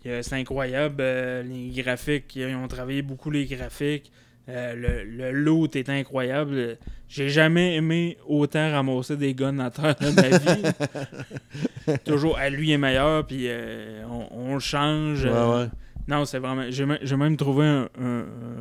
[0.05, 0.97] Euh, C'est incroyable.
[0.99, 4.11] euh, les graphiques, ils ont travaillé beaucoup les graphiques.
[4.49, 6.53] Euh, le, le loot est incroyable.
[6.55, 6.75] Euh,
[7.07, 11.97] J'ai jamais aimé autant ramasser des guns à terre de ma vie.
[12.05, 15.23] Toujours, à lui est meilleur, puis euh, on, on le change.
[15.25, 15.69] Ouais, euh, ouais.
[16.11, 16.65] Non, c'est vraiment.
[16.69, 17.87] J'ai même, trouvé un,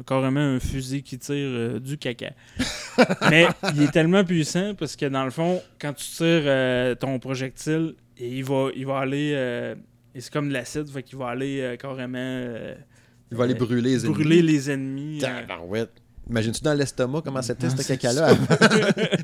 [0.07, 2.31] carrément un fusil qui tire euh, du caca.
[3.31, 7.19] Mais il est tellement puissant parce que dans le fond, quand tu tires euh, ton
[7.19, 9.33] projectile, il va, il va aller.
[9.35, 9.75] euh,
[10.17, 12.19] c'est comme de l'acide, fait qu'il va aller euh, carrément.
[12.19, 12.75] euh,
[13.33, 14.15] Il va aller euh, brûler les ennemis.
[14.15, 15.21] brûler les ennemis.
[15.25, 15.41] euh.
[15.47, 15.91] Tabarouette.
[16.29, 18.33] Imagines-tu dans l'estomac comment c'était Ah, ce caca-là?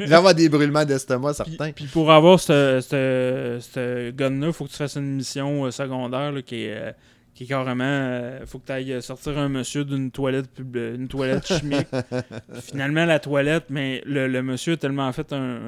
[0.01, 1.71] Il va y avoir des brûlements d'estomac, certains.
[1.71, 6.33] puis pour avoir ce, ce, ce gun-là, il faut que tu fasses une mission secondaire
[6.33, 6.93] là, qui, est, euh,
[7.37, 8.39] qui est carrément.
[8.41, 11.87] Il faut que tu ailles sortir un monsieur d'une toilette pub- une toilette chimique.
[12.63, 15.59] Finalement, la toilette, mais le, le monsieur a tellement fait un,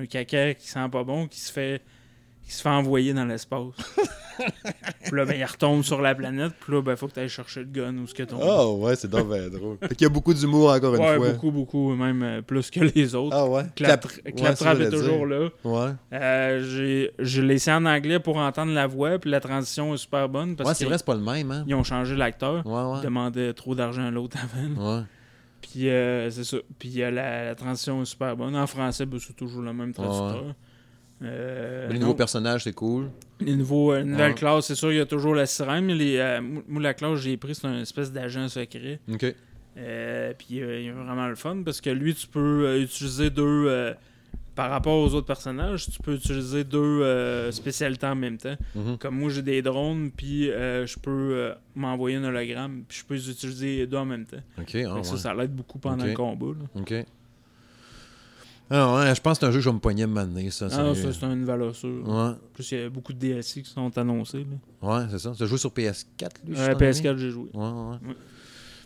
[0.00, 1.82] un caca qui sent pas bon qu'il se fait
[2.48, 3.60] qui se fait envoyer dans l'espace.
[4.38, 6.52] puis là, ben, il retombe sur la planète.
[6.60, 8.38] Puis là, ben, faut que tu ailles chercher le gun ou ce que ton.
[8.40, 9.76] Oh, ouais, c'est bien drôle.
[9.82, 11.32] Fait qu'il y a beaucoup d'humour encore une ouais, fois.
[11.32, 13.36] beaucoup, beaucoup, même euh, plus que les autres.
[13.36, 13.64] Ah, ouais?
[13.76, 15.26] Clap- ouais, Claptrap est toujours dire.
[15.26, 15.48] là.
[15.62, 15.92] Ouais.
[16.14, 19.98] Euh, j'ai- je l'ai essayé en anglais pour entendre la voix, puis la transition est
[19.98, 21.64] super bonne parce Ouais, c'est vrai, c'est pas le même, hein?
[21.66, 22.66] ils ont changé l'acteur.
[22.66, 22.98] Ouais, ouais.
[23.00, 24.96] Ils demandaient trop d'argent à l'autre avant.
[24.96, 25.02] Ouais.
[25.60, 26.56] Puis euh, c'est ça.
[26.78, 28.56] Puis la, la transition est super bonne.
[28.56, 30.54] En français, ben, c'est toujours le même traducteur.
[31.22, 33.10] Euh, les non, nouveaux personnages, c'est cool.
[33.40, 34.34] les nouveaux, euh, nouvelles Ouais.
[34.34, 37.18] classes, c'est sûr, il y a toujours la sirène, mais les, euh, moi, la classe
[37.20, 39.00] j'ai pris, c'est un espèce d'agent secret.
[39.12, 39.34] OK.
[40.38, 43.94] Puis il est vraiment le fun parce que lui, tu peux utiliser deux.
[44.54, 48.56] par rapport aux autres personnages, tu peux utiliser deux spécialités en même temps.
[48.74, 48.98] Mhm.
[48.98, 53.30] Comme moi, j'ai des drones, puis je peux m'envoyer un hologramme, puis je peux les
[53.30, 54.42] utiliser les deux en même temps.
[54.60, 56.46] OK, ah, Ça, ça l'aide beaucoup pendant le combat.
[56.58, 56.80] là.
[56.80, 56.94] OK.
[58.70, 60.50] Ah, ouais, je pense que c'est un jeu que je vais me poigner me mener,
[60.50, 60.66] ça.
[60.70, 62.06] Ah ça, c'est une valeur sûre.
[62.06, 64.44] Ouais, En plus, il y a beaucoup de DLC qui sont annoncés.
[64.82, 64.88] Là.
[65.00, 65.32] ouais, c'est ça.
[65.36, 66.54] Tu as joué sur PS4, lui?
[66.54, 66.90] je Euh, t'en ai?
[66.92, 67.48] PS4, j'ai joué.
[67.54, 68.08] Ouais, ouais.
[68.08, 68.14] Ouais.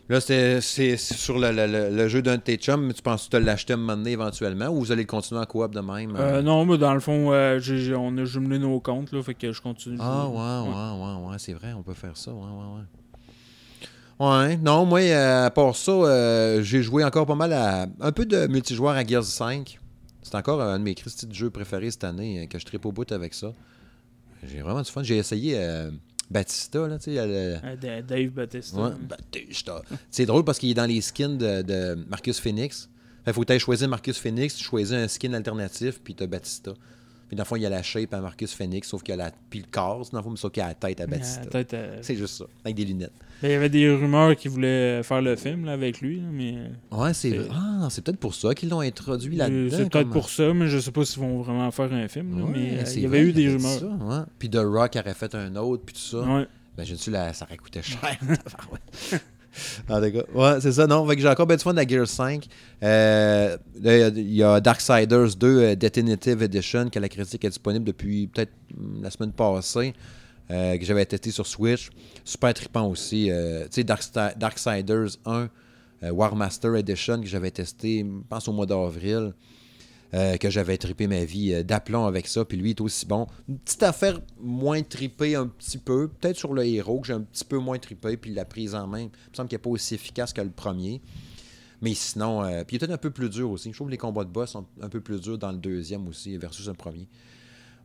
[0.09, 3.03] Là, c'est c'est sur le, le- le- le jeu d'un de tes chums, mais tu
[3.03, 5.47] penses que tu l'acheter à un moment donné éventuellement ou vous allez le continuer en
[5.47, 6.15] coop de même?
[6.17, 7.59] Euh, non, mais dans le fond, euh,
[7.97, 9.97] on a jumelé nos comptes, là, fait que je continue.
[10.01, 10.37] Ah, jouer.
[10.39, 12.83] ouais, ouais, ouais, ouais, c'est vrai, on peut faire ça, ouais, ouais, ouais.
[14.21, 18.13] Ouais, non, moi, euh, à part ça, euh, j'ai joué encore pas mal à un
[18.13, 19.79] peu de multijoueur à Gears 5.
[20.23, 22.87] C'est encore un de mes Christy de jeux préférés cette année, euh, que je tripe
[22.87, 23.53] au bout avec ça.
[24.45, 25.03] J'ai vraiment du fun.
[25.03, 25.91] J'ai essayé euh,
[26.31, 27.27] Batista, là, tu sais.
[27.27, 28.77] le- Dave Batista.
[28.81, 29.83] Ouais, Batista.
[30.11, 32.89] C'est drôle parce qu'il est dans les skins de, de Marcus Phoenix.
[33.27, 36.27] Il faut que tu choisir Marcus Phoenix, tu choisis un skin alternatif, puis tu as
[36.27, 36.73] Batista.
[37.33, 39.15] Puis dans le fond, il y a la shape à Marcus Phoenix, sauf qu'il y
[39.15, 39.31] a la.
[39.49, 41.41] Puis le corps, dans le fond, mais sauf qu'il y a la tête à Batista.
[42.03, 43.11] C'est juste ça, avec des lunettes.
[43.41, 46.57] ben, il y avait des rumeurs qui voulaient faire le film là, avec lui, mais
[46.91, 47.49] Ouais, c'est vrai.
[47.51, 49.57] Ah, c'est peut-être pour ça qu'ils l'ont introduit là-dedans.
[49.57, 52.07] euh, c'est peut-être comme- pour ça, mais je sais pas s'ils vont vraiment faire un
[52.07, 52.39] film.
[52.39, 53.73] là, Ouais, mais euh, il y avait vrai, eu des rumeurs.
[53.73, 54.25] dit ça, ouais.
[54.39, 56.19] Puis The Rock aurait fait un autre, puis tout ça.
[56.21, 56.47] Ouais.
[56.77, 58.19] Ben, là, ça aurait coûté cher.
[59.89, 61.07] Cas, ouais, c'est ça, non.
[61.17, 62.47] J'ai encore bien du fun à Gears 5.
[62.83, 68.27] Euh, il y a Darksiders 2 euh, Definitive Edition, que la critique est disponible depuis
[68.27, 69.95] peut-être hum, la semaine passée,
[70.51, 71.91] euh, que j'avais testé sur Switch.
[72.25, 73.31] Super trippant aussi.
[73.71, 75.49] Tu sais, Darksiders 1
[76.03, 79.33] euh, War Master Edition, que j'avais testé, je pense, au mois d'avril.
[80.15, 83.27] Euh, que j'avais trippé ma vie euh, d'aplomb avec ça, puis lui est aussi bon.
[83.49, 87.23] Une petite affaire moins trippée un petit peu, peut-être sur le héros que j'ai un
[87.23, 89.71] petit peu moins trippé, puis la prise en main, il me semble qu'il n'est pas
[89.71, 91.01] aussi efficace que le premier.
[91.81, 93.71] Mais sinon, euh, puis il est peut-être un peu plus dur aussi.
[93.71, 96.07] Je trouve que les combats de boss sont un peu plus durs dans le deuxième
[96.07, 97.09] aussi versus le premier.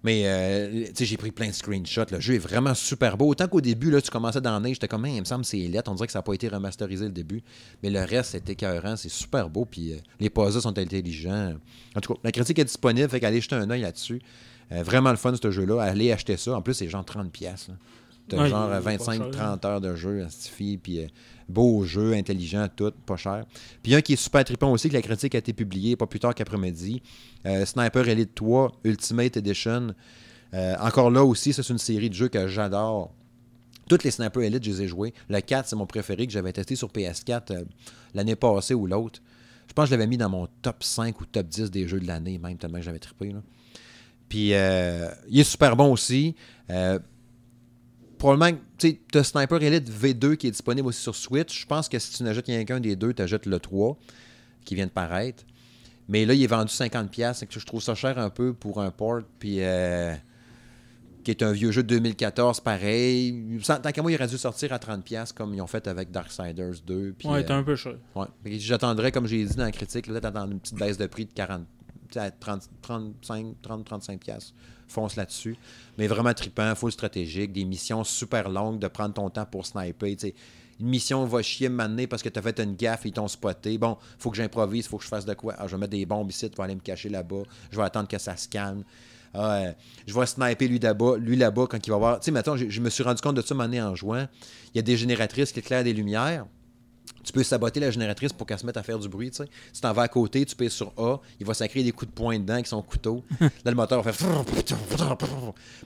[0.04, 2.12] Mais euh, tu sais, j'ai pris plein de screenshots.
[2.12, 3.28] Le jeu est vraiment super beau.
[3.30, 5.48] Autant qu'au début, là, tu commençais dans la neige, j'étais comme, il me semble que
[5.48, 5.92] c'est lettre.
[5.92, 7.42] On dirait que ça n'a pas été remasterisé le début.
[7.84, 8.96] Mais le reste, c'est écœurant.
[8.96, 9.66] C'est super beau.
[9.66, 11.56] Puis euh, les puzzles sont intelligents.
[11.96, 13.10] En tout cas, la critique est disponible.
[13.10, 14.22] Fait qu'allez jeter un œil là-dessus.
[14.72, 15.82] Euh, vraiment le fun, ce jeu-là.
[15.82, 16.56] Allez acheter ça.
[16.56, 17.30] En plus, c'est genre 30$.
[17.30, 17.70] pièces.
[18.28, 21.08] T'as Ouais, genre il est pas 25-30 heures de jeu, à cette fille, puis euh,
[21.50, 23.46] beau jeu, intelligent, tout, pas cher.
[23.82, 26.20] Puis un qui est super trippant aussi, que la critique a été publiée pas plus
[26.20, 27.02] tard qu'après-midi,
[27.46, 29.94] euh, Sniper Elite 3 Ultimate Edition.
[30.54, 33.14] Euh, encore là aussi, c'est une série de jeux que j'adore.
[33.90, 35.14] Toutes les Sniper Elite, je les ai joués.
[35.30, 37.64] Le 4, c'est mon préféré que j'avais testé sur PS4 euh,
[38.14, 39.22] l'année passée ou l'autre.
[39.68, 42.00] Je pense que je l'avais mis dans mon top 5 ou top 10 des jeux
[42.00, 43.32] de l'année, même tellement que j'avais trippé.
[43.32, 43.42] là.
[44.30, 46.36] Puis il est super bon aussi.
[48.18, 51.62] Probablement, tu sais, tu as Sniper Elite V2 qui est disponible aussi sur Switch.
[51.62, 53.98] Je pense que si tu n'achètes quelqu'un des deux, tu achètes le 3
[54.66, 55.44] qui vient de paraître.
[56.10, 57.34] Mais là, il est vendu 50$.
[57.34, 59.22] C'est que je trouve ça cher un peu pour un port.
[59.40, 60.14] Puis, euh,
[61.24, 63.60] qui est un vieux jeu de 2014, pareil.
[63.66, 66.82] Tant qu'à moi, il aurait dû sortir à 30$ comme ils ont fait avec Darksiders
[66.86, 67.16] 2.
[67.18, 67.96] Puis, ouais, euh, t'es un peu cher.
[68.16, 68.28] Ouais.
[68.46, 71.26] Que J'attendrais, comme j'ai dit dans la critique, peut-être attendre une petite baisse de prix
[71.26, 71.77] de 40, tu sais,
[72.16, 74.54] à 30, 35, 30, 35 pièces.
[74.88, 75.58] Fonce là-dessus.
[75.98, 80.12] Mais vraiment trippant, full stratégique, des missions super longues, de prendre ton temps pour sniper.
[80.12, 80.36] tu sais.
[80.80, 83.78] Une mission va chier m'amener parce que tu as fait une gaffe ils t'ont spoté.
[83.78, 85.56] Bon, faut que j'improvise, faut que je fasse de quoi?
[85.58, 87.44] Ah, je vais mettre des bombes ici, pour aller me cacher là-bas.
[87.72, 88.84] Je vais attendre que ça se calme.
[89.34, 89.74] Ah, euh,
[90.06, 92.20] je vais sniper lui là-bas, lui là-bas quand il va voir.
[92.20, 94.28] Tu sais, maintenant, je, je me suis rendu compte de ça m'amener en jouant.
[94.74, 96.46] Il y a des génératrices qui éclairent des lumières
[97.24, 99.30] tu peux saboter la génératrice pour qu'elle se mette à faire du bruit.
[99.32, 99.50] Tu sais.
[99.74, 102.16] Si t'en vas à côté, tu pèses sur A, il va sacrer des coups de
[102.16, 103.24] poing dedans avec son couteau.
[103.42, 104.44] là, le moteur va faire.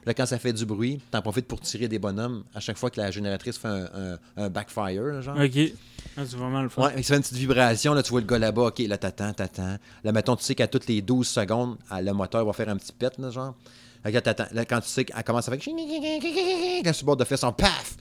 [0.06, 2.90] Là, quand ça fait du bruit, t'en profites pour tirer des bonhommes à chaque fois
[2.90, 5.04] que la génératrice fait un, un- un backfire.
[5.04, 5.38] là, genre.
[5.38, 5.72] Ok.
[6.18, 6.84] Ah, c'est vraiment le fun.
[6.84, 9.34] Ouais, ça fait une petite vibration, là, tu vois le gars là-bas, ok, là, t'attends,
[9.34, 9.78] t'attends.
[10.04, 12.78] Là, mettons, tu sais qu'à toutes les 12 secondes, ah, le moteur va faire un
[12.78, 13.56] petit pet, là, genre.
[14.04, 14.12] Là.
[14.52, 15.62] Là, quand tu sais qu'elle commence à faire.
[16.84, 17.96] Quand tu bord de faire son paf!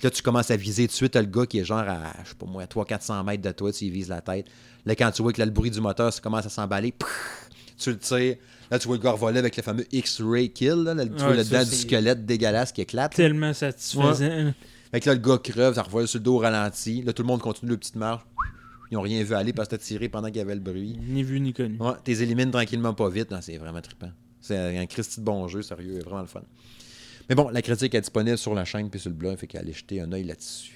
[0.00, 2.14] Puis Là, tu commences à viser tout de suite, le gars qui est genre à,
[2.24, 4.46] je sais pas moi, 300-400 mètres de toi, tu y vises la tête.
[4.86, 6.94] Là, quand tu vois que là, le bruit du moteur, ça commence à s'emballer,
[7.76, 8.36] tu le tires.
[8.70, 11.36] Là, tu vois le gars voler avec le fameux X-ray kill, là, là, tu vois
[11.36, 13.14] le dent du squelette dégueulasse qui éclate.
[13.14, 14.54] Tellement satisfaisant.
[14.90, 17.02] Fait que là, le gars creve, ça revole sur le dos au ralenti.
[17.02, 18.22] Là, tout le monde continue le petite marche.
[18.90, 20.98] Ils n'ont rien vu aller parce que t'as tiré pendant qu'il y avait le bruit.
[20.98, 21.76] Ni vu ni connu.
[21.78, 23.30] Ouais, t'es élimines tranquillement pas vite.
[23.30, 24.10] Non, c'est vraiment trippant.
[24.40, 26.40] C'est un Christy de bon jeu, sérieux, vraiment le fun.
[27.30, 29.72] Mais bon, la critique est disponible sur la chaîne puis sur le blog, fait qu'allez
[29.72, 30.74] jeter un œil là-dessus.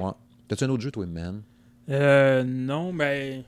[0.00, 0.12] Ouais.
[0.48, 1.42] T'as-tu un autre jeu, toi, man?
[1.90, 3.44] Euh, non, ben.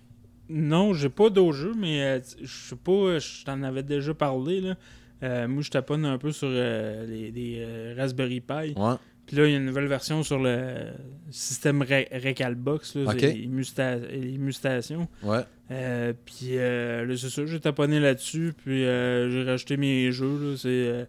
[0.51, 4.61] Non, j'ai pas d'autres jeux, mais euh, je sais pas, je t'en avais déjà parlé,
[4.61, 4.77] là.
[5.23, 8.75] Euh, moi, je taponne un peu sur euh, les, les, Raspberry Pi.
[8.77, 8.95] Ouais.
[9.29, 10.91] Puis là, il y a une nouvelle version sur le
[11.31, 15.09] système Re- Recalbox, là, les, mutations.
[15.23, 15.41] Ouais.
[15.71, 20.39] Euh, puis euh, là, c'est ça, j'ai taponné là-dessus, puis euh, j'ai rajouté mes jeux.
[20.39, 21.09] là, c'est,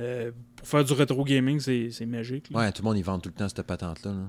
[0.00, 2.50] euh, pour faire du rétro gaming, c'est, magique.
[2.50, 2.58] là.
[2.60, 4.10] Ouais, tout le monde, y vend tout le temps cette patente-là.
[4.12, 4.28] Là.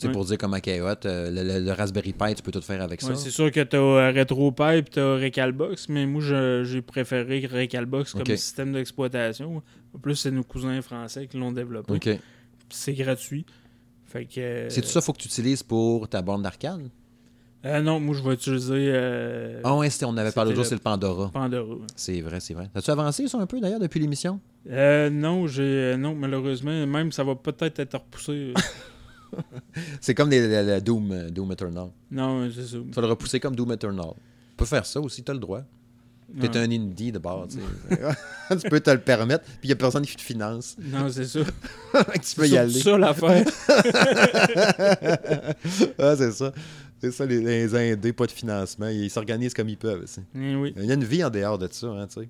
[0.00, 0.12] C'est Ouais.
[0.12, 0.94] pour dire qu'elle est hot.
[1.06, 3.14] euh, le, le- le Raspberry Pi, tu peux tout faire avec Ouais, ça.
[3.16, 6.22] c'est sûr que t'as euh, RetroPie et t'as Recalbox, mais moi
[6.64, 9.60] j'ai préféré Recalbox comme système d'exploitation.
[9.92, 11.92] En plus, c'est nos cousins français qui l'ont développé.
[11.92, 12.00] OK.
[12.04, 12.20] Puis
[12.70, 13.44] C'est gratuit.
[14.04, 14.38] Fait que.
[14.40, 16.88] euh, C'est tout ça faut que tu utilises pour ta borne d'arcade?
[17.64, 20.76] euh, non, moi je vais utiliser euh, Ah ouais, on avait parlé l'autre jour, c'est
[20.76, 21.28] le Pandora.
[21.32, 21.74] Pandora.
[21.74, 21.86] ouais.
[21.96, 22.70] C'est vrai, c'est vrai.
[22.72, 24.38] As-tu avancé ça un peu d'ailleurs depuis l'émission?
[24.70, 28.52] Euh, non, j'ai euh, non malheureusement, même ça va peut-être être repoussé.
[30.00, 31.88] c'est comme les, Doom, euh, Doom Eternal.
[32.10, 32.76] Non, c'est ça.
[32.78, 34.10] Tu vas le repousser comme Doom Eternal.
[34.50, 35.62] Tu peux faire ça aussi, tu as le droit.
[36.38, 37.56] T'es un indie de bord, tu
[37.96, 38.56] sais.
[38.60, 40.76] tu peux te le permettre, puis il n'y a personne qui te finance.
[40.78, 41.40] Non, c'est ça.
[41.42, 42.80] tu peux y C'est aller.
[42.80, 43.46] ça l'affaire.
[45.98, 46.52] ah, c'est ça.
[47.00, 48.88] C'est ça, les, les indés, pas de financement.
[48.88, 50.02] Ils s'organisent comme ils peuvent.
[50.02, 50.20] aussi.
[50.34, 50.74] Eh oui.
[50.76, 52.28] Il y a une vie en dehors de ça, hein, tu sais.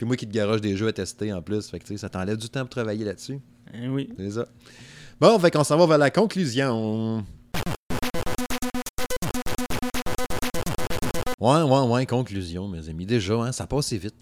[0.00, 2.38] Puis moi qui te garoche des jeux à tester en plus, fait que, ça t'enlève
[2.38, 3.38] du temps pour travailler là-dessus.
[3.74, 4.08] Eh oui.
[4.16, 4.48] C'est ça.
[5.20, 7.22] Bon, fait qu'on s'en va vers la conclusion.
[11.38, 13.04] Ouais, ouais, ouais, conclusion, mes amis.
[13.04, 14.14] Déjà, hein, ça passait vite.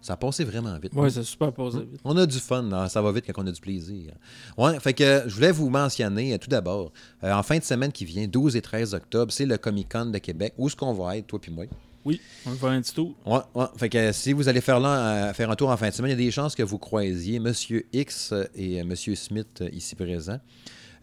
[0.00, 0.94] Ça a passé vraiment vite.
[0.94, 2.00] Ouais, c'est super passé vite.
[2.02, 4.14] On a du fun, hein, ça va vite quand on a du plaisir.
[4.56, 7.62] Ouais, fait que euh, je voulais vous mentionner euh, tout d'abord, euh, en fin de
[7.62, 10.54] semaine qui vient, 12 et 13 octobre, c'est le Comic Con de Québec.
[10.56, 11.66] Où est-ce qu'on va être, toi puis moi?
[12.06, 13.14] Oui, on va faire un petit tour.
[13.26, 13.66] Ouais, ouais.
[13.76, 15.92] Fait que euh, si vous allez faire, là, euh, faire un tour en fin de
[15.92, 19.64] semaine, il y a des chances que vous croisiez Monsieur X euh, et Monsieur Smith
[19.72, 20.38] ici présents.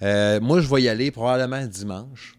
[0.02, 2.36] Euh, moi, je vais y aller probablement dimanche.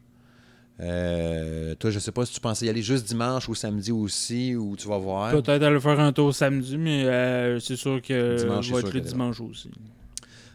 [0.81, 4.57] Euh, toi, je sais pas si tu pensais y aller juste dimanche ou samedi aussi,
[4.57, 5.31] ou tu vas voir.
[5.31, 9.01] Peut-être aller faire un tour samedi, mais euh, c'est sûr que Dimanche, sûr être le
[9.01, 9.07] là.
[9.07, 9.71] dimanche aussi.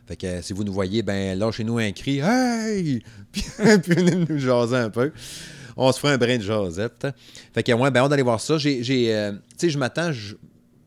[0.08, 3.04] Fait que si vous nous voyez, ben lâchez-nous un cri Hey!
[3.32, 3.44] Puis,
[3.84, 5.12] puis venez nous jaser un peu.
[5.78, 7.08] On se fera un brin de jasette.
[7.54, 8.58] Fait que ouais, ben on va aller voir ça.
[8.58, 8.84] J'ai.
[8.84, 10.12] j'ai, euh, tu sais, je m'attends.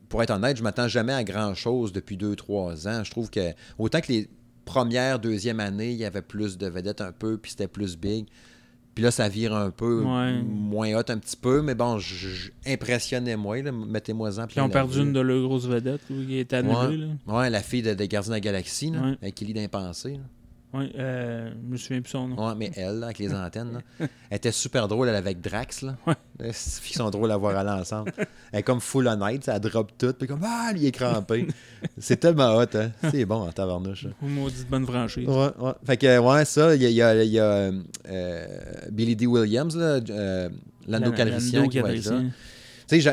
[0.09, 3.03] Pour être honnête, je m'attends jamais à grand chose depuis 2-3 ans.
[3.05, 4.29] Je trouve que autant que les
[4.67, 8.27] premières, deuxième années, il y avait plus de vedettes un peu, puis c'était plus big.
[8.95, 10.43] Puis là, ça vire un peu Ouais.
[10.43, 11.99] moins hot un petit peu, mais bon,
[12.67, 14.47] impressionnez-moi, là, mettez-moi-en.
[14.47, 16.99] Puis ils ont perdu une de leurs grosses vedettes qui est annulée.
[16.99, 17.07] là.
[17.27, 19.17] Ouais, la fille de- des Gardiens de la Galaxie, là, Ouais.
[19.23, 20.21] avec d'impensé.
[20.75, 22.49] Ouais, euh, je me souviens plus son nom.
[22.49, 25.83] Ouais, mais elle, là, avec les antennes, là, elle était super drôle, elle, avec Drax.
[25.83, 25.97] Là.
[26.07, 26.15] Ouais.
[26.41, 28.13] Les filles sont drôles à voir aller ensemble.
[28.53, 31.47] Elle est comme full honnête, elle drop tout, puis comme Ah, lui est crampé.
[31.99, 32.91] C'est tellement hot, hein.
[33.11, 34.05] C'est bon en tabarnouche.
[34.05, 34.11] là.
[34.23, 35.29] Maudite bonne franchise.
[35.29, 35.73] Ouais, ouais.
[35.85, 37.71] Fait que, ouais, ça, il y a, y a- il y a,
[38.09, 38.47] euh,
[38.91, 39.27] Billy D.
[39.27, 40.49] Williams, là, euh,
[40.89, 42.23] Lando La- Calrissian qui va être là.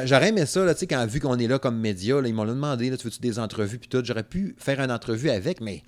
[0.06, 2.34] J'aurais aimé ça, là, tu sais, quand vu qu'on est là comme média, là, ils
[2.34, 5.62] m'ont demandé, là, tu veux-tu des entrevues, puis tout, j'aurais pu faire une entrevue avec,
[5.62, 5.84] mais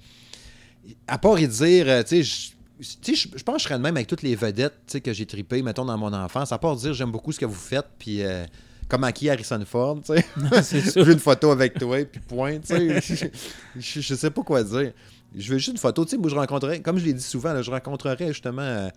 [1.07, 4.07] à part y dire, euh, tu sais, je- pense que je serais de même avec
[4.07, 7.31] toutes les vedettes que j'ai tripées, mettons, dans mon enfance, à part dire j'aime beaucoup
[7.31, 8.43] ce que vous faites, puis euh,
[8.87, 10.25] comme à qui Harrison Ford, tu sais.
[11.05, 13.01] J'ai une photo avec toi, puis point, tu sais.
[13.79, 14.91] je, je- sais pas quoi dire.
[15.35, 17.53] Je veux juste une photo, tu sais, moi je rencontrerais, comme je l'ai dit souvent,
[17.53, 18.89] là, je rencontrerais justement euh,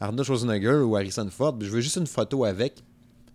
[0.00, 2.82] Arnold Schwarzenegger ou Harrison Ford, puis je veux juste une photo avec,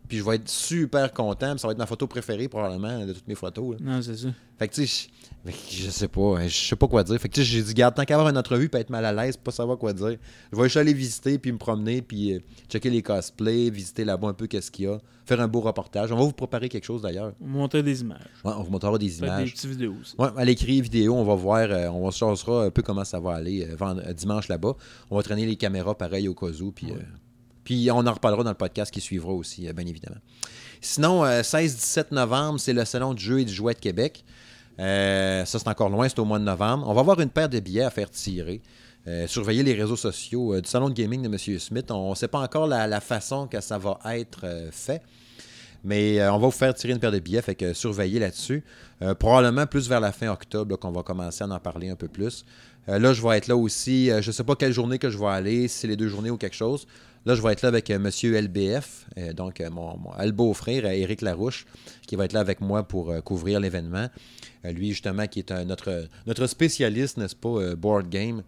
[0.10, 3.14] puis je vais être super content, puis ça va être ma photo préférée probablement de
[3.14, 3.74] toutes mes photos.
[3.74, 3.78] là.
[3.80, 4.30] Non, c'est ça.
[4.57, 5.07] Fait que tu sais,
[5.45, 7.18] je, sais pas, je sais pas quoi dire.
[7.18, 9.05] Fait que tu sais, j'ai dit, garde, tant qu'à avoir une entrevue, puis être mal
[9.05, 10.18] à l'aise, pas savoir quoi dire,
[10.51, 14.28] je vais juste aller visiter, puis me promener, puis euh, checker les cosplays, visiter là-bas
[14.28, 16.12] un peu qu'est-ce qu'il y a, faire un beau reportage.
[16.12, 17.34] On va vous préparer quelque chose d'ailleurs.
[17.39, 18.20] Monter des images.
[18.43, 19.53] Ouais, on vous montrera des Faire des images.
[19.53, 20.16] petites vidéos aussi.
[20.18, 23.20] Ouais, à l'écrit vidéo, on va voir, euh, on se changera un peu comment ça
[23.20, 24.76] va aller euh, dimanche là-bas.
[25.12, 26.88] On va traîner les caméras pareil au cas où, puis,
[27.70, 30.18] puis on en reparlera dans le podcast qui suivra aussi, euh, bien évidemment.
[30.82, 34.26] Sinon, euh, 16-17 novembre, c'est le Salon du jeu et du jouet de Québec.
[34.80, 36.88] Euh, ça, c'est encore loin, c'est au mois de novembre.
[36.90, 38.60] On va avoir une paire de billets à faire tirer.
[39.08, 41.60] Euh, surveiller les réseaux sociaux euh, du salon de gaming de M.
[41.60, 41.92] Smith.
[41.92, 45.04] On ne sait pas encore la, façon que ça va être euh, fait.
[45.84, 47.66] Mais euh, on va vous faire tirer une paire de billets, fait que
[48.20, 48.64] là-dessus.
[49.02, 52.08] Euh, probablement plus vers la fin octobre qu'on va commencer à en parler un peu
[52.08, 52.46] plus.
[52.90, 54.12] Euh, là, je vais être là aussi.
[54.12, 56.10] euh, je ne sais pas quelle journée que je vais aller, si c'est les deux
[56.10, 56.86] journées ou quelque chose.
[57.30, 60.84] Là, je vais être là avec euh, Monsieur LBF, euh, donc euh, mon, mon beau-frère,
[60.88, 61.68] Éric Larouche,
[62.08, 64.08] qui va être là avec moi pour couvrir l'événement.
[64.64, 68.42] Lui, justement, qui est un- notre, notre spécialiste, n'est-ce pas, board game.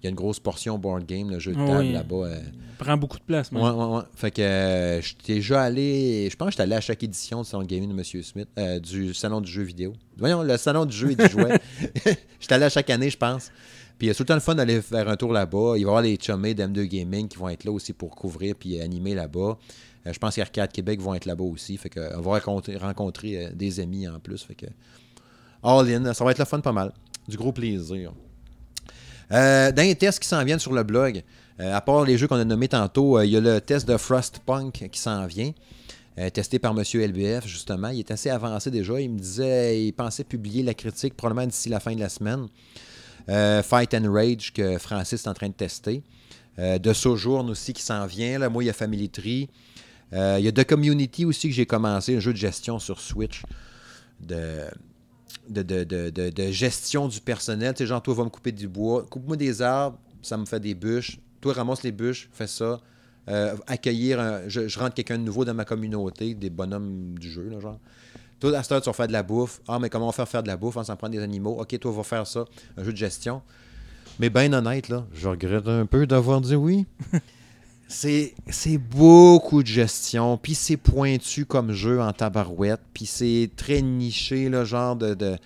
[0.00, 1.92] Il y a une grosse portion board game, le jeu de Ah table oui.
[1.92, 2.16] là-bas.
[2.16, 2.40] euh,
[2.78, 3.62] Prend beaucoup de place, même.
[3.62, 4.02] Ouais, ouais, ouais.
[4.16, 6.28] Fait que euh, j'étais déjà allé.
[6.30, 8.22] Je pense que j'étais allé à chaque édition du salon de gaming de M.
[8.24, 9.92] Smith, euh, du salon du jeu vidéo.
[10.16, 11.60] Voyons, le salon du jeu et du jouet.
[12.40, 13.52] j'étais allé à chaque année, je pense.
[14.02, 15.74] Puis euh, c'est tout le temps le fun d'aller faire un tour là-bas.
[15.76, 18.56] Il va y avoir les chummés d'M2 Gaming qui vont être là aussi pour couvrir
[18.56, 19.56] puis animer là-bas.
[20.08, 21.76] Euh, je pense qu'Arcade Québec vont être là-bas aussi.
[21.76, 24.42] Fait euh, on va rencontrer, euh, des amis en plus.
[24.42, 24.66] Fait que
[25.62, 26.92] all in, ça va être le fun pas mal.
[27.28, 28.12] Du gros plaisir.
[29.30, 31.22] Euh, dans les tests qui s'en viennent sur le blog,
[31.60, 33.86] euh, à part les jeux qu'on a nommés tantôt, euh, il y a le test
[33.86, 35.52] de Frostpunk qui s'en vient,
[36.18, 36.82] euh, testé par M.
[36.82, 37.90] LBF, justement.
[37.90, 39.00] Il est assez avancé déjà.
[39.00, 42.48] Il me disait il pensait publier la critique probablement d'ici la fin de la semaine.
[43.28, 46.02] Euh, Fight and Rage que Francis est en train de tester.
[46.58, 48.38] Euh, de Sojourn aussi qui s'en vient.
[48.38, 48.48] Là.
[48.48, 49.48] Moi, il y a Family Tree.
[50.12, 53.00] Euh, il y a The Community aussi que j'ai commencé, un jeu de gestion sur
[53.00, 53.42] Switch.
[54.20, 54.66] De,
[55.48, 57.74] de, de, de, de- gestion du personnel.
[57.74, 59.06] Tu sais, genre, toi, va me couper du bois.
[59.08, 61.18] Coupe-moi des arbres, ça me fait des bûches.
[61.40, 62.80] Toi, ramasse les bûches, fais ça.
[63.66, 67.60] Accueillir, je, je rentre quelqu'un de nouveau dans ma communauté, des bonhommes du jeu, là,
[67.60, 67.78] genre.
[68.42, 69.60] Toi, à cette heure, tu vas faire de la bouffe.
[69.68, 70.76] Ah, mais comment on va faire faire de la bouffe?
[70.76, 71.60] On s'en prend des animaux?
[71.60, 72.44] OK, toi, va faire ça.
[72.76, 73.40] Un jeu de gestion.
[74.18, 76.84] Mais bien honnête, là, je regrette un peu d'avoir dit oui.
[77.88, 83.80] c'est, c'est beaucoup de gestion, puis c'est pointu comme jeu en tabarouette, puis c'est très
[83.80, 85.14] niché, le genre de...
[85.14, 85.36] de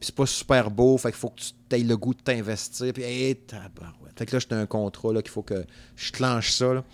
[0.00, 2.90] puis c'est pas super beau, fait qu'il faut que tu aies le goût de t'investir,
[2.94, 4.16] puis hey, tabarouette.
[4.16, 6.84] Fait que là, j'ai un contrat, là, qu'il faut que je clenche ça, là.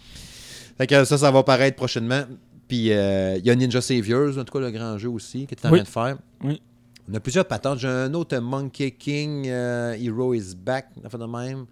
[0.76, 2.24] Fait que ça, ça va paraître prochainement.
[2.72, 5.54] Puis euh, il y a Ninja Saviors, en tout cas le grand jeu aussi, qui
[5.54, 5.80] est en Oui.
[5.84, 6.18] train de faire.
[6.42, 6.62] Oui.
[7.06, 7.80] On a plusieurs patentes.
[7.80, 11.66] J'ai un autre Monkey King, euh, Hero is Back, fait de même.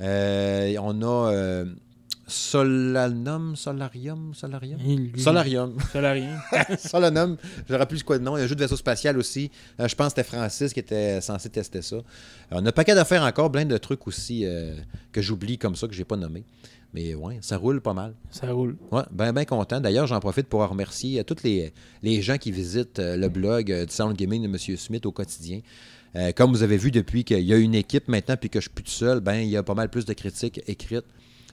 [0.00, 1.64] Euh, on a
[2.26, 4.80] Solanum, Solarium, Solarium?
[4.80, 5.76] Lui, Solarium.
[5.92, 6.40] Solarien.
[6.78, 7.36] Solanum,
[7.68, 8.36] je ne plus quoi de nom.
[8.36, 9.52] Il y a un jeu de vaisseau spatial aussi.
[9.78, 11.98] Je pense que c'était Francis qui était censé tester ça.
[12.50, 14.44] On a un paquet d'affaires encore, plein de trucs aussi
[15.12, 16.42] que j'oublie comme ça, que je n'ai pas nommé.
[16.94, 18.14] Mais ouais, ça roule pas mal.
[18.30, 18.76] Ça roule.
[18.90, 19.80] Ouais, bien, bien content.
[19.80, 23.70] D'ailleurs, j'en profite pour remercier euh, tous les, les gens qui visitent euh, le blog
[23.70, 24.76] euh, du Sound Gaming de M.
[24.76, 25.60] Smith au quotidien.
[26.16, 28.64] Euh, comme vous avez vu depuis qu'il y a une équipe maintenant puis que je
[28.64, 31.04] suis plus tout seul, ben, il y a pas mal plus de critiques écrites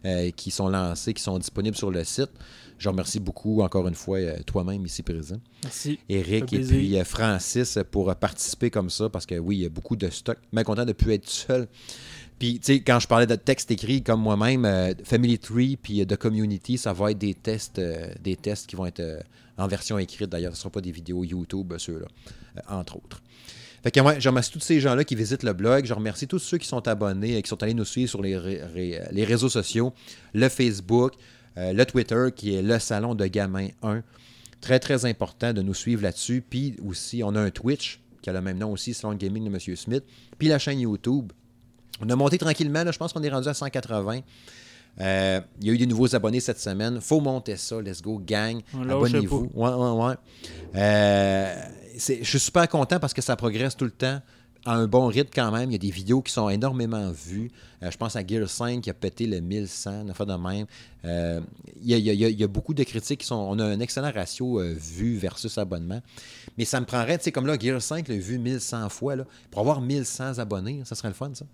[0.05, 2.31] euh, qui sont lancées, qui sont disponibles sur le site.
[2.77, 5.37] Je remercie beaucoup, encore une fois, euh, toi-même ici présent.
[5.63, 5.99] Merci.
[6.09, 9.97] Eric et puis Francis pour participer comme ça parce que oui, il y a beaucoup
[9.97, 10.37] de stock.
[10.53, 11.67] Bien content de ne plus être seul.
[12.39, 16.01] Puis, tu sais, quand je parlais de texte écrit comme moi-même, euh, Family Tree puis
[16.01, 19.23] euh, The Community, ça va être des tests, euh, des tests qui vont être
[19.57, 20.29] en version écrite.
[20.29, 22.07] D'ailleurs, ce ne sera pas des vidéos YouTube, ceux-là,
[22.67, 23.21] entre autres.
[23.83, 25.85] Fait que je remercie tous ces gens-là qui visitent le blog.
[25.85, 28.59] Je remercie tous ceux qui sont abonnés et qui sont allés nous suivre sur les,
[29.11, 29.93] les réseaux sociaux,
[30.33, 31.13] le Facebook,
[31.55, 34.01] le Twitter, qui est le Salon de Gamin 1.
[34.59, 36.41] Très, très important de nous suivre là-dessus.
[36.41, 39.53] Puis aussi, on a un Twitch qui a le même nom aussi, Salon Gaming de
[39.53, 39.75] M.
[39.75, 40.03] Smith.
[40.39, 41.31] Puis la chaîne YouTube.
[42.01, 44.19] On a monté tranquillement, là, je pense qu'on est rendu à 180.
[45.01, 46.99] Euh, il y a eu des nouveaux abonnés cette semaine.
[47.01, 48.61] faut monter ça, let's go, gang.
[48.91, 49.51] Abonnez-vous.
[49.53, 50.15] Ouais, ouais, ouais.
[50.75, 51.55] Euh,
[51.97, 54.21] je suis super content parce que ça progresse tout le temps
[54.65, 55.69] à un bon rythme quand même.
[55.69, 57.51] Il y a des vidéos qui sont énormément vues.
[57.83, 60.65] Euh, je pense à Gear 5 qui a pété le 1100, une fois de même.
[61.05, 61.39] Euh,
[61.81, 63.19] il, y a, il y a- il y a- il y a beaucoup de critiques
[63.21, 63.35] qui sont.
[63.35, 66.01] On a un excellent ratio euh, vues versus abonnement.
[66.57, 69.15] Mais ça me prendrait, tu sais, comme là, Gear 5 l'a vu 1100 fois.
[69.17, 71.45] Là, pour avoir 1100 abonnés, ça serait le fun, ça.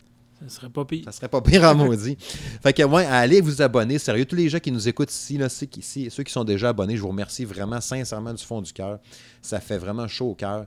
[0.41, 1.03] Ça serait pas pire.
[1.05, 2.17] Ça serait pas pire en maudit.
[2.63, 3.99] Fait que, ouais, allez vous abonner.
[3.99, 6.43] Sérieux, tous les gens qui nous écoutent ici, là, ceux, qui, si- ceux qui sont
[6.43, 8.99] déjà abonnés, je vous remercie vraiment sincèrement du fond du cœur.
[9.41, 10.65] Ça fait vraiment chaud au cœur.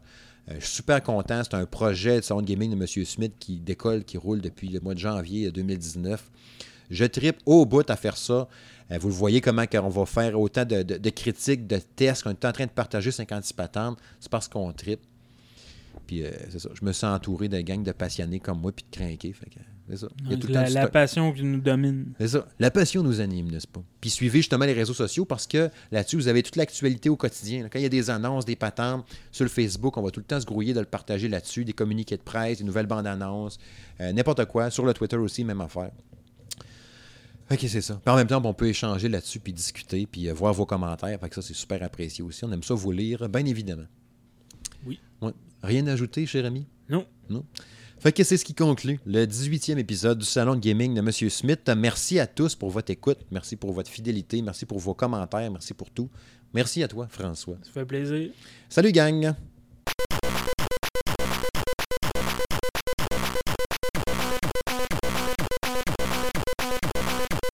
[0.51, 1.43] Euh, je suis super content.
[1.43, 3.05] C'est un projet de de gaming de M.
[3.05, 6.31] Smith qui décolle, qui roule depuis le mois de janvier 2019.
[6.91, 8.47] Je tripe au bout à faire ça.
[8.93, 12.23] Euh, vous le voyez comment on va faire autant de, de- de critiques, de tests,
[12.23, 13.99] qu'on est en train de partager 56 patentes.
[14.21, 15.01] C'est parce qu'on tripe.
[16.07, 16.69] Puis euh, c'est ça.
[16.75, 18.99] Je me sens entouré d'un gang de passionnés comme moi puis de.
[18.99, 19.59] Fait que,
[19.89, 20.09] c'est ça.
[20.25, 22.13] Il y a tout le temps La, passion qui nous domine.
[22.19, 22.47] C'est ça.
[22.59, 23.83] La passion nous anime, n'est-ce pas?
[24.01, 27.69] Puis suivez justement les réseaux sociaux parce que là-dessus, vous avez toute l'actualité au quotidien.
[27.69, 30.27] Quand il y a des annonces, des patentes sur le Facebook, on va tout le
[30.27, 33.59] temps se grouiller de le partager là-dessus, des communiqués de presse, des nouvelles bandes annonces,
[34.01, 34.71] euh, n'importe quoi.
[34.71, 35.91] Sur le Twitter aussi, même affaire.
[37.51, 38.01] Ok, c'est ça.
[38.03, 41.19] Puis en même temps, on peut échanger là-dessus, puis discuter, puis euh, voir vos commentaires.
[41.21, 42.45] Fait que ça, c'est super apprécié aussi.
[42.45, 43.87] On aime ça vous lire, bien évidemment.
[44.87, 44.99] Oui.
[45.21, 45.33] Ouais.
[45.65, 46.67] Rien à ajouter, cher ami?
[46.89, 47.07] Non.
[47.31, 47.45] Non.
[47.99, 51.11] Fait que c'est ce qui conclut le 18e épisode du Salon de Gaming de M.
[51.31, 51.71] Smith.
[51.75, 53.19] Merci à tous pour votre écoute.
[53.31, 54.43] Merci pour votre fidélité.
[54.43, 55.51] Merci pour vos commentaires.
[55.51, 56.11] Merci pour tout.
[56.53, 57.57] Merci à toi, François.
[57.63, 58.31] Ça fait plaisir.
[58.69, 59.35] Salut, gang!